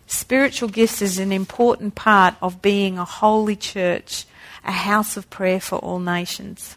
Spiritual 0.06 0.68
gifts 0.68 1.00
is 1.00 1.20
an 1.20 1.30
important 1.30 1.94
part 1.94 2.34
of 2.42 2.60
being 2.60 2.98
a 2.98 3.04
holy 3.04 3.54
church, 3.54 4.26
a 4.64 4.72
house 4.72 5.16
of 5.16 5.30
prayer 5.30 5.60
for 5.60 5.78
all 5.78 6.00
nations. 6.00 6.76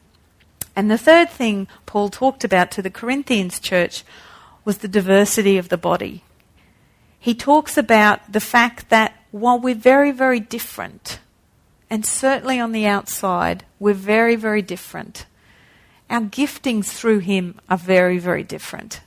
And 0.75 0.91
the 0.91 0.97
third 0.97 1.31
thing 1.31 1.67
Paul 1.87 2.09
talked 2.09 2.43
about 2.43 2.69
to 2.71 2.83
the 2.83 2.91
Corinthians 2.91 3.59
church 3.59 4.03
was 4.63 4.77
the 4.77 4.87
diversity 4.87 5.57
of 5.57 5.69
the 5.69 5.77
body. 5.77 6.23
He 7.19 7.33
talks 7.33 7.77
about 7.77 8.31
the 8.31 8.39
fact 8.39 8.89
that 8.89 9.15
while 9.31 9.59
we're 9.59 9.73
very, 9.73 10.11
very 10.11 10.39
different, 10.39 11.19
and 11.93 12.07
certainly 12.07 12.59
on 12.59 12.71
the 12.71 12.87
outside, 12.87 13.65
we're 13.77 13.93
very, 13.93 14.35
very 14.35 14.63
different, 14.63 15.27
our 16.09 16.21
giftings 16.21 16.87
through 16.87 17.19
him 17.19 17.59
are 17.69 17.77
very, 17.77 18.17
very 18.17 18.43
different. 18.43 19.01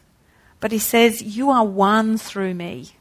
But 0.61 0.70
he 0.70 0.78
says, 0.78 1.20
You 1.20 1.51
are 1.51 1.64
one 1.64 2.16
through 2.16 2.55
me. 2.55 2.93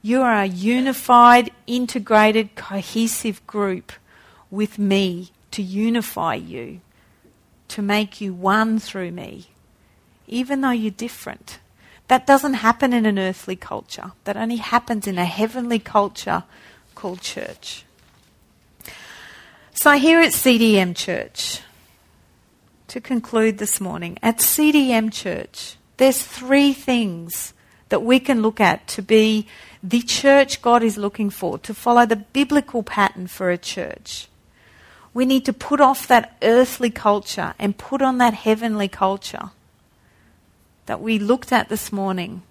You 0.00 0.22
are 0.22 0.40
a 0.40 0.46
unified, 0.46 1.50
integrated, 1.66 2.54
cohesive 2.54 3.46
group 3.46 3.92
with 4.50 4.78
me 4.78 5.32
to 5.50 5.60
unify 5.60 6.36
you, 6.36 6.80
to 7.68 7.82
make 7.82 8.22
you 8.22 8.32
one 8.32 8.78
through 8.78 9.10
me, 9.10 9.48
even 10.28 10.62
though 10.62 10.70
you're 10.70 10.92
different. 10.92 11.58
That 12.08 12.26
doesn't 12.26 12.54
happen 12.54 12.94
in 12.94 13.04
an 13.04 13.18
earthly 13.18 13.56
culture. 13.56 14.12
That 14.24 14.38
only 14.38 14.56
happens 14.56 15.06
in 15.06 15.18
a 15.18 15.26
heavenly 15.26 15.78
culture 15.78 16.44
called 16.94 17.20
church. 17.20 17.84
So, 19.82 19.92
here 19.92 20.20
at 20.20 20.32
CDM 20.32 20.94
Church, 20.94 21.62
to 22.88 23.00
conclude 23.00 23.56
this 23.56 23.80
morning, 23.80 24.18
at 24.22 24.36
CDM 24.36 25.10
Church, 25.10 25.76
there's 25.96 26.22
three 26.22 26.74
things 26.74 27.54
that 27.88 28.02
we 28.02 28.20
can 28.20 28.42
look 28.42 28.60
at 28.60 28.86
to 28.88 29.00
be 29.00 29.46
the 29.82 30.02
church 30.02 30.60
God 30.60 30.82
is 30.82 30.98
looking 30.98 31.30
for, 31.30 31.56
to 31.60 31.72
follow 31.72 32.04
the 32.04 32.16
biblical 32.16 32.82
pattern 32.82 33.26
for 33.26 33.48
a 33.48 33.56
church. 33.56 34.28
We 35.14 35.24
need 35.24 35.46
to 35.46 35.52
put 35.54 35.80
off 35.80 36.06
that 36.08 36.36
earthly 36.42 36.90
culture 36.90 37.54
and 37.58 37.78
put 37.78 38.02
on 38.02 38.18
that 38.18 38.34
heavenly 38.34 38.88
culture 38.88 39.48
that 40.84 41.00
we 41.00 41.18
looked 41.18 41.52
at 41.52 41.70
this 41.70 41.90
morning. 41.90 42.42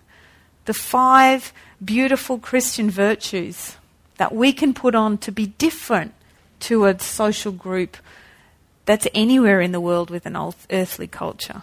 The 0.65 0.73
five 0.73 1.53
beautiful 1.85 2.39
Christian 2.39 2.89
virtues 2.89 3.75
that 4.17 4.33
we 4.33 4.51
can 4.51 4.73
put 4.73 4.95
on 4.95 5.19
to 5.19 5.31
be 5.31 5.45
different 5.45 6.15
to 6.61 6.85
a 6.85 6.99
social 6.99 7.51
group 7.51 7.97
that's 8.85 9.07
anywhere 9.13 9.61
in 9.61 9.71
the 9.71 9.79
world 9.79 10.09
with 10.09 10.25
an 10.25 10.35
earthly 10.71 11.07
culture. 11.07 11.61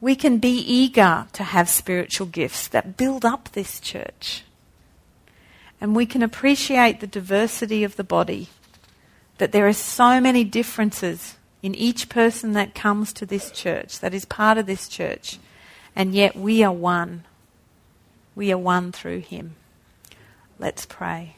We 0.00 0.14
can 0.14 0.38
be 0.38 0.58
eager 0.58 1.26
to 1.32 1.42
have 1.42 1.68
spiritual 1.68 2.26
gifts 2.26 2.68
that 2.68 2.96
build 2.96 3.24
up 3.24 3.50
this 3.52 3.80
church. 3.80 4.44
And 5.80 5.96
we 5.96 6.04
can 6.04 6.22
appreciate 6.22 7.00
the 7.00 7.06
diversity 7.06 7.84
of 7.84 7.96
the 7.96 8.04
body, 8.04 8.48
that 9.38 9.52
there 9.52 9.66
are 9.66 9.72
so 9.72 10.20
many 10.20 10.44
differences 10.44 11.36
in 11.62 11.74
each 11.74 12.10
person 12.10 12.52
that 12.52 12.74
comes 12.74 13.12
to 13.14 13.24
this 13.24 13.50
church, 13.50 14.00
that 14.00 14.12
is 14.12 14.26
part 14.26 14.58
of 14.58 14.66
this 14.66 14.86
church, 14.86 15.38
and 15.96 16.14
yet 16.14 16.36
we 16.36 16.62
are 16.62 16.72
one. 16.72 17.24
We 18.34 18.52
are 18.52 18.58
one 18.58 18.92
through 18.92 19.20
Him. 19.20 19.56
Let's 20.58 20.84
pray. 20.84 21.36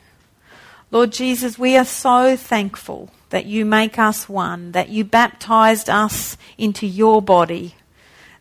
Lord 0.91 1.13
Jesus, 1.13 1.59
we 1.59 1.77
are 1.77 1.85
so 1.85 2.37
thankful 2.37 3.11
that 3.31 3.47
you 3.47 3.65
make 3.65 3.99
us 3.99 4.29
one, 4.29 4.73
that 4.73 4.89
you 4.89 5.05
baptized 5.05 5.91
us 5.91 6.37
into 6.57 6.87
your 6.87 7.21
body, 7.21 7.75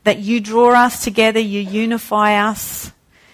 that 0.03 0.19
you 0.19 0.39
draw 0.39 0.71
us 0.73 1.03
together, 1.03 1.39
you 1.39 1.59
unify 1.59 2.35
us, 2.35 2.91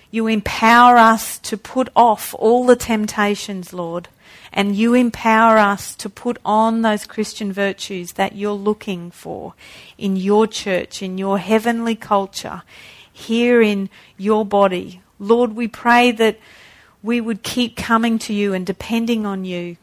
you 0.10 0.28
empower 0.28 0.98
us 0.98 1.40
to 1.40 1.58
put 1.58 1.90
off 1.96 2.34
all 2.38 2.66
the 2.66 2.76
temptations, 2.76 3.74
Lord 3.74 4.08
and 4.54 4.76
you 4.76 4.94
empower 4.94 5.58
us 5.58 5.96
to 5.96 6.10
put 6.10 6.38
on 6.44 6.82
those 6.82 7.06
Christian 7.06 7.54
virtues 7.54 8.14
that 8.14 8.36
you're 8.36 8.52
looking 8.52 9.12
for 9.12 9.54
in 9.98 10.16
your 10.16 10.46
church, 10.46 11.02
in 11.02 11.18
your 11.18 11.38
heavenly 11.38 11.96
culture, 11.96 12.64
here 13.12 13.62
in 13.62 13.90
your 14.18 14.46
body. 14.46 15.02
Lord, 15.20 15.54
we 15.56 15.68
pray 15.68 16.12
that 16.12 16.38
we 17.04 17.20
would 17.20 17.44
keep 17.44 17.76
coming 17.76 18.20
to 18.20 18.34
you 18.34 18.54
and 18.54 18.66
depending 18.66 19.26
on 19.26 19.46
you 19.46 19.78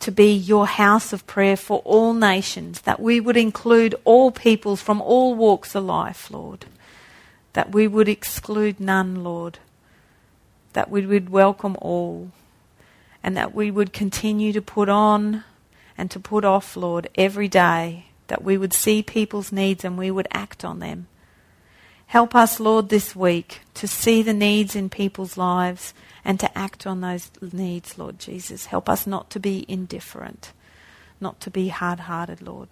to 0.00 0.10
be 0.10 0.32
your 0.32 0.66
house 0.66 1.12
of 1.12 1.26
prayer 1.26 1.56
for 1.56 1.78
all 1.78 2.12
nations, 2.12 2.82
that 2.82 3.00
we 3.00 3.18
would 3.20 3.36
include 3.36 3.94
all 4.04 4.30
peoples 4.30 4.82
from 4.82 5.00
all 5.00 5.34
walks 5.34 5.74
of 5.74 5.84
life, 5.84 6.30
Lord, 6.30 6.66
that 7.54 7.72
we 7.72 7.88
would 7.88 8.08
exclude 8.08 8.78
none, 8.78 9.24
Lord, 9.24 9.58
that 10.74 10.90
we 10.90 11.06
would 11.06 11.30
welcome 11.30 11.76
all. 11.80 12.30
And 13.22 13.36
that 13.36 13.52
we 13.52 13.72
would 13.72 13.92
continue 13.92 14.52
to 14.52 14.62
put 14.62 14.88
on 14.88 15.42
and 15.98 16.12
to 16.12 16.20
put 16.20 16.44
off, 16.44 16.76
Lord, 16.76 17.08
every 17.16 17.48
day, 17.48 18.06
that 18.28 18.44
we 18.44 18.56
would 18.56 18.72
see 18.72 19.02
people's 19.02 19.50
needs 19.50 19.84
and 19.84 19.98
we 19.98 20.12
would 20.12 20.28
act 20.30 20.64
on 20.64 20.78
them. 20.78 21.08
Help 22.06 22.36
us, 22.36 22.60
Lord, 22.60 22.88
this 22.88 23.16
week 23.16 23.62
to 23.74 23.88
see 23.88 24.22
the 24.22 24.32
needs 24.32 24.76
in 24.76 24.88
people's 24.88 25.36
lives 25.36 25.92
and 26.26 26.40
to 26.40 26.58
act 26.58 26.88
on 26.88 27.02
those 27.02 27.30
needs, 27.40 27.96
Lord 27.96 28.18
Jesus. 28.18 28.66
Help 28.66 28.88
us 28.88 29.06
not 29.06 29.30
to 29.30 29.38
be 29.38 29.64
indifferent, 29.68 30.52
not 31.20 31.40
to 31.42 31.50
be 31.52 31.68
hard 31.68 32.00
hearted, 32.00 32.42
Lord. 32.42 32.68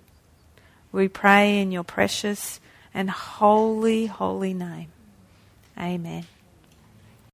We 0.91 1.07
pray 1.07 1.61
in 1.61 1.71
your 1.71 1.85
precious 1.85 2.59
and 2.93 3.09
holy, 3.09 4.07
holy 4.07 4.55
name. 4.55 4.89
Amen. 5.79 6.25